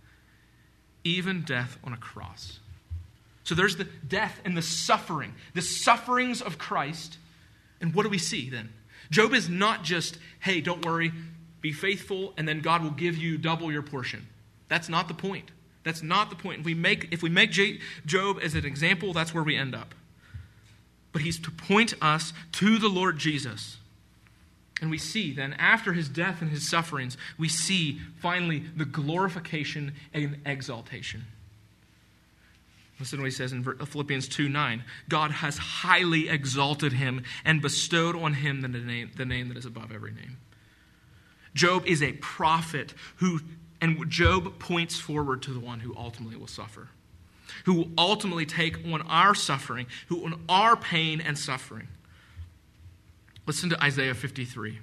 even 1.04 1.42
death 1.42 1.78
on 1.84 1.94
a 1.94 1.98
cross. 1.98 2.60
So 3.44 3.56
there's 3.56 3.78
the 3.78 3.86
death 3.86 4.40
and 4.44 4.58
the 4.58 4.62
suffering, 4.62 5.34
the 5.54 5.62
sufferings 5.62 6.42
of 6.42 6.58
Christ. 6.58 7.18
And 7.80 7.96
what 7.96 8.04
do 8.04 8.10
we 8.10 8.18
see 8.18 8.50
then? 8.50 8.74
Job 9.10 9.34
is 9.34 9.48
not 9.48 9.84
just, 9.84 10.18
hey, 10.40 10.60
don't 10.60 10.86
worry, 10.86 11.14
be 11.62 11.72
faithful, 11.72 12.34
and 12.38 12.48
then 12.48 12.60
God 12.60 12.84
will 12.84 12.92
give 12.92 13.18
you 13.18 13.38
double 13.38 13.72
your 13.72 13.82
portion. 13.84 14.28
That's 14.68 14.90
not 14.90 15.08
the 15.08 15.14
point. 15.14 15.52
That's 15.88 16.04
not 16.04 16.30
the 16.30 16.36
point. 16.36 16.60
If 16.60 16.66
we 16.66 16.74
make, 16.74 17.08
if 17.12 17.24
we 17.24 17.30
make 17.30 17.52
Job 18.06 18.40
as 18.44 18.56
an 18.56 18.66
example, 18.66 19.14
that's 19.14 19.34
where 19.34 19.44
we 19.44 19.56
end 19.56 19.74
up. 19.74 19.96
But 21.14 21.22
he's 21.22 21.40
to 21.40 21.52
point 21.52 21.94
us 22.02 22.34
to 22.54 22.78
the 22.78 22.90
Lord 22.90 23.18
Jesus. 23.18 23.78
And 24.82 24.92
we 24.92 24.98
see 24.98 25.34
then, 25.34 25.54
after 25.54 25.94
his 25.94 26.10
death 26.10 26.42
and 26.42 26.52
his 26.52 26.70
sufferings, 26.70 27.18
we 27.38 27.48
see 27.48 28.00
finally 28.20 28.64
the 28.76 28.86
glorification 28.86 29.94
and 30.14 30.40
exaltation. 30.46 31.26
Listen 33.00 33.18
to 33.18 33.24
what 33.24 33.32
he 33.32 33.36
says 33.36 33.52
in 33.54 33.64
Philippians 33.64 34.28
2 34.28 34.50
9. 34.50 34.84
God 35.08 35.32
has 35.32 35.58
highly 35.58 36.30
exalted 36.30 36.94
him 36.94 37.24
and 37.46 37.62
bestowed 37.62 38.16
on 38.16 38.34
him 38.34 38.62
the 38.62 38.68
name, 38.68 39.12
the 39.16 39.26
name 39.26 39.48
that 39.50 39.58
is 39.58 39.66
above 39.66 39.92
every 39.92 40.12
name. 40.12 40.38
Job 41.54 41.86
is 41.86 42.04
a 42.04 42.14
prophet 42.14 42.94
who, 43.18 43.40
and 43.82 44.10
Job 44.10 44.60
points 44.60 45.00
forward 45.00 45.42
to 45.44 45.54
the 45.54 45.60
one 45.60 45.80
who 45.80 45.96
ultimately 45.96 46.38
will 46.38 46.48
suffer, 46.48 46.90
who 47.66 47.74
will 47.74 47.90
ultimately 47.98 48.46
take 48.46 48.86
on 48.86 49.02
our 49.04 49.36
suffering, 49.36 49.88
who 50.08 50.26
on 50.26 50.42
our 50.50 50.76
pain 50.76 51.22
and 51.22 51.38
suffering. 51.38 51.88
Listen 53.46 53.70
to 53.70 53.84
Isaiah 53.84 54.14
53. 54.14 54.80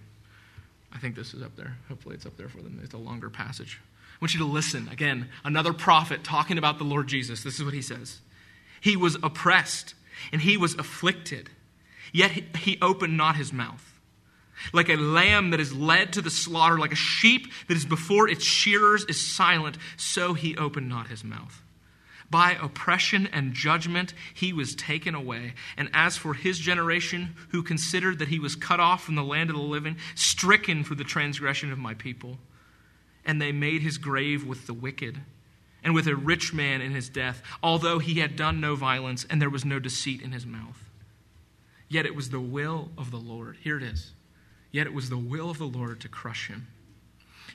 I 0.93 0.99
think 0.99 1.17
this 1.17 1.35
is 1.35 1.43
up 1.43 1.57
there. 1.57 1.77
Hopefully, 1.89 2.15
it's 2.15 2.25
up 2.25 2.37
there 2.37 2.49
for 2.49 2.59
them. 2.59 2.81
It's 2.83 2.95
a 2.95 2.99
longer 2.99 3.29
passage. 3.29 3.81
I 4.15 4.17
want 4.21 4.33
you 4.33 4.41
to 4.41 4.47
listen. 4.47 4.89
Again, 4.89 5.29
another 5.45 5.73
prophet 5.73 6.23
talking 6.23 6.57
about 6.57 6.79
the 6.79 6.85
Lord 6.85 7.09
Jesus. 7.09 7.43
This 7.43 7.59
is 7.59 7.65
what 7.65 7.75
he 7.75 7.83
says 7.83 8.21
He 8.81 8.97
was 8.97 9.17
oppressed 9.23 9.95
and 10.33 10.41
he 10.41 10.57
was 10.57 10.75
afflicted, 10.75 11.51
yet 12.13 12.31
he 12.31 12.79
opened 12.81 13.17
not 13.17 13.37
his 13.37 13.53
mouth. 13.53 13.94
Like 14.73 14.89
a 14.89 14.97
lamb 14.97 15.51
that 15.51 15.61
is 15.61 15.75
led 15.75 16.13
to 16.15 16.23
the 16.23 16.31
slaughter, 16.31 16.79
like 16.79 16.93
a 16.93 16.97
sheep 16.97 17.53
that 17.69 17.77
is 17.77 17.85
before 17.85 18.29
its 18.29 18.45
shearers 18.45 19.05
is 19.05 19.21
silent, 19.21 19.79
so 19.97 20.35
he 20.35 20.57
opened 20.57 20.89
not 20.89 21.09
his 21.09 21.25
mouth. 21.25 21.63
By 22.31 22.57
oppression 22.61 23.29
and 23.33 23.53
judgment 23.53 24.15
he 24.33 24.53
was 24.53 24.75
taken 24.75 25.15
away. 25.15 25.55
And 25.77 25.91
as 25.93 26.17
for 26.17 26.35
his 26.35 26.59
generation, 26.59 27.37
who 27.51 27.63
considered 27.63 28.19
that 28.19 28.29
he 28.29 28.39
was 28.39 28.57
cut 28.57 28.81
off 28.81 29.05
from 29.05 29.15
the 29.15 29.23
land 29.23 29.51
of 29.51 29.57
the 29.57 29.63
living, 29.63 29.97
stricken 30.15 30.85
for 30.85 30.95
the 30.95 31.05
transgression 31.05 31.71
of 31.71 31.79
my 31.79 31.95
people, 31.95 32.39
and 33.25 33.41
they 33.41 33.53
made 33.53 33.83
his 33.83 33.99
grave 33.99 34.47
with 34.47 34.67
the 34.67 34.75
wicked 34.75 35.21
and 35.83 35.95
with 35.95 36.07
a 36.07 36.17
rich 36.17 36.53
man 36.55 36.81
in 36.81 36.93
his 36.93 37.09
death, 37.09 37.43
although 37.63 37.99
he 37.99 38.21
had 38.21 38.37
done 38.37 38.61
no 38.61 38.75
violence 38.75 39.27
and 39.29 39.41
there 39.41 39.51
was 39.51 39.65
no 39.65 39.79
deceit 39.79 40.23
in 40.23 40.33
his 40.33 40.47
mouth. 40.47 40.91
Yet 41.89 42.07
it 42.07 42.17
was 42.17 42.31
the 42.31 42.41
will 42.41 42.89
of 42.97 43.11
the 43.11 43.19
Lord. 43.19 43.59
Here 43.63 43.77
it 43.77 43.83
is. 43.83 44.13
Yet 44.75 44.89
it 44.89 44.93
was 44.93 45.09
the 45.09 45.17
will 45.17 45.51
of 45.51 45.59
the 45.59 45.69
Lord 45.69 46.01
to 46.01 46.09
crush 46.09 46.49
him. 46.49 46.67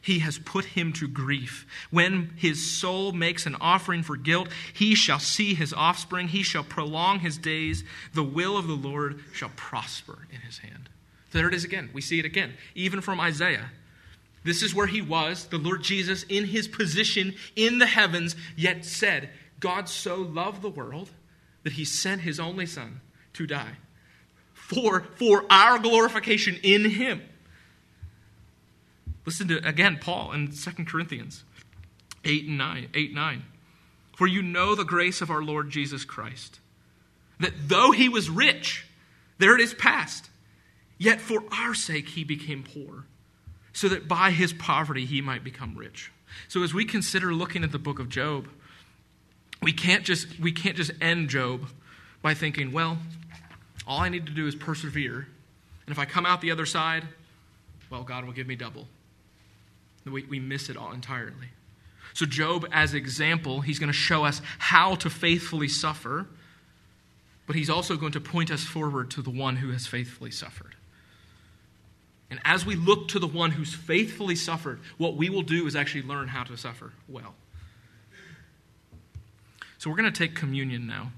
He 0.01 0.20
has 0.20 0.39
put 0.39 0.63
him 0.63 0.93
to 0.93 1.07
grief. 1.09 1.67
When 1.91 2.32
his 2.38 2.72
soul 2.80 3.11
makes 3.11 3.45
an 3.45 3.57
offering 3.59 4.03
for 4.03 4.15
guilt, 4.15 4.47
he 4.74 4.95
shall 4.95 5.20
see 5.20 5.53
his 5.53 5.74
offspring. 5.74 6.30
He 6.30 6.43
shall 6.43 6.63
prolong 6.63 7.20
his 7.20 7.38
days. 7.38 7.84
The 8.13 8.24
will 8.24 8.55
of 8.55 8.67
the 8.67 8.74
Lord 8.74 9.20
shall 9.34 9.51
prosper 9.57 10.20
in 10.32 10.39
his 10.39 10.59
hand. 10.59 10.88
There 11.34 11.49
it 11.49 11.53
is 11.53 11.65
again. 11.65 11.89
We 11.91 11.99
see 11.99 12.20
it 12.20 12.26
again, 12.26 12.53
even 12.74 13.01
from 13.01 13.20
Isaiah. 13.20 13.70
This 14.45 14.63
is 14.63 14.74
where 14.74 14.88
he 14.88 15.01
was, 15.01 15.47
the 15.47 15.57
Lord 15.57 15.84
Jesus, 15.84 16.24
in 16.30 16.45
his 16.45 16.70
position 16.70 17.36
in 17.57 17.80
the 17.80 17.86
heavens, 17.86 18.38
yet 18.55 18.86
said, 18.86 19.30
God 19.59 19.89
so 19.89 20.22
loved 20.22 20.61
the 20.61 20.70
world 20.70 21.09
that 21.63 21.74
he 21.74 21.84
sent 21.84 22.22
his 22.22 22.39
only 22.39 22.65
Son 22.65 23.01
to 23.34 23.45
die 23.45 23.76
for, 24.70 25.01
for 25.15 25.45
our 25.49 25.80
glorification 25.80 26.59
in 26.61 26.91
him. 26.91 27.24
Listen 29.26 29.47
to 29.47 29.67
again 29.67 29.97
Paul 29.99 30.32
in 30.32 30.51
2 30.51 30.86
Corinthians 30.86 31.43
8 32.24 32.45
and 32.47 32.57
9, 32.57 32.89
8 32.93 33.13
9. 33.13 33.43
For 34.15 34.28
you 34.28 34.41
know 34.41 34.76
the 34.76 34.86
grace 34.86 35.22
of 35.22 35.32
our 35.32 35.41
Lord 35.41 35.70
Jesus 35.70 36.05
Christ, 36.05 36.59
that 37.39 37.53
though 37.67 37.91
he 37.91 38.09
was 38.09 38.30
rich, 38.30 38.86
there 39.38 39.55
it 39.55 39.61
is 39.61 39.74
past, 39.74 40.30
yet 40.97 41.20
for 41.20 41.43
our 41.51 41.74
sake 41.74 42.09
he 42.09 42.24
became 42.24 42.63
poor 42.63 43.05
so 43.74 43.88
that 43.89 44.07
by 44.07 44.32
his 44.32 44.53
poverty 44.53 45.05
he 45.05 45.22
might 45.22 45.43
become 45.43 45.76
rich. 45.76 46.11
So 46.47 46.61
as 46.63 46.74
we 46.74 46.86
consider 46.86 47.34
looking 47.34 47.63
at 47.63 47.72
the 47.72 47.80
book 47.80 47.97
of 47.97 48.09
Job, 48.09 48.47
we 49.63 49.74
can't 49.74 50.03
just 50.03 50.39
we 50.39 50.51
can't 50.51 50.76
just 50.76 50.91
end 51.01 51.30
Job 51.30 51.67
by 52.22 52.34
thinking, 52.34 52.72
well, 52.72 52.99
all 53.90 54.00
I 54.00 54.10
need 54.10 54.28
to 54.28 54.32
do 54.32 54.48
is 54.48 54.54
persevere, 54.54 55.28
and 55.86 55.92
if 55.92 55.98
I 55.98 56.06
come 56.06 56.26
out 56.26 56.42
the 56.42 56.52
other 56.52 56.68
side, 56.68 57.04
well, 57.90 58.04
God 58.04 58.24
will 58.24 58.34
give 58.34 58.46
me 58.46 58.56
double. 58.56 58.88
We, 60.06 60.24
we 60.24 60.40
miss 60.40 60.70
it 60.70 60.78
all 60.78 60.92
entirely. 60.92 61.50
So, 62.14 62.26
Job, 62.26 62.68
as 62.72 62.94
example, 62.94 63.62
he's 63.62 63.80
going 63.80 63.92
to 63.92 63.98
show 63.98 64.24
us 64.24 64.42
how 64.60 64.96
to 64.96 65.10
faithfully 65.10 65.68
suffer, 65.68 66.28
but 67.48 67.56
he's 67.56 67.70
also 67.70 67.98
going 67.98 68.12
to 68.12 68.22
point 68.22 68.52
us 68.52 68.64
forward 68.64 69.10
to 69.12 69.22
the 69.24 69.30
one 69.32 69.56
who 69.56 69.72
has 69.72 69.88
faithfully 69.88 70.32
suffered. 70.32 70.76
And 72.30 72.40
as 72.46 72.66
we 72.66 72.76
look 72.76 73.08
to 73.10 73.20
the 73.20 73.28
one 73.28 73.52
who's 73.52 73.74
faithfully 73.74 74.36
suffered, 74.36 74.80
what 75.00 75.16
we 75.16 75.30
will 75.30 75.42
do 75.42 75.66
is 75.66 75.76
actually 75.76 76.04
learn 76.04 76.28
how 76.28 76.44
to 76.44 76.56
suffer 76.56 76.94
well. 77.08 77.34
So 79.80 79.90
we're 79.90 79.96
going 79.96 80.12
to 80.12 80.18
take 80.18 80.36
communion 80.36 80.86
now. 80.86 81.12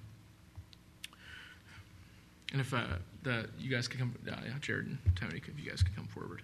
And 2.52 2.60
if 2.60 2.74
uh, 2.74 2.84
the, 3.24 3.47
you 3.58 3.70
guys 3.70 3.88
could 3.88 3.99
come, 3.99 4.16
uh, 4.30 4.36
Jared 4.60 4.88
and 4.88 4.97
Tony, 5.16 5.38
if 5.38 5.64
you 5.64 5.70
guys 5.70 5.84
could 5.84 5.95
come 5.95 6.08
forward. 6.08 6.41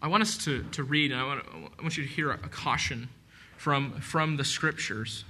I 0.00 0.08
want 0.08 0.22
us 0.22 0.38
to, 0.44 0.62
to 0.72 0.84
read, 0.84 1.10
and 1.10 1.20
I 1.20 1.24
want, 1.24 1.44
I 1.78 1.82
want 1.82 1.96
you 1.96 2.04
to 2.04 2.08
hear 2.08 2.30
a, 2.30 2.34
a 2.34 2.48
caution 2.48 3.08
from, 3.56 4.00
from 4.00 4.36
the 4.36 4.44
scriptures 4.44 5.24